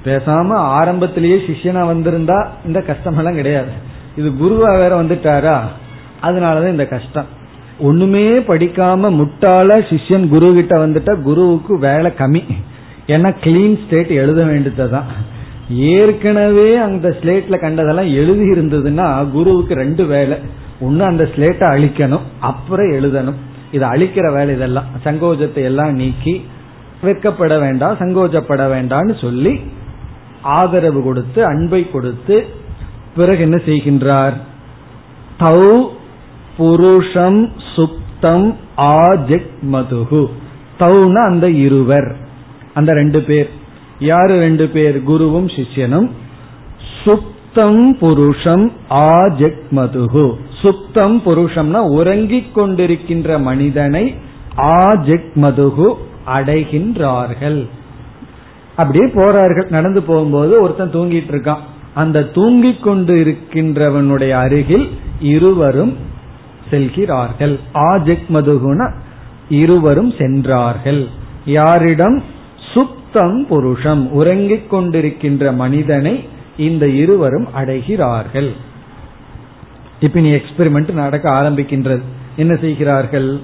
பேசாம 0.06 0.54
ஆரம்பத்திலேயே 0.54 1.36
சிஷ்யனா 1.36 1.84
வந்திருந்தா 1.88 2.48
இந்த 2.66 2.84
கஷ்டமெல்லாம் 2.88 3.36
கிடையாது. 3.36 3.70
இது 4.16 4.30
குருவா 4.30 4.78
வேற 4.78 5.04
வந்துட்டாரா? 5.04 5.62
அதனாலதான் 6.22 6.70
இந்த 6.70 6.86
கஷ்டம். 6.86 7.26
ஒண்ணுமே 7.80 8.38
படிக்காம 8.38 9.10
முட்டாள 9.20 9.70
சிஷ்யன் 9.90 10.28
குரு 10.28 10.54
கிட்ட 10.54 10.88
வந்துட்டா 10.88 11.22
குருவுக்கு 11.22 11.80
வேலை 11.80 12.12
கம்மி. 12.18 12.44
ஏன்னா 13.08 13.36
கிளீன் 13.44 13.86
ஸ்டேட் 13.86 14.08
எழுத 14.08 14.44
வேண்டியதுதான். 14.44 15.06
ஏற்கனவே 15.70 16.76
அந்த 16.76 17.16
ஸ்லேட்ல 17.22 17.60
கண்டதெல்லாம் 17.60 18.14
எழுதி 18.14 18.46
இருந்ததுன்னா 18.50 19.32
குருவுக்கு 19.32 19.74
ரெண்டு 19.74 20.06
வேலை. 20.06 20.38
ஒன்னு 20.82 21.04
அந்த 21.04 21.24
ஸ்லேட்டை 21.24 21.66
அழிக்கணும் 21.74 22.26
அப்புறம் 22.40 22.92
எழுதணும். 22.92 23.40
இது 23.72 23.86
அழிக்கிற 23.86 24.34
வேலை 24.34 24.56
இதெல்லாம். 24.56 24.84
சங்கோஜத்தை 25.04 25.64
எல்லாம் 25.64 25.94
நீக்கி 25.94 26.46
வெக்கப்பட 27.04 27.60
வேண்டாம் 27.60 27.98
சங்கோஜப்பட 27.98 28.64
வேண்டாம்னு 28.74 29.22
சொல்லி 29.22 29.60
ஆதரவு 30.42 31.04
கொடுத்து 31.04 31.46
அன்பை 31.46 31.90
கொடுத்து 31.90 32.46
பிறகு 33.16 33.42
என்ன 33.42 33.56
செய்கின்றார்? 33.66 34.34
தௌ 35.40 35.88
புருஷம் 36.58 37.50
சுப்தம் 37.76 38.56
ஆஜெக் 38.78 39.50
மதுகு 39.62 40.30
தௌன 40.80 41.14
அந்த 41.14 41.50
இருவர். 41.50 42.16
அந்த 42.74 42.94
ரெண்டு 42.94 43.22
பேர். 43.22 43.50
யாரு 44.00 44.40
ரெண்டு 44.40 44.68
பேர்? 44.68 45.02
குருவும் 45.08 45.50
சிஷ்யனும். 45.56 46.10
சுப்தம் 47.04 47.98
புருஷம் 47.98 48.72
ஆஜெக் 48.90 49.62
மதுகு 49.72 50.34
சுப்தம் 50.62 51.22
புருஷம்னா 51.26 51.78
உறங்கிக் 51.78 52.58
கொண்டிருக்கின்ற 52.58 53.42
மனிதனை 53.42 54.16
ஆஜெக் 54.58 55.34
மதுகு 55.34 55.94
அடைகின்றார்கள். 56.28 57.68
அப்படியே 58.76 59.06
போறார்கள். 59.06 59.70
நடந்து 59.70 60.04
போகும்போது 60.04 60.62
ஒருத்தன் 60.62 60.94
தூங்கிட்டு 60.94 61.32
இருக்கான். 61.32 61.64
அந்த 61.94 62.24
தூங்கிக் 62.24 62.84
கொண்டு 62.84 63.16
இருக்கின்றவனுடைய 63.16 64.30
அருகில் 64.30 64.90
இருவரும் 65.20 66.16
செல்கிறார்கள். 66.70 67.60
ஆஜெக் 67.74 68.28
மதுகுன 68.34 68.94
இருவரும் 69.50 70.14
சென்றார்கள். 70.18 71.08
யாரிடம் 71.46 72.24
சுத்தம் 72.74 73.48
புருஷம் 73.50 74.10
உறங்கிக் 74.10 74.74
கொண்டிருக்கின்ற 74.74 75.56
மனிதனை 75.56 76.24
இந்த 76.58 76.88
இருவரும் 76.88 77.48
அடைகிறார்கள். 77.58 78.52
இப்ப 80.00 80.20
நீ 80.20 80.30
எக்ஸ்பெரிமெண்ட் 80.30 80.94
நடக்க 80.94 81.30
ஆரம்பிக்கின்றது. 81.30 82.02
என்ன 82.36 82.56
செய்கிறார்கள்? 82.56 83.40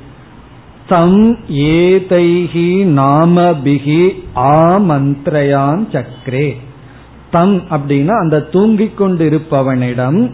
தம் 0.87 1.37
ஏதைஹி 1.51 2.85
நாமபிகி 2.85 4.23
ஆமந்திரயான் 4.35 5.85
சக்ரே. 5.91 6.55
தம் 7.31 7.61
அப்படின்னா 7.69 8.07
அந்த 8.07 8.41
தூங்கிக் 8.41 9.01
கொண்டிருப்பவனிடம் 9.01 10.31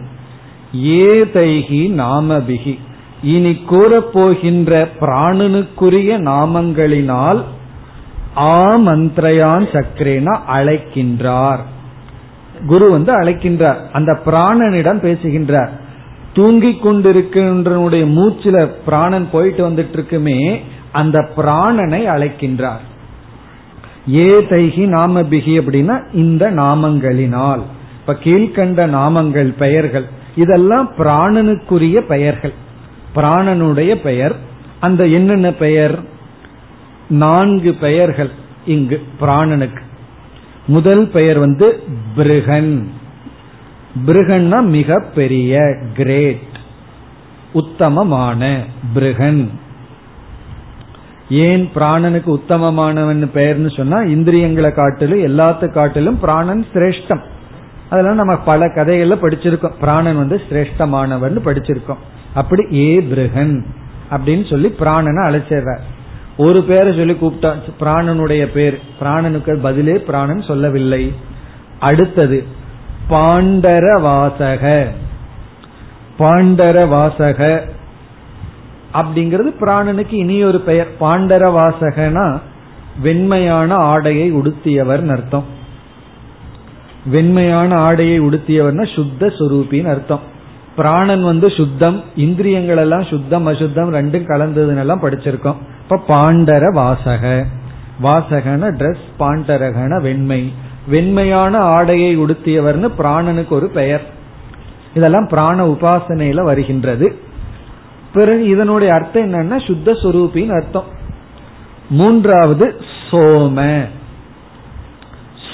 ஏதைகி 0.76 1.90
நாமபிகி. 1.90 2.78
இனி 3.22 3.50
கூறப்போகின்ற 3.50 4.86
பிராணனுக்குரிய 5.00 6.18
நாமங்களினால் 6.18 7.42
ஆமந்திரயான் 8.36 9.66
சக்கரேனா 9.72 10.38
அழைக்கின்றார். 10.52 11.58
குரு 12.66 12.90
வந்து 12.90 13.20
அழைக்கின்றார். 13.20 13.76
அந்த 13.92 14.18
பிராணனிடம் 14.26 15.00
பேசுகின்றார். 15.00 15.80
தூங்கிக் 16.32 16.86
கொண்டிருக்கின்றனுடைய 16.86 18.06
மூச்சுல 18.06 18.70
பிராணன் 18.84 19.28
போயிட்டு 19.32 19.68
வந்துட்டு 19.68 19.92
இருக்குமே 19.92 20.62
அந்த 20.92 21.30
பிராணனை 21.36 22.06
அழைக்கின்றார். 22.06 22.88
ஏ 24.14 24.40
தைகி 24.40 24.88
நாமபிகி 24.88 25.60
அப்படின்னா 25.60 26.02
இந்த 26.12 26.50
நாமங்களினால். 26.50 27.60
இப்ப 28.00 28.16
கீழ்கண்ட 28.24 28.86
நாமங்கள் 28.86 29.54
பெயர்கள். 29.58 30.04
இதெல்லாம் 30.40 30.88
பிராணனுக்குரிய 30.98 31.98
பெயர்கள். 32.00 32.54
பிராணனுடைய 33.14 33.94
பெயர் 33.94 34.34
அந்த 34.80 35.06
என்னென்ன 35.06 35.48
பெயர்? 35.52 35.96
நான்கு 37.08 37.74
பெயர்கள் 37.74 38.30
இங்கு 38.66 38.98
பிராணனுக்கு. 39.20 39.82
முதல் 40.66 41.08
பெயர் 41.08 41.38
வந்து 41.38 41.68
பிருகன். 42.16 42.74
பிருகன்னா 44.06 44.58
மிக 44.62 44.98
பெரிய 45.14 45.58
கிரேட் 45.94 46.54
உத்தமமான 47.52 48.64
பிருகன். 48.94 49.42
ஏன் 51.30 51.64
பிராணனுக்கு 51.74 52.30
உத்தமமானவன் 52.38 53.24
பெயர்னு 53.34 53.76
சொன்னா 53.76 53.98
இந்திரியங்களை 54.16 54.70
காட்டிலும் 54.72 55.24
எல்லாத்து 55.28 55.72
காட்டிலும் 55.72 56.20
பிராணன் 56.20 56.64
சிரேஷ்டம். 56.74 57.22
அதெல்லாம் 57.90 58.14
நம்ம 58.14 58.36
பல 58.36 58.66
கதைகள்ல 58.66 59.16
படிச்சிருக்கோம். 59.22 59.78
பிராணன் 59.80 60.16
வந்து 60.16 60.40
சிரேஷ்டமானவன் 60.50 61.38
படிச்சிருக்கோம். 61.44 62.02
அப்படி 62.34 62.64
ஏ 62.72 63.00
பிருகன் 63.00 63.66
அப்படின்னு 64.10 64.50
சொல்லி 64.50 64.74
பிராணனை 64.78 65.22
அழைச்சிடுறார் 65.28 65.84
ஒரு 66.36 66.62
பேரை 66.62 66.96
சொல்லி 66.96 67.12
கூப்பிட்டா 67.12 67.54
பிராணனுடைய 67.80 68.44
பேர். 68.44 68.80
பிராணனுக்கு 69.00 69.58
பதிலே 69.62 69.98
பிராணன் 69.98 70.42
சொல்லவில்லை. 70.42 71.14
அடுத்தது 71.80 72.44
பாண்டர 73.10 74.00
வாசக 74.00 74.88
பாண்டர 76.18 76.88
வாசக 76.88 77.68
அப்படிங்கிறது 78.94 79.50
பிராணனுக்கு 79.60 80.12
இனி 80.12 80.44
ஒரு 80.44 80.60
பெயர். 80.60 80.88
பாண்டர 81.00 81.44
வாசகனா 81.58 82.40
வெண்மையான 83.02 83.74
ஆடையை 83.74 84.34
உடுத்தியவர் 84.34 85.10
அர்த்தம். 85.10 85.58
வெண்மையான 87.04 87.74
ஆடையை 87.74 88.20
உடுத்தியவர்னா 88.20 88.94
சுத்த 88.94 89.26
சுரூபின்னு 89.26 89.88
அர்த்தம். 89.88 90.20
பிராணன் 90.76 91.22
வந்து 91.22 91.50
சுத்தம் 91.50 92.02
இந்திரியங்கள் 92.16 92.76
எல்லாம் 92.76 93.04
சுத்தம் 93.04 93.46
அசுத்தம் 93.46 93.92
ரெண்டும் 93.92 94.24
கலந்ததுன்னு 94.26 94.78
எல்லாம் 94.78 95.02
படிச்சிருக்கோம். 95.02 95.56
இப்ப 95.88 96.02
பாண்டர 96.08 96.72
வாசக. 96.72 97.46
வாசகன 98.02 98.70
ட்ரெஸ் 98.70 98.98
பாண்டரகன 99.18 100.02
வெண்மை. 100.02 100.52
வெண்மையான 100.86 101.58
ஆடையை 101.58 102.18
உடுத்தியவர்னு 102.18 102.90
பிராணனுக்கு 102.98 103.48
ஒரு 103.48 103.66
பெயர். 103.66 104.02
இதெல்லாம் 104.94 105.26
பிராண 105.28 105.66
உபாசனையில 105.66 106.42
வருகின்றது. 106.42 107.16
பிறகு 108.12 108.48
இதனுடைய 108.48 108.94
அர்த்தம் 108.94 109.32
என்னன்னா 109.32 109.66
சுத்த 109.66 109.92
சுரூபின்னு 109.92 110.54
அர்த்தம். 110.54 110.84
மூன்றாவது 111.88 112.80
சோம. 113.10 113.84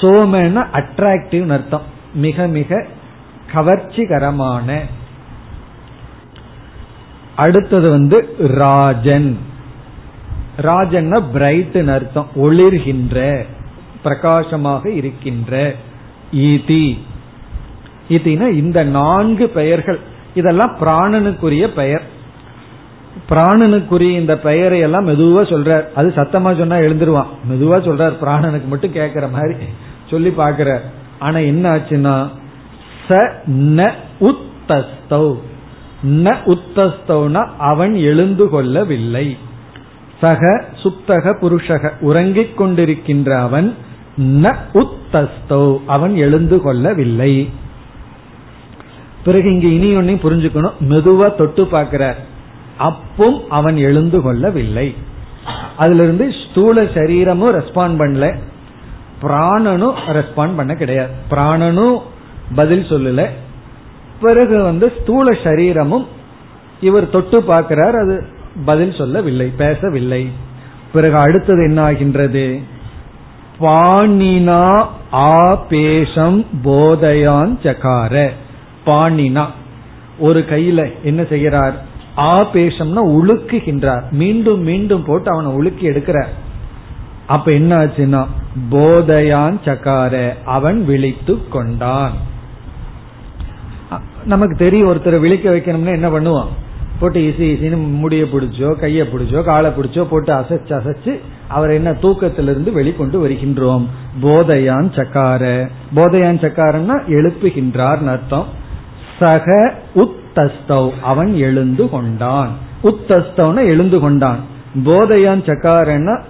சோமன 0.01 0.67
அட்ராக்டிவ் 0.73 1.49
அர்த்தம். 1.49 1.83
மிக 2.15 2.47
மிக 2.47 2.87
கவர்ச்சிகரமான. 3.55 4.81
அடுத்தது 7.37 7.91
வந்து 7.91 8.37
ராஜன். 8.39 9.39
ராஜன்னா 10.63 11.31
பிரைட் 11.33 11.77
அர்த்தம். 11.77 12.29
ஒளிர்கின்ற 12.37 13.47
பிரகாசமாக 14.03 14.91
இருக்கின்ற. 14.91 15.75
ஈதி. 16.33 16.99
இதினா 18.09 18.49
இந்த 18.49 18.85
நான்கு 18.85 19.49
பெயர்கள். 19.49 20.01
இதெல்லாம் 20.35 20.77
பிராணனுக்குரிய 20.81 21.67
பெயர். 21.67 22.15
பிராணனுக்குரிய 23.31 24.11
இந்த 24.11 24.39
பெயரை 24.39 24.79
எல்லாம் 24.79 25.09
மெதுவா 25.09 25.43
சொல்றார். 25.43 25.93
அது 25.93 26.13
சத்தமா 26.17 26.59
சொன்னா 26.59 26.77
எழுந்துருவான். 26.77 27.27
மெதுவா 27.51 27.79
சொல்றார் 27.89 28.13
பிராணனுக்கு 28.21 28.67
மட்டும் 28.67 28.93
கேட்கிற 28.93 29.29
மாதிரி 29.29 29.55
சொல்லி 30.11 30.31
பாக்கிறார் 30.31 30.83
ஆனா 31.19 31.39
என்ன 31.39 31.77
ஆச்சுன்னா 31.77 32.29
ச 33.09 33.31
ந 33.51 33.93
உத்தஸ்தௌ. 34.21 35.39
ந 36.07 36.37
உத்தஸ்தௌனா 36.47 37.49
அவன் 37.59 37.95
எழுந்து 37.95 38.49
கொள்ளவில்லை. 38.49 39.37
சக 40.21 40.65
சுப்தக 40.83 41.35
புருஷக 41.41 41.91
உறங்கிக் 42.01 42.63
கொண்டிருக்கின்ற 42.63 43.31
அவன் 43.31 43.75
ந 44.21 44.55
உத்தஸ்தௌ. 44.75 45.79
அவன் 45.87 46.17
எழுந்து 46.17 46.61
கொள்ளவில்லை. 46.61 47.51
பிறகு 49.25 49.53
இங்க 49.53 49.67
இனி 49.67 49.97
ஒன்னையும் 49.97 50.19
புரிஞ்சுக்கணும். 50.19 50.73
மெதுவா 50.81 51.35
தொட்டு 51.35 51.67
பார்க்கிறார். 51.67 52.35
அப்பும் 52.79 53.43
அவன் 53.49 53.77
எழுந்து 53.77 54.21
கொள்ளவில்லை. 54.21 54.95
அதுல 55.77 56.03
இருந்து 56.03 56.33
ஸ்தூல 56.51 56.87
சரீரமும் 56.95 57.55
ரெஸ்பாண்ட் 57.55 58.01
பண்ணல. 58.01 58.39
பிராணனும் 59.23 59.95
ரெஸ்பாண்ட் 60.09 60.57
பண்ண 60.57 60.75
கிடையாது. 60.75 61.13
பிராணனும் 61.31 61.99
பதில் 62.55 62.85
சொல்லல. 62.85 63.29
பிறகு 64.21 64.63
வந்து 64.63 64.93
ஸ்தூல 65.01 65.37
சரீரமும் 65.45 66.07
இவர் 66.81 67.11
தொட்டு 67.11 67.43
பார்க்கிறார் 67.43 67.95
அது 67.95 68.27
பதில் 68.65 68.95
சொல்லவில்லை 68.95 69.53
பேசவில்லை. 69.57 70.31
பிறகு 70.93 71.17
அடுத்தது 71.17 71.65
என்ன 71.69 71.83
ஆகின்றது? 71.83 72.61
பாணினா 73.61 74.87
ஆபேஷம் 75.11 76.45
போதயான் 76.65 77.59
சகார 77.63 78.31
பாணினா. 78.87 79.47
ஒரு 80.19 80.45
கையில 80.51 80.93
என்ன 81.03 81.25
செய்கிறார்? 81.25 81.83
ஆபேஷம்னா 82.17 83.03
உழுக்குகின்றார். 83.19 84.05
மீண்டும் 84.11 84.61
மீண்டும் 84.61 85.05
போட்டு 85.05 85.31
அவனை 85.31 85.51
உழுக்கி 85.59 85.85
எடுக்கிறார். 85.85 86.33
அப்ப 87.27 87.53
என்ன 87.53 87.85
ஆச்சுன்னா 87.85 88.25
போதையான் 88.71 89.57
சக்கார 89.65 90.33
அவன் 90.45 90.85
விழித்து 90.85 91.49
கொண்டான். 91.49 92.13
நமக்கு 94.25 94.57
தெரியும் 94.57 94.89
ஒருத்தரை 94.93 95.19
விழிக்க 95.21 95.51
வைக்கணும்னா 95.51 95.93
என்ன 95.93 96.09
பண்ணுவான்? 96.09 96.53
போட்டு 97.01 97.21
இசி 97.21 97.43
இசின்னு 97.43 97.79
முடிய 97.99 98.25
பிடிச்சோ 98.25 98.69
கைய 98.83 99.05
பிடிச்சோ 99.13 99.43
காலை 99.43 99.71
பிடிச்சோ 99.71 100.03
போட்டு 100.03 100.33
அசைச்சு 100.33 100.73
அசைச்சு 100.81 101.19
அவர் 101.49 101.71
என்ன 101.71 101.91
தூக்கத்திலிருந்து 101.93 102.71
வெளிக்கொண்டு 102.79 103.17
வருகின்றோம். 103.25 103.85
போதையான் 104.23 104.89
சக்கார 104.99 105.69
போதையான் 105.95 106.41
சக்காரன்னா 106.45 106.97
எழுப்புகின்றார் 107.09 108.09
அர்த்தம். 108.09 108.47
சக 109.19 109.75
உத்தஸ்தௌ 110.37 110.91
அவன் 111.03 111.37
எழுந்து 111.37 111.89
கொண்டான். 111.89 112.51
உத்தஸ்தௌன 112.83 113.57
எழுந்து 113.57 114.01
கொண்டான். 114.01 114.39
போதையான் 114.85 115.43
சக்காரன்னா 115.45 116.23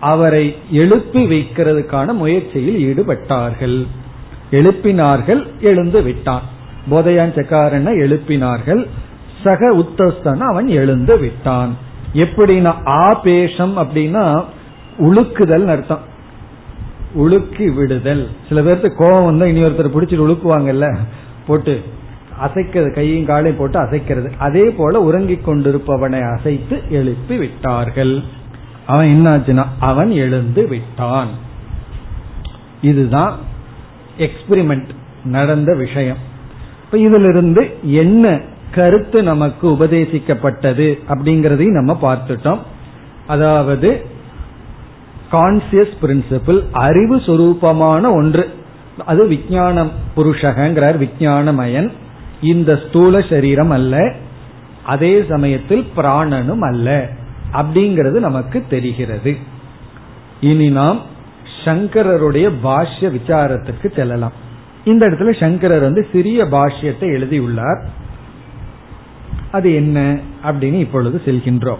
அவரை 0.00 0.56
எழுப்பி 0.70 1.24
வைக்கிறதுக்கான 1.24 2.12
முயற்சியில் 2.12 2.94
ஈடுபட்டார்கள். 2.94 3.86
எழுப்பினார்கள் 4.50 5.46
எழுந்து 5.60 6.02
விட்டான். 6.02 6.42
போதையான் 6.90 7.34
சக்காரன 7.34 7.90
எழுப்பினார்கள். 7.90 8.86
சக 9.44 9.74
உத்தஸ்தன 9.74 10.38
அவன் 10.38 10.66
எழுந்து 10.66 11.18
விட்டான். 11.18 11.76
எப்படின்னா 12.14 12.74
ஆபேஷம் 12.84 13.76
அப்படின்னா 13.76 14.44
உழுக்குதல் 14.98 15.66
அர்த்தம். 15.66 16.00
உழுக்கி 17.18 17.74
விடுதல். 17.74 18.28
சில 18.48 18.60
பேர்த்து 18.60 18.94
கோபம் 18.94 19.24
வந்தா 19.24 19.44
இனி 19.44 19.62
ஒருத்தர் 19.62 19.94
பிடிச்சிட்டு 19.94 20.26
உழுக்குவாங்கல்ல? 20.26 20.96
போட்டு 21.46 21.82
அசைக்கிறது 22.42 22.94
கையும் 22.94 23.26
காலையும் 23.26 23.56
போட்டு 23.56 23.80
அசைக்கிறது. 23.80 24.32
அதே 24.38 24.70
போல 24.70 25.00
உறங்கிக் 25.00 25.48
கொண்டிருப்பவனை 25.48 26.32
அசைத்து 26.32 26.82
எழுப்பி 26.90 27.36
விட்டார்கள். 27.36 28.22
அவன் 28.86 29.06
என்னாச்சுன்னா 29.06 29.64
அவன் 29.78 30.10
எழுந்து 30.10 30.68
விட்டான். 30.68 31.28
இதுதான் 32.82 33.38
எக்ஸ்பிரிமெண்ட் 34.18 34.88
நடந்த 35.24 35.74
விஷயம். 35.74 36.16
இப்ப 36.84 36.98
இதிலிருந்து 36.98 37.70
என்ன 37.82 38.40
கருத்து 38.74 39.22
நமக்கு 39.22 39.68
உபதேசிக்கப்பட்டது 39.68 40.98
அப்படிங்கறதையும் 41.08 41.78
நம்ம 41.80 41.98
பார்த்துட்டோம். 42.02 42.58
அதாவது 43.26 44.06
கான்சியஸ் 45.32 45.94
பிரின்சிபிள் 46.02 46.64
அறிவு 46.72 47.16
சுரூபமான 47.16 48.10
ஒன்று. 48.10 48.50
அது 49.06 49.26
விஞ்ஞானம் 49.26 49.90
புருஷகங்கிறார் 50.16 50.96
விஞ்ஞானமயன் 50.98 51.90
இந்த 52.42 52.80
ஸ்தூல 52.88 53.20
சரீரம் 53.20 53.70
அல்ல 53.70 54.14
அதே 54.84 55.24
சமயத்தில் 55.28 55.86
பிராணனும் 55.96 56.58
அல்ல 56.58 57.08
அப்படிங்கிறது 57.52 58.18
நமக்கு 58.18 58.64
தெரிகிறது. 58.68 59.36
இனி 60.40 60.68
நாம் 60.68 61.00
சங்கரருடைய 61.64 62.50
பாஷ்ய 62.64 63.00
விசாரத்துக்கு 63.00 63.94
செல்லலாம். 63.94 64.32
இந்த 64.84 65.08
இடத்துல 65.08 65.40
சங்கரர் 65.40 65.80
வந்து 65.80 66.08
சிறிய 66.12 66.44
பாஷ்யத்தை 66.44 67.00
எழுதியுள்ளார். 67.00 67.84
அது 69.50 69.74
என்ன 69.74 70.18
அப்படின்னு 70.44 70.78
இப்பொழுது 70.78 71.22
செல்கின்றோம். 71.24 71.78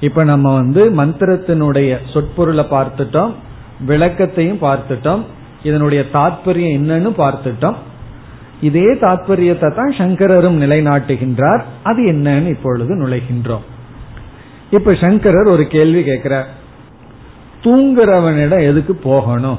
இப்ப 0.00 0.24
நம்ம 0.24 0.54
வந்து 0.54 0.90
மந்திரத்தினுடைய 0.90 1.96
சொற்பொருளை 2.12 2.64
பார்த்துட்டோம் 2.70 3.32
விளக்கத்தையும் 3.86 4.60
பார்த்துட்டோம் 4.60 5.22
இதனுடைய 5.62 6.04
தாற்பயம் 6.12 6.76
என்னன்னு 6.78 7.10
பார்த்துட்டோம். 7.18 7.74
இதே 8.60 8.92
தாற்பயத்தை 8.92 9.74
தான் 9.74 9.92
சங்கரரும் 9.92 10.60
நிலைநாட்டுகின்றார். 10.60 11.62
அது 11.82 12.02
என்னன்னு 12.02 12.46
இப்பொழுது 12.46 12.94
நுழைகின்றோம். 12.94 13.62
இப்ப 14.70 14.94
சங்கரர் 14.94 15.46
ஒரு 15.46 15.66
கேள்வி 15.66 16.02
கேட்கிறார். 16.02 16.48
தூங்குறவனிடம் 17.62 18.60
எதுக்கு 18.60 18.94
போகணும்? 18.94 19.58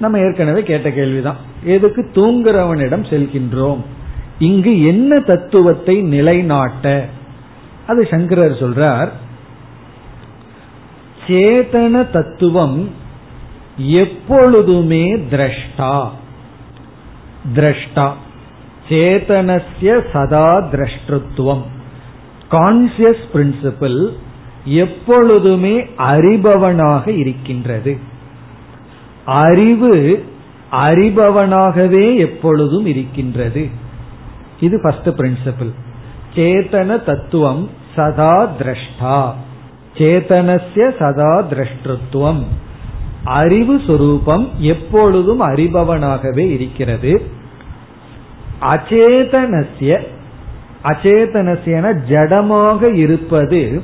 நம்ம 0.00 0.18
ஏற்கனவே 0.18 0.62
கேட்ட 0.62 0.90
கேள்விதான். 0.90 1.36
எதுக்கு 1.64 2.10
தூங்குறவனிடம் 2.14 3.04
செல்கின்றோம்? 3.04 3.80
இங்கு 4.38 4.84
என்ன 4.84 5.20
தத்துவத்தை 5.20 6.02
நிலைநாட்ட? 6.02 7.06
அது 7.86 8.06
சங்கரர் 8.10 8.52
சொல்றார். 8.52 9.08
சேதன 11.26 12.10
தத்துவம் 12.10 12.90
எப்பொழுதுமே 13.76 15.14
திரஷ்டா. 15.16 16.10
திரஷ்டா 17.52 18.12
சேதனசிய 18.88 20.04
சதா 20.12 20.68
திரஷ்டத்துவம் 20.72 21.62
கான்சியஸ் 22.50 23.24
பிரின்சிபிள் 23.34 24.08
எப்பொழுதுமே 24.64 25.80
அறிபவனாக 25.98 27.08
இருக்கின்றது. 27.08 27.98
அறிவு 29.24 30.24
அறிபவனாகவே 30.72 32.16
எப்பொழுதும் 32.16 32.86
இருக்கின்றது. 32.86 33.68
இது 34.60 34.80
ஃபர்ஸ்ட் 34.82 35.08
பிரின்சிபிள் 35.08 35.72
சேத்தன 36.34 37.04
தத்துவம் 37.04 37.70
சதா 37.94 38.50
திரஷ்டா. 38.58 39.32
சேத்தனசிய 39.98 40.96
சதா 40.98 41.42
திரஷ்டத்துவம். 41.42 42.42
அறிவு 43.24 43.80
சொரூபம் 43.86 44.50
எப்பொழுதும் 44.58 45.40
அறிபவனாகவே 45.40 46.50
இருக்கிறது. 46.50 47.22
அச்சேதனசிய 48.60 49.98
அச்சேதனசியன 50.84 52.00
ஜடமாக 52.08 52.94
இருப்பது 52.94 53.82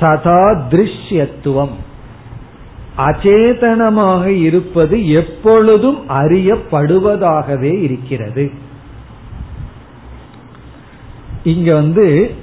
சதா 0.00 0.50
திருஷ்யத்துவம். 0.70 1.70
அச்சேதனமாக 2.96 4.26
இருப்பது 4.26 5.10
எப்பொழுதும் 5.10 5.98
அறியப்படுவதாகவே 6.08 7.80
இருக்கிறது. 7.82 8.50
இங்க 11.44 11.74
வந்து 11.74 12.34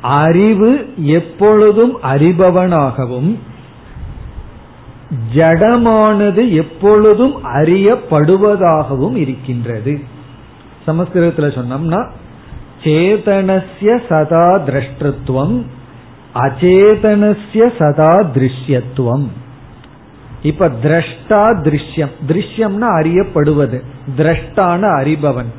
அறிவு 0.00 0.92
எப்பொழுதும் 0.96 2.02
அறிபவனாகவும் 2.02 3.38
ஜடமானது 5.34 6.52
எப்பொழுதும் 6.52 7.34
அறியப்படுவதாகவும் 7.54 9.16
இருக்கின்றது. 9.16 10.00
சமஸ்கிருதத்துல 10.86 11.48
சொன்னோம்னா 11.58 12.06
சேதனசிய 12.84 14.00
சதா 14.08 14.60
திரஷ்டத்துவம் 14.66 15.62
அச்சேதனசிய 16.34 17.72
சதா 17.78 18.12
திருஷ்யத்துவம் 18.34 19.26
இப்ப 20.42 20.68
திரஷ்டா 20.68 21.42
திருஷ்யம் 21.60 22.12
திருஷ்யம்னா 22.28 22.88
அறியப்படுவது 23.00 23.82
திரஷ்டான 24.16 24.80
அறிபவன். 25.02 25.50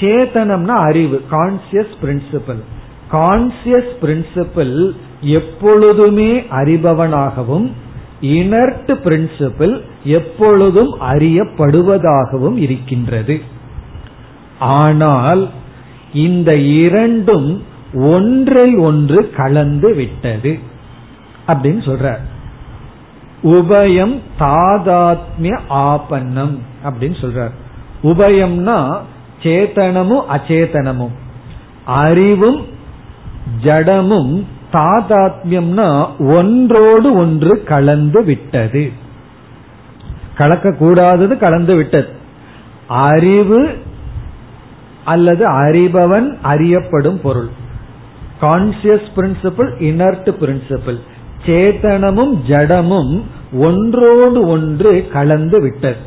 சேதனம்னா 0.00 0.76
அறிவு 0.88 1.22
கான்சியஸ் 1.30 1.94
பிரின்சிபல் 2.02 2.62
கான்சியஸ் 3.12 3.92
பிரின்சிபல் 4.02 4.90
எப்பொழுதுமே 5.20 6.40
அறிபவனாகவும் 6.40 7.72
இனர்ட் 8.20 8.90
பிரின்சிபிள் 9.04 9.80
எப்பொழுதும் 10.04 11.00
அறியப்படுவதாகவும் 11.00 12.56
இருக்கின்றது. 12.56 13.40
ஆனால் 14.58 15.48
இந்த 16.12 16.56
இரண்டும் 16.56 17.62
ஒன்றை 17.94 18.74
ஒன்று 18.74 19.30
கலந்து 19.30 19.94
விட்டது. 19.94 20.58
அப்படின்னு 21.46 21.88
சொல்ற 21.88 22.16
உபயம் 23.42 24.20
தாதாத்மிய 24.38 25.58
ஆபன்னம் 25.68 26.58
அப்படின்னு 26.84 27.16
சொல்றார். 27.20 27.52
உபயம்னா 28.02 28.98
சேத்தனமும் 29.42 30.22
அச்சேதனமும் 30.28 31.12
அறிவும் 31.84 32.66
ஜடமும் 33.64 34.44
தாதாத்மியம்னா 34.72 36.16
ஒன்றோடு 36.18 37.12
ஒன்று 37.12 37.62
கலந்து 37.62 38.24
விட்டது. 38.24 38.92
கலக்க 40.34 40.72
கூடாதது 40.72 41.38
கலந்து 41.38 41.74
விட்டது. 41.74 42.08
அறிவு 42.86 43.76
அல்லது 45.04 45.50
அறிபவன் 45.50 46.38
அறியப்படும் 46.42 47.20
பொருள். 47.20 47.48
கான்சியஸ் 48.40 49.08
பிரின்சிபிள் 49.16 49.80
இனர்ட் 49.80 50.28
பிரின்சிபிள் 50.40 50.98
சேத்தனமும் 51.46 52.34
ஜடமும் 52.48 53.22
ஒன்றோடு 53.52 54.46
ஒன்று 54.46 55.08
கலந்து 55.12 55.60
விட்டது. 55.60 56.06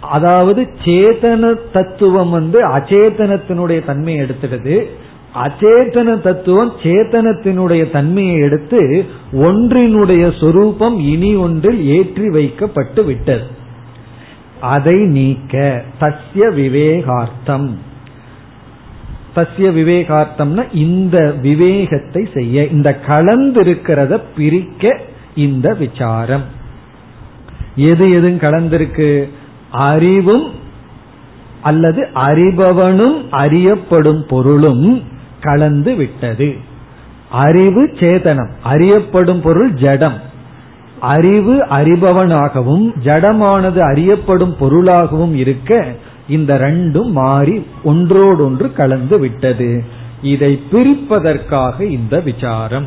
அதாவது 0.00 0.68
சேதன 0.84 1.54
தத்துவம் 1.72 2.30
வந்து 2.30 2.68
அச்சேதனத்தினுடைய 2.68 3.84
தன்மையை 3.84 4.26
எடுத்துடுது 4.26 4.86
அச்சேதன 5.34 6.20
தத்துவம் 6.20 6.72
சேத்தனத்தினுடைய 6.82 7.90
தன்மையை 7.90 8.34
எடுத்து 8.34 9.06
ஒன்றினுடைய 9.32 10.40
சொரூபம் 10.40 10.98
இனி 10.98 11.34
ஒன்றில் 11.34 11.84
ஏற்றி 11.84 12.28
வைக்கப்பட்டு 12.28 13.04
விட்டது. 13.04 13.44
அதை 14.60 14.94
நீக்க 14.94 15.84
தஸ்ய 16.00 16.54
விவேகார்த்தம். 16.54 17.70
தஸ்ய 19.36 19.68
விவேகார்த்தம்னா 19.72 20.64
இந்த 20.72 21.34
விவேகத்தை 21.42 22.28
செய்ய 22.34 22.66
இந்த 22.66 22.98
கலந்திருக்கிறத 23.06 24.20
பிரிக்க 24.36 25.00
இந்த 25.34 25.74
விசாரம். 25.74 26.44
எது 27.76 28.10
எதுவும் 28.10 28.38
கலந்திருக்கு? 28.38 29.28
அறிவும் 29.70 30.50
அல்லது 31.62 32.08
அறிபவனும் 32.14 33.28
அறியப்படும் 33.30 34.24
பொருளும் 34.28 35.02
கலந்து 35.40 35.94
விட்டது. 35.94 36.56
அறிவு 37.30 37.86
சேதனம் 37.86 38.52
அறியப்படும் 38.62 39.40
பொருள் 39.40 39.72
ஜடம். 39.72 40.20
அறிவு 41.00 41.64
அறிபவனாகவும் 41.70 42.86
ஜடமானது 43.04 43.78
அறியப்படும் 43.78 44.56
பொருளாகவும் 44.56 45.34
இருக்க 45.34 45.94
இந்த 46.28 46.58
ரெண்டும் 46.58 47.10
மாறி 47.10 47.66
ஒன்றோடொன்று 47.84 48.72
கலந்து 48.72 49.18
விட்டது. 49.18 49.84
இதை 50.22 50.62
பிரிப்பதற்காக 50.72 51.80
இந்த 51.80 52.20
விசாரம். 52.20 52.86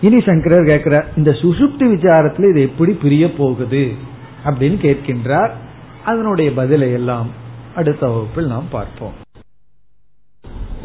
இனி 0.00 0.20
சங்கரர் 0.20 0.64
கேட்கிறார் 0.64 1.06
இந்த 1.16 1.30
சுசுப்தி 1.30 1.84
விசாரத்தில் 1.94 2.50
இது 2.50 2.60
எப்படி 2.60 2.92
பிரிய 2.92 3.32
போகுது 3.32 3.92
அப்படின்னு 4.44 4.78
கேட்கின்றார். 4.86 5.50
அதனுடைய 6.04 6.52
பதிலை 6.52 6.92
எல்லாம் 6.92 7.26
அடுத்த 7.76 8.06
வகுப்பில் 8.06 8.46
நாம் 8.46 8.68
பார்ப்போம். 8.70 9.24